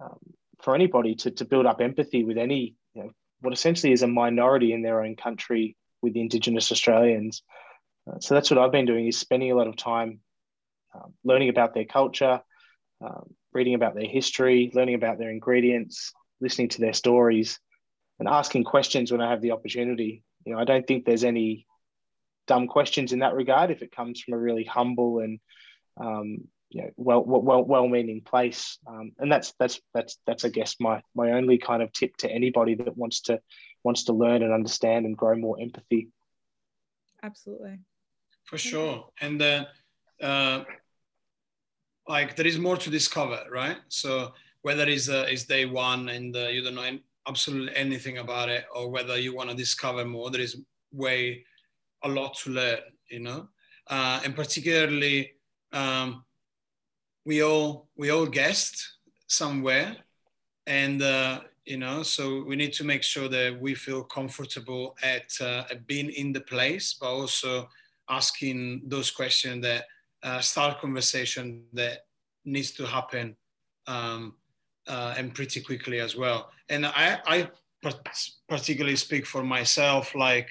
um, 0.01 0.20
for 0.62 0.76
anybody 0.76 1.16
to 1.16 1.32
to 1.32 1.45
build 1.45 1.66
up 1.66 1.82
empathy 1.82 2.24
with 2.24 2.38
any 2.38 2.76
you 2.93 3.03
know, 3.03 3.12
what 3.41 3.53
essentially 3.53 3.93
is 3.93 4.01
a 4.01 4.07
minority 4.07 4.74
in 4.74 4.82
their 4.82 5.03
own 5.03 5.16
country 5.16 5.76
with 6.01 6.16
Indigenous 6.16 6.72
Australians. 6.72 7.43
Uh, 8.09 8.20
so 8.20 8.34
that's 8.34 8.49
what 8.49 8.57
I've 8.57 8.72
been 8.72 8.86
doing 8.86 9.07
is 9.07 9.18
spending 9.18 9.51
a 9.51 9.55
lot 9.55 9.68
of 9.68 9.78
time 9.78 10.20
um, 10.95 11.14
learning 11.24 11.49
about 11.49 11.74
their 11.74 11.86
culture, 11.86 12.41
um, 13.05 13.34
reading 13.53 13.76
about 13.76 13.95
their 13.95 14.07
history, 14.07 14.72
learning 14.74 14.95
about 14.95 15.20
their 15.20 15.30
ingredients, 15.30 16.12
listening 16.41 16.70
to 16.70 16.82
their 16.82 16.93
stories 16.93 17.59
and 18.22 18.30
asking 18.30 18.64
questions 18.64 19.12
when 19.12 19.20
I 19.20 19.32
have 19.32 19.42
the 19.42 19.50
opportunity. 19.50 20.24
You 20.46 20.54
know, 20.54 20.60
I 20.60 20.64
don't 20.64 20.86
think 20.86 21.06
there's 21.06 21.24
any 21.24 21.66
dumb 22.46 22.68
questions 22.68 23.14
in 23.14 23.20
that 23.20 23.34
regard 23.34 23.72
if 23.72 23.82
it 23.82 23.92
comes 23.92 24.22
from 24.22 24.36
a 24.36 24.38
really 24.38 24.64
humble 24.64 25.20
and 25.20 25.40
um, 25.98 26.48
you 26.70 26.84
know 26.84 26.90
well 26.98 27.24
well 27.26 27.64
well 27.64 27.88
meaning 27.88 28.22
place. 28.22 28.78
Um, 28.86 29.14
and 29.18 29.32
that's 29.32 29.56
that's 29.58 29.82
that's 29.96 30.20
that's 30.28 30.46
I 30.46 30.50
guess 30.50 30.76
my 30.80 31.02
my 31.16 31.32
only 31.32 31.58
kind 31.58 31.82
of 31.82 31.92
tip 31.94 32.16
to 32.18 32.32
anybody 32.32 32.76
that 32.76 32.96
wants 32.96 33.22
to 33.22 33.40
wants 33.84 34.04
to 34.04 34.14
learn 34.14 34.44
and 34.44 34.54
understand 34.54 35.08
and 35.08 35.18
grow 35.18 35.36
more 35.36 35.58
empathy. 35.60 36.10
Absolutely. 37.24 37.80
For 38.46 38.60
sure, 38.60 39.10
and 39.20 39.42
then. 39.42 39.68
Uh, 40.22 40.64
like 42.08 42.36
there 42.36 42.46
is 42.46 42.60
more 42.60 42.78
to 42.78 42.90
discover, 42.90 43.40
right? 43.50 43.78
So 43.88 44.34
whether 44.62 44.84
it's 44.88 45.10
uh, 45.10 45.26
it's 45.28 45.46
day 45.46 45.66
one 45.66 46.10
and 46.10 46.36
uh, 46.36 46.50
you 46.50 46.62
don't 46.62 46.76
know 46.76 47.00
absolutely 47.28 47.76
anything 47.76 48.18
about 48.18 48.50
it, 48.50 48.66
or 48.76 48.90
whether 48.90 49.18
you 49.18 49.36
want 49.36 49.50
to 49.50 49.56
discover 49.56 50.06
more, 50.06 50.32
there 50.32 50.42
is 50.42 50.62
way 50.92 51.46
a 52.04 52.10
lot 52.10 52.36
to 52.38 52.52
learn, 52.52 52.80
you 53.10 53.20
know. 53.20 53.48
Uh, 53.88 54.22
and 54.24 54.36
particularly, 54.36 55.32
um, 55.74 56.24
we 57.26 57.44
all 57.44 57.90
we 57.96 58.10
all 58.10 58.26
guessed 58.26 58.98
somewhere, 59.28 59.96
and 60.66 61.02
uh, 61.02 61.42
you 61.66 61.78
know, 61.78 62.04
so 62.04 62.44
we 62.44 62.56
need 62.56 62.74
to 62.74 62.84
make 62.84 63.04
sure 63.04 63.28
that 63.30 63.58
we 63.60 63.76
feel 63.76 64.04
comfortable 64.04 64.96
at, 65.04 65.32
uh, 65.40 65.64
at 65.70 65.86
being 65.86 66.10
in 66.10 66.34
the 66.34 66.42
place, 66.42 66.96
but 67.00 67.08
also 67.08 67.70
asking 68.10 68.82
those 68.88 69.12
questions 69.12 69.62
that 69.62 69.86
uh, 70.24 70.40
start 70.40 70.82
conversation 70.82 71.64
that 71.74 72.00
needs 72.46 72.72
to 72.72 72.86
happen 72.86 73.36
um, 73.88 74.34
uh, 74.88 75.14
and 75.18 75.36
pretty 75.36 75.62
quickly 75.62 76.00
as 76.00 76.16
well. 76.16 76.50
And 76.72 76.86
I, 76.86 77.20
I 77.26 77.50
particularly 78.48 78.96
speak 78.96 79.26
for 79.26 79.44
myself, 79.44 80.16
like, 80.16 80.50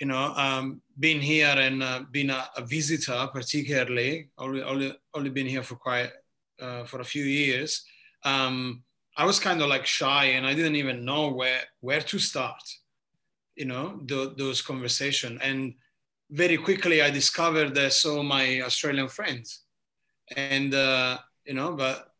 you 0.00 0.06
know, 0.06 0.32
um, 0.36 0.80
being 0.98 1.20
here 1.20 1.54
and 1.56 1.82
uh, 1.82 2.02
being 2.10 2.30
a, 2.30 2.48
a, 2.56 2.64
visitor, 2.64 3.28
particularly, 3.32 4.28
only, 4.38 4.62
only, 4.62 4.96
only 5.14 5.30
been 5.30 5.46
here 5.46 5.62
for 5.62 5.76
quite, 5.76 6.10
uh, 6.60 6.84
for 6.84 7.00
a 7.00 7.04
few 7.04 7.24
years. 7.24 7.84
Um, 8.24 8.84
I 9.16 9.26
was 9.26 9.38
kind 9.38 9.60
of 9.60 9.68
like 9.68 9.84
shy 9.84 10.24
and 10.36 10.46
I 10.46 10.54
didn't 10.54 10.76
even 10.76 11.04
know 11.04 11.28
where, 11.32 11.60
where 11.80 12.00
to 12.00 12.18
start, 12.18 12.62
you 13.56 13.66
know, 13.66 14.00
the, 14.06 14.34
those 14.38 14.62
conversations. 14.62 15.40
And 15.42 15.74
very 16.30 16.56
quickly 16.56 17.02
I 17.02 17.10
discovered 17.10 17.74
that 17.74 17.92
so 17.92 18.22
my 18.22 18.62
Australian 18.62 19.08
friends 19.08 19.62
and 20.36 20.72
uh, 20.72 21.18
you 21.44 21.54
know, 21.54 21.74
but 21.74 22.11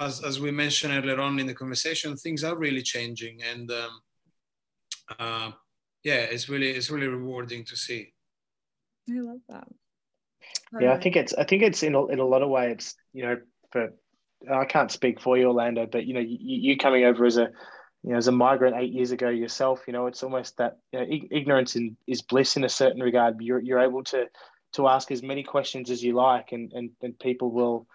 as, 0.00 0.24
as 0.24 0.40
we 0.40 0.50
mentioned 0.50 0.92
earlier 0.92 1.20
on 1.20 1.38
in 1.38 1.46
the 1.46 1.54
conversation, 1.54 2.16
things 2.16 2.42
are 2.42 2.56
really 2.56 2.82
changing, 2.82 3.40
and 3.42 3.70
um, 3.70 4.00
uh, 5.18 5.50
yeah, 6.02 6.22
it's 6.22 6.48
really 6.48 6.70
it's 6.70 6.90
really 6.90 7.08
rewarding 7.08 7.64
to 7.66 7.76
see. 7.76 8.12
I 9.08 9.20
love 9.20 9.40
that. 9.48 9.68
Yeah, 10.80 10.94
I 10.94 11.00
think 11.00 11.16
it's 11.16 11.34
I 11.34 11.44
think 11.44 11.62
it's 11.62 11.82
in 11.82 11.94
a, 11.94 12.06
in 12.06 12.18
a 12.18 12.24
lot 12.24 12.42
of 12.42 12.48
ways, 12.48 12.94
you 13.12 13.24
know, 13.24 13.36
for 13.70 13.92
I 14.50 14.64
can't 14.64 14.90
speak 14.90 15.20
for 15.20 15.36
you, 15.36 15.48
Orlando, 15.48 15.86
but 15.86 16.06
you 16.06 16.14
know, 16.14 16.20
you, 16.20 16.38
you 16.40 16.76
coming 16.76 17.04
over 17.04 17.26
as 17.26 17.36
a 17.36 17.50
you 18.02 18.12
know, 18.12 18.16
as 18.16 18.28
a 18.28 18.32
migrant 18.32 18.76
eight 18.76 18.92
years 18.92 19.10
ago 19.10 19.28
yourself, 19.28 19.82
you 19.86 19.92
know, 19.92 20.06
it's 20.06 20.22
almost 20.22 20.56
that 20.56 20.78
you 20.92 21.00
know, 21.00 21.06
ignorance 21.30 21.76
in, 21.76 21.96
is 22.06 22.22
bliss 22.22 22.56
in 22.56 22.64
a 22.64 22.68
certain 22.68 23.02
regard. 23.02 23.36
You're 23.40 23.60
you're 23.60 23.80
able 23.80 24.04
to 24.04 24.26
to 24.72 24.88
ask 24.88 25.10
as 25.10 25.22
many 25.22 25.42
questions 25.42 25.90
as 25.90 26.02
you 26.02 26.14
like, 26.14 26.52
and 26.52 26.72
and, 26.72 26.90
and 27.02 27.18
people 27.18 27.50
will, 27.50 27.86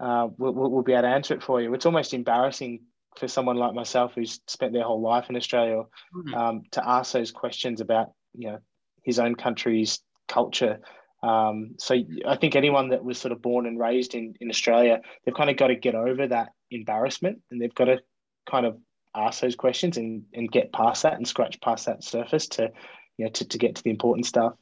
uh, 0.00 0.28
will 0.38 0.52
will 0.54 0.82
be 0.82 0.92
able 0.92 1.02
to 1.02 1.08
answer 1.08 1.34
it 1.34 1.42
for 1.42 1.60
you. 1.60 1.72
It's 1.74 1.86
almost 1.86 2.14
embarrassing 2.14 2.80
for 3.16 3.28
someone 3.28 3.56
like 3.56 3.74
myself 3.74 4.12
who's 4.14 4.40
spent 4.48 4.72
their 4.72 4.82
whole 4.82 5.00
life 5.00 5.30
in 5.30 5.36
Australia 5.36 5.84
mm-hmm. 6.14 6.34
um, 6.34 6.62
to 6.72 6.86
ask 6.86 7.12
those 7.12 7.30
questions 7.30 7.80
about 7.80 8.12
you 8.34 8.50
know 8.50 8.58
his 9.02 9.18
own 9.18 9.34
country's 9.34 10.00
culture. 10.28 10.80
Um, 11.22 11.76
so 11.78 11.94
I 12.26 12.36
think 12.36 12.54
anyone 12.54 12.90
that 12.90 13.04
was 13.04 13.18
sort 13.18 13.32
of 13.32 13.40
born 13.40 13.66
and 13.66 13.78
raised 13.78 14.14
in, 14.14 14.34
in 14.40 14.50
Australia, 14.50 15.00
they've 15.24 15.34
kind 15.34 15.48
of 15.48 15.56
got 15.56 15.68
to 15.68 15.74
get 15.74 15.94
over 15.94 16.26
that 16.26 16.50
embarrassment 16.70 17.40
and 17.50 17.60
they've 17.60 17.74
got 17.74 17.86
to 17.86 18.00
kind 18.48 18.66
of 18.66 18.76
ask 19.16 19.40
those 19.40 19.56
questions 19.56 19.96
and, 19.96 20.24
and 20.34 20.52
get 20.52 20.72
past 20.72 21.04
that 21.04 21.14
and 21.14 21.26
scratch 21.26 21.60
past 21.62 21.86
that 21.86 22.04
surface 22.04 22.48
to, 22.48 22.70
you 23.16 23.24
know, 23.24 23.30
to, 23.30 23.46
to 23.46 23.56
get 23.56 23.76
to 23.76 23.82
the 23.82 23.90
important 23.90 24.26
stuff. 24.26 24.52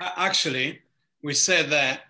Actually, 0.00 0.80
we 1.22 1.34
said 1.34 1.70
that 1.70 2.00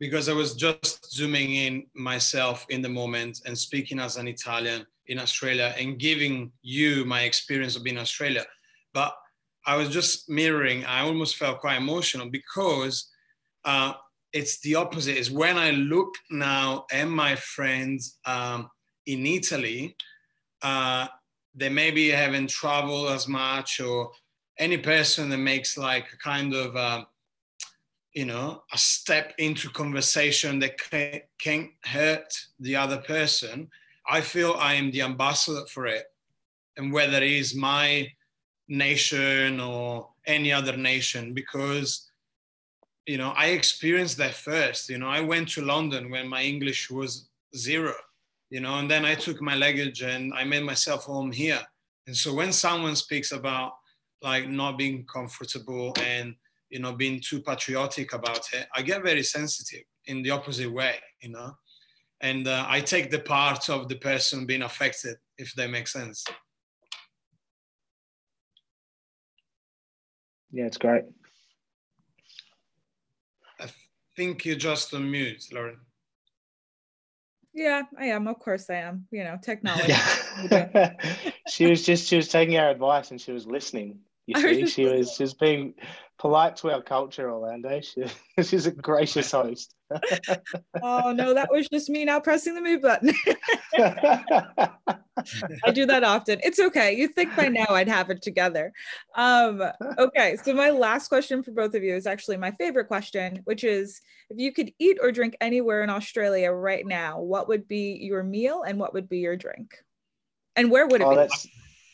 because 0.00 0.30
I 0.30 0.32
was 0.32 0.54
just 0.54 1.12
zooming 1.12 1.54
in 1.54 1.86
myself 1.94 2.64
in 2.70 2.80
the 2.80 2.88
moment 2.88 3.42
and 3.44 3.56
speaking 3.56 4.00
as 4.00 4.16
an 4.16 4.26
Italian 4.26 4.86
in 5.06 5.18
Australia 5.18 5.74
and 5.78 5.98
giving 5.98 6.50
you 6.62 7.04
my 7.04 7.22
experience 7.22 7.76
of 7.76 7.84
being 7.84 7.96
in 7.96 8.02
Australia. 8.02 8.44
But 8.94 9.14
I 9.66 9.76
was 9.76 9.90
just 9.90 10.28
mirroring, 10.30 10.86
I 10.86 11.02
almost 11.02 11.36
felt 11.36 11.60
quite 11.60 11.76
emotional 11.76 12.30
because 12.30 13.10
uh, 13.66 13.92
it's 14.32 14.58
the 14.60 14.76
opposite. 14.76 15.18
Is 15.18 15.30
when 15.30 15.58
I 15.58 15.72
look 15.72 16.14
now 16.30 16.86
at 16.90 17.06
my 17.06 17.36
friends 17.36 18.18
um, 18.24 18.70
in 19.04 19.26
Italy, 19.26 19.96
uh, 20.62 21.08
they 21.54 21.68
maybe 21.68 22.08
haven't 22.08 22.48
traveled 22.48 23.10
as 23.10 23.28
much 23.28 23.80
or 23.80 24.12
any 24.58 24.78
person 24.78 25.28
that 25.28 25.38
makes 25.38 25.76
like 25.76 26.06
a 26.12 26.16
kind 26.16 26.54
of 26.54 26.74
uh, 26.74 27.04
you 28.12 28.24
know 28.24 28.62
a 28.72 28.78
step 28.78 29.34
into 29.38 29.68
conversation 29.70 30.58
that 30.58 30.78
can, 30.78 31.20
can 31.38 31.70
hurt 31.84 32.32
the 32.58 32.74
other 32.74 32.98
person 32.98 33.68
i 34.08 34.20
feel 34.20 34.54
i 34.58 34.74
am 34.74 34.90
the 34.90 35.02
ambassador 35.02 35.64
for 35.66 35.86
it. 35.86 36.04
And 36.76 36.92
whether 36.92 37.18
it 37.18 37.24
is 37.24 37.54
my 37.54 38.08
nation 38.68 39.60
or 39.60 40.08
any 40.26 40.52
other 40.52 40.76
nation 40.76 41.34
because 41.34 42.10
you 43.06 43.18
know 43.18 43.32
i 43.36 43.46
experienced 43.46 44.16
that 44.18 44.34
first 44.34 44.88
you 44.88 44.98
know. 44.98 45.08
I 45.08 45.20
went 45.20 45.48
to 45.50 45.62
london 45.62 46.10
when 46.10 46.28
my 46.28 46.42
english 46.42 46.90
was 46.90 47.28
zero 47.56 47.94
you 48.50 48.60
know 48.60 48.78
and 48.78 48.90
then 48.90 49.04
i 49.04 49.14
took 49.14 49.42
my 49.42 49.54
luggage 49.54 50.02
and 50.02 50.32
i 50.34 50.44
made 50.44 50.64
myself 50.64 51.04
home 51.04 51.32
here. 51.32 51.60
And 52.06 52.16
so 52.16 52.34
when 52.34 52.52
someone 52.52 52.96
speaks 52.96 53.30
about 53.32 53.72
like 54.22 54.48
not 54.48 54.78
being 54.78 55.04
comfortable 55.06 55.92
and 56.02 56.34
you 56.70 56.78
know 56.78 56.92
being 56.92 57.20
too 57.20 57.40
patriotic 57.40 58.12
about 58.12 58.46
it 58.52 58.66
i 58.74 58.82
get 58.82 59.02
very 59.02 59.22
sensitive 59.22 59.84
in 60.06 60.22
the 60.22 60.30
opposite 60.30 60.70
way 60.70 60.94
you 61.20 61.30
know 61.30 61.52
and 62.20 62.48
uh, 62.48 62.64
i 62.68 62.80
take 62.80 63.10
the 63.10 63.18
part 63.18 63.68
of 63.68 63.88
the 63.88 63.96
person 63.96 64.46
being 64.46 64.62
affected 64.62 65.16
if 65.36 65.54
that 65.54 65.70
makes 65.70 65.92
sense 65.92 66.24
yeah 70.52 70.64
it's 70.64 70.78
great 70.78 71.04
i 73.60 73.66
think 74.16 74.44
you're 74.44 74.56
just 74.56 74.94
on 74.94 75.10
mute 75.10 75.44
lauren 75.52 75.78
yeah, 77.52 77.82
I 77.98 78.06
am. 78.06 78.28
Of 78.28 78.38
course 78.38 78.70
I 78.70 78.76
am. 78.76 79.06
You 79.10 79.24
know, 79.24 79.36
technology. 79.42 79.92
Yeah. 80.50 80.94
she 81.48 81.66
was 81.66 81.84
just 81.84 82.06
she 82.06 82.16
was 82.16 82.28
taking 82.28 82.56
our 82.56 82.70
advice 82.70 83.10
and 83.10 83.20
she 83.20 83.32
was 83.32 83.44
listening. 83.44 83.98
You 84.26 84.40
see, 84.40 84.66
she 84.66 84.84
was 84.84 85.16
just 85.16 85.38
being 85.40 85.74
polite 86.20 86.56
to 86.56 86.70
our 86.70 86.82
culture, 86.82 87.30
Orlando. 87.30 87.80
She, 87.90 88.04
she's 88.42 88.66
a 88.66 88.70
gracious 88.70 89.30
host. 89.32 89.74
oh 90.82 91.12
no, 91.12 91.34
that 91.34 91.50
was 91.50 91.68
just 91.68 91.88
me 91.90 92.04
now 92.04 92.20
pressing 92.20 92.54
the 92.54 92.60
move 92.60 92.82
button. 92.82 93.12
I 95.64 95.72
do 95.72 95.86
that 95.86 96.04
often. 96.04 96.38
It's 96.42 96.60
okay. 96.60 96.94
You 96.94 97.08
think 97.08 97.34
by 97.34 97.48
now 97.48 97.66
I'd 97.70 97.88
have 97.88 98.10
it 98.10 98.22
together. 98.22 98.72
Um, 99.16 99.62
okay, 99.98 100.36
so 100.42 100.54
my 100.54 100.70
last 100.70 101.08
question 101.08 101.42
for 101.42 101.50
both 101.50 101.74
of 101.74 101.82
you 101.82 101.94
is 101.94 102.06
actually 102.06 102.36
my 102.36 102.52
favorite 102.52 102.86
question, 102.86 103.40
which 103.44 103.64
is 103.64 104.00
if 104.28 104.38
you 104.38 104.52
could 104.52 104.72
eat 104.78 104.98
or 105.02 105.10
drink 105.10 105.36
anywhere 105.40 105.82
in 105.82 105.90
Australia 105.90 106.52
right 106.52 106.86
now, 106.86 107.20
what 107.20 107.48
would 107.48 107.66
be 107.66 107.98
your 108.00 108.22
meal 108.22 108.62
and 108.62 108.78
what 108.78 108.94
would 108.94 109.08
be 109.08 109.18
your 109.18 109.36
drink? 109.36 109.74
And 110.54 110.70
where 110.70 110.86
would 110.86 111.00
it 111.00 111.06
oh, 111.06 111.26
be? 111.26 111.50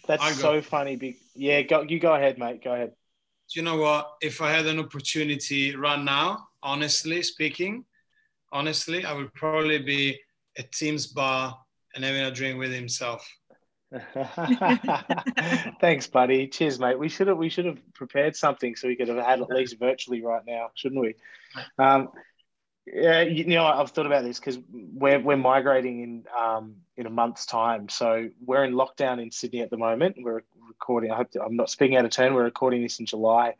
That's, 0.06 0.40
so 0.40 0.60
funny. 0.60 1.18
Yeah, 1.34 1.62
go, 1.62 1.82
you 1.82 1.98
go 1.98 2.14
ahead, 2.14 2.38
mate. 2.38 2.62
Go 2.62 2.72
ahead. 2.72 2.92
Do 3.52 3.60
you 3.60 3.64
know 3.64 3.76
what? 3.76 4.12
If 4.20 4.40
I 4.40 4.50
had 4.50 4.66
an 4.66 4.78
opportunity 4.78 5.76
right 5.76 6.02
now, 6.02 6.48
honestly 6.62 7.22
speaking, 7.22 7.84
honestly, 8.52 9.04
I 9.04 9.12
would 9.12 9.32
probably 9.34 9.78
be 9.78 10.18
at 10.58 10.72
Tim's 10.72 11.06
bar 11.06 11.56
and 11.94 12.04
having 12.04 12.22
a 12.22 12.30
drink 12.30 12.58
with 12.58 12.72
himself. 12.72 13.26
Thanks, 15.80 16.08
buddy. 16.08 16.48
Cheers, 16.48 16.80
mate. 16.80 16.98
We 16.98 17.08
should 17.08 17.28
have 17.28 17.38
we 17.38 17.48
should 17.48 17.66
have 17.66 17.78
prepared 17.94 18.34
something 18.34 18.74
so 18.74 18.88
we 18.88 18.96
could 18.96 19.08
have 19.08 19.24
had 19.24 19.40
at 19.40 19.48
least 19.48 19.78
virtually 19.78 20.22
right 20.22 20.42
now, 20.46 20.70
shouldn't 20.74 21.00
we? 21.00 21.14
Um, 21.78 22.08
yeah, 22.86 23.22
you 23.22 23.44
know, 23.46 23.64
I've 23.64 23.90
thought 23.90 24.06
about 24.06 24.22
this 24.22 24.38
because 24.38 24.58
we're 24.70 25.18
we're 25.18 25.36
migrating 25.36 26.02
in 26.02 26.24
um, 26.38 26.76
in 26.96 27.06
a 27.06 27.10
month's 27.10 27.44
time. 27.44 27.88
So 27.88 28.28
we're 28.44 28.64
in 28.64 28.74
lockdown 28.74 29.20
in 29.20 29.30
Sydney 29.32 29.60
at 29.60 29.70
the 29.70 29.76
moment. 29.76 30.16
We're 30.20 30.42
recording. 30.68 31.10
I 31.10 31.16
hope 31.16 31.28
I'm 31.44 31.56
not 31.56 31.68
speaking 31.68 31.96
out 31.96 32.04
of 32.04 32.12
turn. 32.12 32.34
We're 32.34 32.44
recording 32.44 32.82
this 32.82 33.00
in 33.00 33.06
July, 33.06 33.54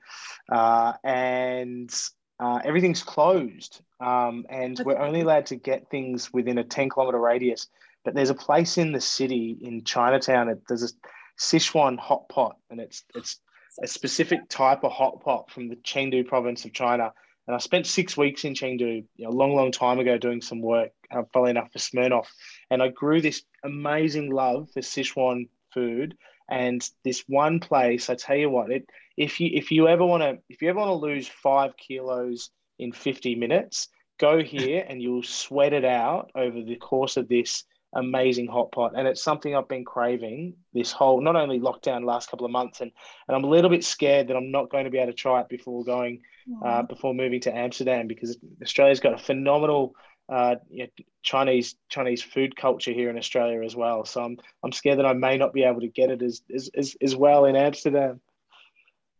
uh, 0.50 0.92
and 1.02 1.92
uh, 2.38 2.60
everything's 2.64 3.02
closed, 3.02 3.80
um, 4.00 4.46
and 4.48 4.80
we're 4.84 4.98
only 4.98 5.22
allowed 5.22 5.46
to 5.46 5.56
get 5.56 5.90
things 5.90 6.32
within 6.32 6.58
a 6.58 6.64
10 6.64 6.90
kilometer 6.90 7.18
radius. 7.18 7.66
but 8.04 8.14
there's 8.14 8.30
a 8.30 8.34
place 8.34 8.78
in 8.78 8.92
the 8.92 9.00
city 9.00 9.58
in 9.60 9.82
Chinatown. 9.82 10.48
It, 10.48 10.62
there's 10.68 10.84
a 10.84 10.88
Sichuan 11.36 11.98
hot 11.98 12.28
pot, 12.28 12.58
and 12.70 12.80
it's 12.80 13.04
it's 13.16 13.40
a 13.82 13.88
specific 13.88 14.48
type 14.48 14.84
of 14.84 14.92
hot 14.92 15.20
pot 15.22 15.50
from 15.50 15.68
the 15.68 15.76
Chengdu 15.76 16.26
province 16.26 16.64
of 16.64 16.72
China. 16.72 17.12
And 17.46 17.54
I 17.54 17.58
spent 17.58 17.86
six 17.86 18.16
weeks 18.16 18.44
in 18.44 18.54
Chengdu, 18.54 19.04
you 19.16 19.24
know, 19.24 19.30
a 19.30 19.38
long, 19.38 19.54
long 19.54 19.70
time 19.70 19.98
ago, 19.98 20.18
doing 20.18 20.40
some 20.40 20.60
work, 20.60 20.90
uh, 21.10 21.22
funnily 21.32 21.50
enough, 21.50 21.72
for 21.72 21.78
Smirnoff. 21.78 22.26
And 22.70 22.82
I 22.82 22.88
grew 22.88 23.20
this 23.20 23.42
amazing 23.62 24.30
love 24.30 24.70
for 24.72 24.80
Sichuan 24.80 25.48
food. 25.72 26.16
And 26.50 26.88
this 27.04 27.24
one 27.28 27.60
place, 27.60 28.10
I 28.10 28.14
tell 28.14 28.36
you 28.36 28.50
what, 28.50 28.70
it 28.70 28.88
if 29.16 29.40
you 29.40 29.50
if 29.52 29.70
you 29.70 29.88
ever 29.88 30.04
want 30.04 30.22
to 30.22 30.38
if 30.48 30.62
you 30.62 30.68
ever 30.68 30.78
want 30.78 30.90
to 30.90 31.06
lose 31.06 31.28
five 31.28 31.76
kilos 31.76 32.50
in 32.78 32.92
50 32.92 33.34
minutes, 33.34 33.88
go 34.18 34.42
here 34.42 34.84
and 34.88 35.00
you'll 35.00 35.22
sweat 35.22 35.72
it 35.72 35.84
out 35.84 36.30
over 36.34 36.62
the 36.62 36.76
course 36.76 37.16
of 37.16 37.28
this 37.28 37.64
amazing 37.94 38.46
hot 38.46 38.70
pot 38.72 38.92
and 38.94 39.06
it's 39.08 39.22
something 39.22 39.54
i've 39.54 39.68
been 39.68 39.84
craving 39.84 40.52
this 40.74 40.92
whole 40.92 41.20
not 41.20 41.36
only 41.36 41.58
lockdown 41.58 42.04
last 42.04 42.28
couple 42.28 42.44
of 42.44 42.52
months 42.52 42.80
and 42.80 42.90
and 43.26 43.36
i'm 43.36 43.44
a 43.44 43.48
little 43.48 43.70
bit 43.70 43.84
scared 43.84 44.28
that 44.28 44.36
i'm 44.36 44.50
not 44.50 44.68
going 44.68 44.84
to 44.84 44.90
be 44.90 44.98
able 44.98 45.10
to 45.10 45.16
try 45.16 45.40
it 45.40 45.48
before 45.48 45.82
going 45.84 46.20
uh, 46.64 46.82
before 46.82 47.14
moving 47.14 47.40
to 47.40 47.54
amsterdam 47.54 48.06
because 48.06 48.38
australia's 48.62 49.00
got 49.00 49.14
a 49.14 49.18
phenomenal 49.18 49.94
uh, 50.28 50.56
you 50.68 50.84
know, 50.84 51.04
chinese 51.22 51.76
chinese 51.88 52.22
food 52.22 52.56
culture 52.56 52.92
here 52.92 53.10
in 53.10 53.16
australia 53.16 53.62
as 53.62 53.76
well. 53.76 54.04
So 54.04 54.22
i'm 54.24 54.36
i'm 54.64 54.72
scared 54.72 54.98
that 54.98 55.06
i 55.06 55.12
may 55.12 55.36
not 55.36 55.52
be 55.52 55.62
able 55.62 55.80
to 55.80 55.88
get 55.88 56.10
it 56.10 56.22
as 56.22 56.42
as, 56.54 56.68
as, 56.76 56.96
as 57.00 57.14
well 57.14 57.44
in 57.44 57.54
amsterdam. 57.54 58.20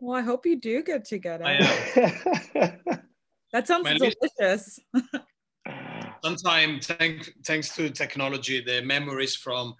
Well 0.01 0.19
i 0.19 0.23
hope 0.23 0.47
you 0.47 0.59
do 0.59 0.83
get 0.83 1.05
to 1.07 1.19
get 1.19 1.41
it. 1.45 2.81
that 3.53 3.69
sounds 3.69 3.89
delicious. 3.89 4.81
sometimes 6.25 6.87
thank, 6.87 7.31
thanks 7.45 7.75
to 7.77 7.91
technology 7.91 8.61
the 8.61 8.83
memories 8.83 9.37
from 9.37 9.75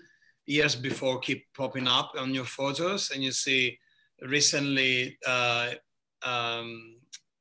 years 0.47 0.77
before 0.77 1.19
keep 1.19 1.45
popping 1.57 1.89
up 1.89 2.13
on 2.17 2.33
your 2.33 2.45
photos 2.45 3.11
and 3.11 3.23
you 3.23 3.33
see 3.33 3.79
recently 4.23 5.19
uh, 5.27 5.71
um, 6.23 6.97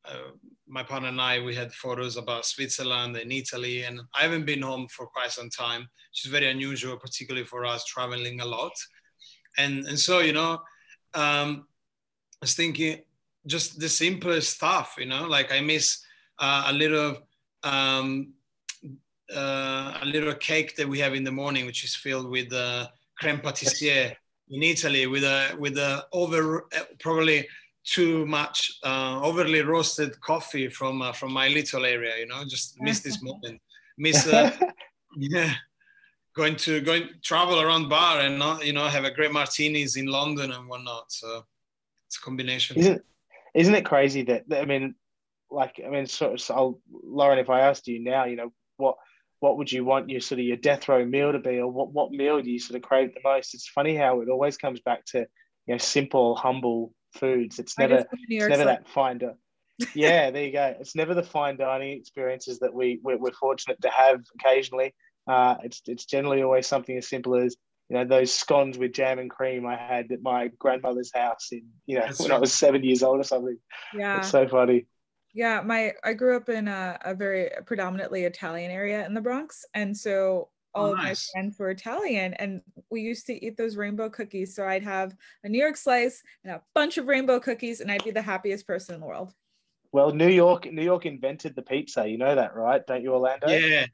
uh, 0.08 0.32
my 0.68 0.84
partner 0.84 1.10
and 1.10 1.22
I, 1.22 1.40
we 1.40 1.56
had 1.56 1.74
photos 1.74 2.18
about 2.18 2.46
Switzerland 2.46 3.16
and 3.18 3.32
Italy, 3.32 3.84
and 3.84 4.02
I 4.14 4.24
haven't 4.24 4.46
been 4.46 4.62
home 4.62 4.88
for 4.88 5.06
quite 5.08 5.32
some 5.32 5.50
time, 5.50 5.82
which 5.82 6.26
is 6.26 6.32
very 6.32 6.50
unusual, 6.50 6.98
particularly 6.98 7.46
for 7.46 7.66
us 7.66 7.86
traveling 7.86 8.42
a 8.42 8.46
lot. 8.46 8.74
And, 9.58 9.86
and 9.86 10.00
so, 10.00 10.20
you 10.20 10.34
know, 10.34 10.54
um, 11.14 11.68
I 12.42 12.42
was 12.42 12.56
thinking 12.56 13.02
just 13.48 13.80
the 13.80 13.90
simplest 13.90 14.56
stuff, 14.56 14.96
you 14.98 15.06
know, 15.06 15.26
like 15.26 15.52
I 15.52 15.62
miss 15.62 16.04
uh, 16.40 16.66
a 16.68 16.74
little 16.74 17.18
um, 17.64 18.34
uh, 19.36 19.98
a 20.02 20.06
little 20.06 20.36
cake 20.36 20.76
that 20.76 20.88
we 20.88 21.00
have 21.00 21.16
in 21.16 21.24
the 21.24 21.32
morning, 21.32 21.66
which 21.66 21.84
is 21.84 21.96
filled 21.96 22.30
with 22.30 22.54
uh, 22.54 22.88
creme 23.18 23.40
pâtissier 23.40 24.16
in 24.50 24.62
Italy, 24.64 25.08
with 25.08 25.24
a 25.24 25.56
with 25.58 25.78
a 25.78 26.06
over 26.12 26.68
uh, 26.78 26.84
probably 27.00 27.48
too 27.86 28.26
much 28.26 28.80
uh, 28.84 29.20
overly 29.22 29.62
roasted 29.62 30.20
coffee 30.22 30.68
from 30.68 31.02
uh, 31.02 31.14
from 31.14 31.32
my 31.32 31.48
little 31.48 31.86
area. 31.86 32.18
You 32.20 32.28
know, 32.28 32.44
just 32.46 32.82
miss 32.82 33.00
this 33.00 33.22
moment. 33.24 33.62
Miss, 33.98 34.28
uh, 34.28 34.52
yeah, 35.18 35.54
going 36.36 36.56
to 36.58 36.82
going 36.82 37.10
travel 37.24 37.62
around 37.62 37.90
bar 37.90 38.20
and 38.22 38.38
not 38.38 38.66
you 38.66 38.74
know 38.74 38.88
have 38.88 39.06
a 39.06 39.12
great 39.12 39.32
martinis 39.32 39.96
in 39.96 40.08
London 40.08 40.52
and 40.52 40.68
whatnot. 40.68 41.12
So 41.12 41.46
it's 42.08 42.18
a 42.18 42.22
combination. 42.22 42.78
Isn't 42.78 43.02
isn't 43.54 43.76
it 43.76 43.86
crazy 43.86 44.24
that 44.24 44.44
I 44.52 44.66
mean, 44.66 44.96
like 45.50 45.82
I 45.86 45.90
mean, 45.90 46.08
so, 46.08 46.36
so 46.36 46.80
Lauren, 46.92 47.40
if 47.40 47.50
I 47.50 47.62
asked 47.62 47.88
you 47.88 48.04
now, 48.04 48.26
you 48.26 48.36
know, 48.36 48.52
what 48.78 48.96
what 49.40 49.58
would 49.58 49.72
you 49.72 49.86
want 49.86 50.10
your 50.10 50.22
sort 50.22 50.40
of 50.40 50.46
your 50.46 50.58
death 50.58 50.90
row 50.90 51.06
meal 51.06 51.32
to 51.32 51.40
be, 51.40 51.60
or 51.60 51.72
what 51.72 51.92
what 51.94 52.12
meal 52.12 52.42
do 52.42 52.50
you 52.50 52.60
sort 52.60 52.78
of 52.78 52.88
crave 52.88 53.14
the 53.14 53.22
most? 53.24 53.54
It's 53.54 53.68
funny 53.68 53.96
how 53.96 54.22
it 54.22 54.30
always 54.30 54.58
comes 54.58 54.82
back 54.82 55.06
to 55.08 55.20
you 55.20 55.74
know 55.74 55.78
simple, 55.78 56.36
humble 56.36 56.92
foods. 57.16 57.60
It's 57.60 57.78
never 57.78 58.06
it's 58.30 58.50
never 58.50 58.66
that 58.66 58.88
fine. 58.88 59.18
Di- 59.20 59.34
yeah, 59.94 60.32
there 60.32 60.44
you 60.44 60.52
go. 60.52 60.76
It's 60.80 60.96
never 60.96 61.14
the 61.14 61.24
fine 61.24 61.58
dining 61.58 61.98
experiences 61.98 62.60
that 62.60 62.74
we 62.74 63.00
we're, 63.04 63.18
we're 63.18 63.32
fortunate 63.32 63.82
to 63.82 63.90
have 63.90 64.22
occasionally. 64.40 64.94
Uh, 65.28 65.56
it's 65.64 65.82
it's 65.88 66.06
generally 66.06 66.44
always 66.44 66.68
something 66.68 66.98
as 66.98 67.08
simple 67.08 67.36
as 67.36 67.56
you 67.90 67.98
know 67.98 68.06
those 68.06 68.34
scones 68.34 68.78
with 68.78 68.94
jam 68.94 69.20
and 69.20 69.30
cream 69.30 69.66
I 69.66 69.76
had 69.76 70.12
at 70.12 70.22
my 70.22 70.50
grandmother's 70.60 71.12
house 71.14 71.50
in 71.52 71.64
you 71.86 71.98
know 71.98 72.06
That's 72.06 72.20
when 72.20 72.30
right. 72.30 72.38
I 72.38 72.40
was 72.40 72.54
seven 72.54 72.84
years 72.84 73.04
old 73.04 73.20
or 73.20 73.24
something. 73.24 73.58
Yeah, 73.94 74.20
it's 74.20 74.30
so 74.30 74.48
funny. 74.48 74.86
Yeah, 75.34 75.62
my 75.62 75.94
I 76.04 76.14
grew 76.14 76.38
up 76.38 76.48
in 76.48 76.68
a, 76.68 76.98
a 77.04 77.14
very 77.14 77.50
predominantly 77.66 78.24
Italian 78.24 78.72
area 78.72 79.06
in 79.06 79.14
the 79.14 79.22
Bronx, 79.22 79.66
and 79.74 79.96
so 79.96 80.50
all 80.76 80.88
oh, 80.88 80.90
oh 80.90 80.94
of 80.94 80.98
nice. 80.98 81.32
my 81.34 81.40
friends 81.40 81.58
were 81.58 81.70
Italian, 81.70 82.34
and 82.36 82.62
we 82.90 83.02
used 83.02 83.26
to 83.28 83.46
eat 83.46 83.58
those 83.58 83.78
rainbow 83.78 84.10
cookies. 84.10 84.56
So 84.56 84.66
I'd 84.66 84.84
have 84.84 85.16
a 85.44 85.50
New 85.50 85.60
York 85.60 85.78
slice 85.78 86.22
and 86.44 86.54
a 86.54 86.62
bunch 86.74 86.98
of 86.98 87.08
rainbow 87.08 87.40
cookies, 87.40 87.82
and 87.82 87.92
I'd 87.92 88.04
be 88.04 88.12
the 88.12 88.22
happiest 88.22 88.68
person 88.68 88.96
in 88.96 89.02
the 89.02 89.08
world. 89.08 89.34
Well, 89.92 90.12
New 90.12 90.28
York, 90.28 90.72
New 90.72 90.84
York 90.84 91.06
invented 91.06 91.56
the 91.56 91.62
pizza. 91.62 92.08
You 92.08 92.18
know 92.18 92.36
that, 92.36 92.56
right? 92.56 92.86
Don't 92.86 93.02
you, 93.02 93.14
Orlando? 93.14 93.48
Yeah, 93.48 93.86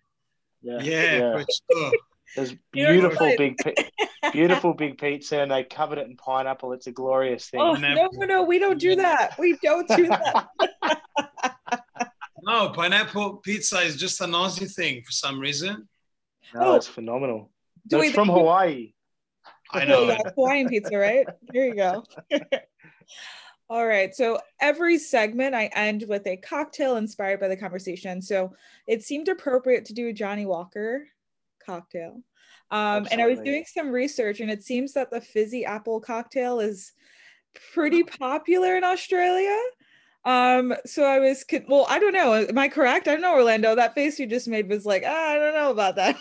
yeah, 0.62 0.82
yeah. 0.82 0.82
yeah. 0.82 1.44
Sure. 1.72 1.92
There's 2.36 2.56
beautiful 2.72 3.34
big, 3.38 3.58
beautiful 4.32 4.74
big 4.74 4.98
pizza, 4.98 5.42
and 5.42 5.52
they 5.52 5.64
covered 5.64 6.00
it 6.00 6.08
in 6.08 6.16
pineapple. 6.18 6.74
It's 6.74 6.88
a 6.88 6.92
glorious 6.92 7.50
thing. 7.50 7.62
Oh 7.62 7.74
no, 7.74 8.10
no, 8.14 8.26
no, 8.26 8.44
we 8.44 8.60
don't 8.60 8.80
do 8.80 8.96
that. 8.96 9.38
We 9.38 9.58
don't 9.62 9.88
do 9.88 10.08
that. 10.08 10.48
no, 12.44 12.70
pineapple 12.70 13.38
pizza 13.38 13.80
is 13.80 13.96
just 13.96 14.22
an 14.22 14.32
Aussie 14.32 14.74
thing 14.74 15.04
for 15.04 15.12
some 15.12 15.40
reason. 15.40 15.88
No, 16.54 16.74
oh. 16.74 16.76
it's 16.76 16.88
phenomenal. 16.88 17.52
No, 17.91 18.02
it's 18.02 18.14
from 18.14 18.30
Hawaii. 18.30 18.93
I 19.72 19.86
know. 19.86 20.04
Yeah, 20.04 20.20
Hawaiian 20.36 20.70
pizza, 20.70 20.97
right? 20.97 21.26
Here 21.52 21.66
you 21.66 21.76
go. 21.76 22.04
All 23.70 23.88
right. 23.88 24.14
So 24.14 24.39
every 24.60 24.97
segment 24.97 25.56
I 25.56 25.68
end 25.68 26.04
with 26.08 26.28
a 26.28 26.36
cocktail 26.38 26.97
inspired 26.97 27.39
by 27.39 27.47
the 27.47 27.56
conversation. 27.56 28.22
So 28.22 28.54
it 28.86 29.02
seemed 29.02 29.30
appropriate 29.30 29.86
to 29.86 29.93
do 29.93 30.10
a 30.10 30.14
Johnnie 30.14 30.45
Walker 30.45 31.08
cocktail. 31.66 32.22
Um, 32.70 33.08
and 33.12 33.22
I 33.22 33.28
was 33.28 33.39
doing 33.39 33.66
some 33.66 33.89
research, 33.89 34.39
and 34.39 34.49
it 34.49 34.64
seems 34.64 34.93
that 34.93 35.12
the 35.12 35.20
fizzy 35.20 35.66
apple 35.66 35.99
cocktail 35.99 36.60
is 36.60 36.93
pretty 37.74 38.04
popular 38.04 38.78
in 38.78 38.84
Australia. 38.84 39.58
Um, 40.24 40.76
so 40.86 41.04
I 41.04 41.20
was, 41.20 41.44
well, 41.68 41.86
I 41.90 41.98
don't 42.00 42.14
know. 42.14 42.34
Am 42.34 42.58
I 42.58 42.68
correct? 42.68 43.08
I 43.08 43.14
don't 43.14 43.22
know, 43.22 43.34
Orlando. 43.34 43.76
That 43.76 43.96
face 43.96 44.20
you 44.20 44.28
just 44.28 44.48
made 44.48 44.70
was 44.70 44.86
like, 44.86 45.04
ah, 45.06 45.30
I 45.30 45.36
don't 45.36 45.54
know 45.54 45.72
about 45.72 45.96
that. 45.96 46.18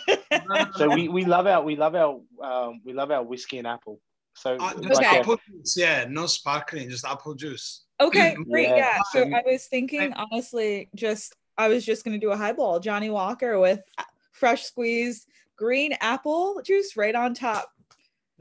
so 0.75 0.89
we, 0.89 1.07
we 1.07 1.25
love 1.25 1.45
our, 1.45 1.61
we 1.61 1.75
love 1.75 1.95
our, 1.95 2.19
um, 2.43 2.81
we 2.83 2.93
love 2.93 3.11
our 3.11 3.23
whiskey 3.23 3.59
and 3.59 3.67
apple. 3.67 3.99
So 4.33 4.55
uh, 4.59 4.73
just 4.81 5.01
okay. 5.01 5.19
apple 5.19 5.37
juice, 5.47 5.75
yeah, 5.77 6.05
no 6.09 6.25
sparkling, 6.25 6.89
just 6.89 7.05
apple 7.05 7.35
juice. 7.35 7.83
Okay, 7.99 8.35
great. 8.49 8.69
Yeah. 8.69 8.75
yeah. 8.75 8.99
So 9.11 9.21
I 9.23 9.43
was 9.45 9.65
thinking, 9.65 10.13
honestly, 10.13 10.89
just 10.95 11.35
I 11.57 11.67
was 11.67 11.85
just 11.85 12.03
gonna 12.03 12.17
do 12.17 12.31
a 12.31 12.37
highball, 12.37 12.79
Johnnie 12.79 13.09
Walker 13.09 13.59
with 13.59 13.81
fresh 14.31 14.63
squeezed 14.63 15.27
green 15.57 15.93
apple 16.01 16.61
juice 16.63 16.97
right 16.97 17.13
on 17.13 17.33
top. 17.33 17.69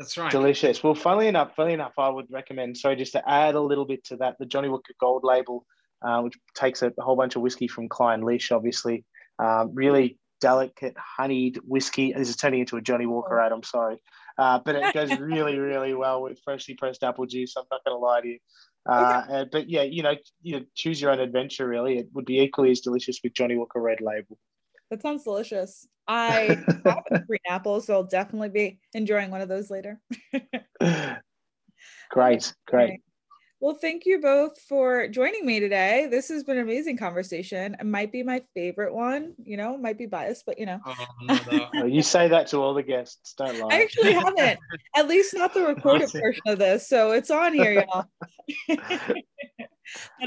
That's 0.01 0.17
right. 0.17 0.31
Delicious. 0.33 0.83
Well, 0.83 0.95
funnily 0.95 1.29
enough, 1.29 1.55
funnily 1.55 1.75
enough, 1.75 1.93
I 1.99 2.09
would 2.09 2.25
recommend. 2.31 2.79
So 2.79 2.95
just 2.95 3.13
to 3.13 3.31
add 3.31 3.55
a 3.55 3.61
little 3.61 3.85
bit 3.85 4.03
to 4.05 4.17
that, 4.17 4.37
the 4.39 4.47
Johnnie 4.47 4.71
Walker 4.71 4.95
Gold 4.99 5.25
Label, 5.25 5.67
uh, 6.01 6.23
which 6.23 6.39
takes 6.55 6.81
a, 6.81 6.91
a, 6.99 7.03
whole 7.03 7.17
bunch 7.17 7.37
of 7.37 7.43
whiskey 7.43 7.69
from 7.69 7.87
Klein 7.87 8.23
Clynelish, 8.23 8.51
obviously, 8.51 9.05
um, 9.39 9.73
really 9.75 10.19
delicate 10.41 10.97
honeyed 10.97 11.61
whiskey. 11.67 12.15
This 12.17 12.31
is 12.31 12.37
turning 12.37 12.61
into 12.61 12.79
a 12.79 12.81
Johnnie 12.81 13.05
Walker 13.05 13.39
ad. 13.39 13.53
I'm 13.53 13.63
sorry, 13.63 13.99
uh, 14.39 14.61
but 14.65 14.75
it 14.75 14.95
goes 14.95 15.11
really, 15.21 15.59
really 15.59 15.93
well 15.93 16.23
with 16.23 16.41
freshly 16.43 16.77
pressed 16.77 17.05
apple 17.05 17.27
juice. 17.27 17.55
I'm 17.59 17.65
not 17.71 17.85
going 17.85 17.95
to 17.95 17.99
lie 17.99 18.23
to 18.23 18.29
you. 18.29 18.39
Uh, 18.89 19.23
okay. 19.29 19.49
but 19.53 19.69
yeah, 19.69 19.83
you 19.83 20.03
know, 20.03 20.15
you 20.41 20.65
choose 20.75 20.99
your 20.99 21.11
own 21.11 21.21
adventure. 21.21 21.69
Really, 21.69 21.99
it 21.99 22.09
would 22.15 22.25
be 22.25 22.41
equally 22.41 22.71
as 22.71 22.81
delicious 22.81 23.21
with 23.23 23.35
Johnnie 23.35 23.59
Walker 23.59 23.83
Red 23.83 24.01
Label. 24.01 24.39
That 24.91 25.03
sounds 25.03 25.25
delicious. 25.25 25.87
I 26.09 26.59
have 26.85 27.27
green 27.27 27.39
apples, 27.49 27.87
so 27.87 27.95
I'll 27.95 28.05
definitely 28.05 28.49
be 28.49 28.81
enjoying 28.93 29.31
one 29.31 29.41
of 29.41 29.49
those 29.49 29.71
later. 29.71 30.01
great, 32.11 32.55
great. 32.67 33.01
Well, 33.61 33.75
thank 33.75 34.07
you 34.07 34.21
both 34.21 34.59
for 34.59 35.07
joining 35.07 35.45
me 35.45 35.61
today. 35.61 36.09
This 36.11 36.29
has 36.31 36.43
been 36.45 36.57
an 36.57 36.63
amazing 36.63 36.97
conversation. 36.97 37.77
It 37.79 37.85
might 37.85 38.11
be 38.11 38.23
my 38.23 38.43
favorite 38.55 38.95
one, 38.95 39.35
you 39.45 39.59
know, 39.59 39.77
might 39.77 39.99
be 39.99 40.07
biased, 40.07 40.47
but 40.47 40.59
you 40.59 40.65
know. 40.65 40.81
Oh, 40.87 41.69
no, 41.75 41.85
you 41.85 42.03
say 42.03 42.27
that 42.29 42.47
to 42.49 42.57
all 42.57 42.73
the 42.73 42.83
guests, 42.83 43.35
don't 43.35 43.59
lie. 43.59 43.77
I 43.77 43.83
actually 43.83 44.13
haven't, 44.15 44.59
at 44.97 45.09
least 45.09 45.35
not 45.35 45.53
the 45.53 45.61
recorded 45.61 46.11
portion 46.11 46.43
of 46.47 46.59
this. 46.59 46.89
So 46.89 47.13
it's 47.13 47.31
on 47.31 47.53
here, 47.53 47.85
y'all. 47.87 48.07
but 48.67 48.79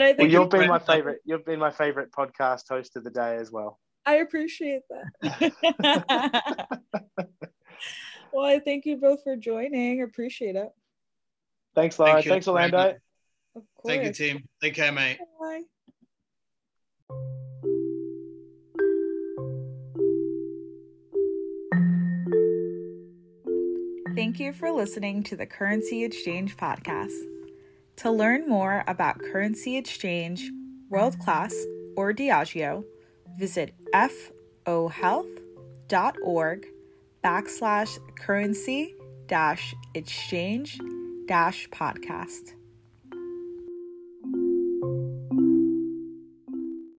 I 0.02 0.14
think 0.14 0.20
well, 0.20 0.28
you've 0.28 0.50
been 0.52 0.68
my 0.68 0.78
favorite. 0.78 1.22
You've 1.26 1.44
been 1.44 1.60
my 1.60 1.72
favorite 1.72 2.12
podcast 2.12 2.70
host 2.70 2.96
of 2.98 3.04
the 3.04 3.10
day 3.10 3.38
as 3.38 3.52
well. 3.52 3.80
I 4.06 4.16
appreciate 4.16 4.82
that. 4.90 6.82
well, 8.34 8.46
I 8.46 8.60
thank 8.60 8.86
you 8.86 8.98
both 8.98 9.24
for 9.24 9.36
joining. 9.36 10.02
Appreciate 10.02 10.56
it. 10.56 10.70
Thanks, 11.76 11.98
Laura. 11.98 12.14
Thank 12.14 12.28
Thanks, 12.28 12.48
Orlando. 12.48 12.96
Thank 13.86 14.04
you, 14.04 14.14
team. 14.14 14.44
Take 14.62 14.76
care, 14.76 14.92
mate. 14.92 15.20
Bye. 15.40 15.62
Thank 24.16 24.40
you 24.40 24.54
for 24.54 24.72
listening 24.72 25.24
to 25.24 25.36
the 25.36 25.46
Currency 25.46 26.04
Exchange 26.04 26.56
podcast. 26.56 27.20
To 27.98 28.12
learn 28.12 28.48
more 28.48 28.84
about 28.88 29.20
currency 29.20 29.78
exchange, 29.78 30.52
world 30.90 31.18
class, 31.20 31.56
or 31.96 32.14
Diageo, 32.14 32.84
visit 33.38 33.74
fohealth.org 34.66 36.66
backslash 37.24 38.00
currency 38.20 38.96
dash 39.28 39.76
exchange 39.94 40.80
dash 41.28 41.70
podcast. 41.70 42.54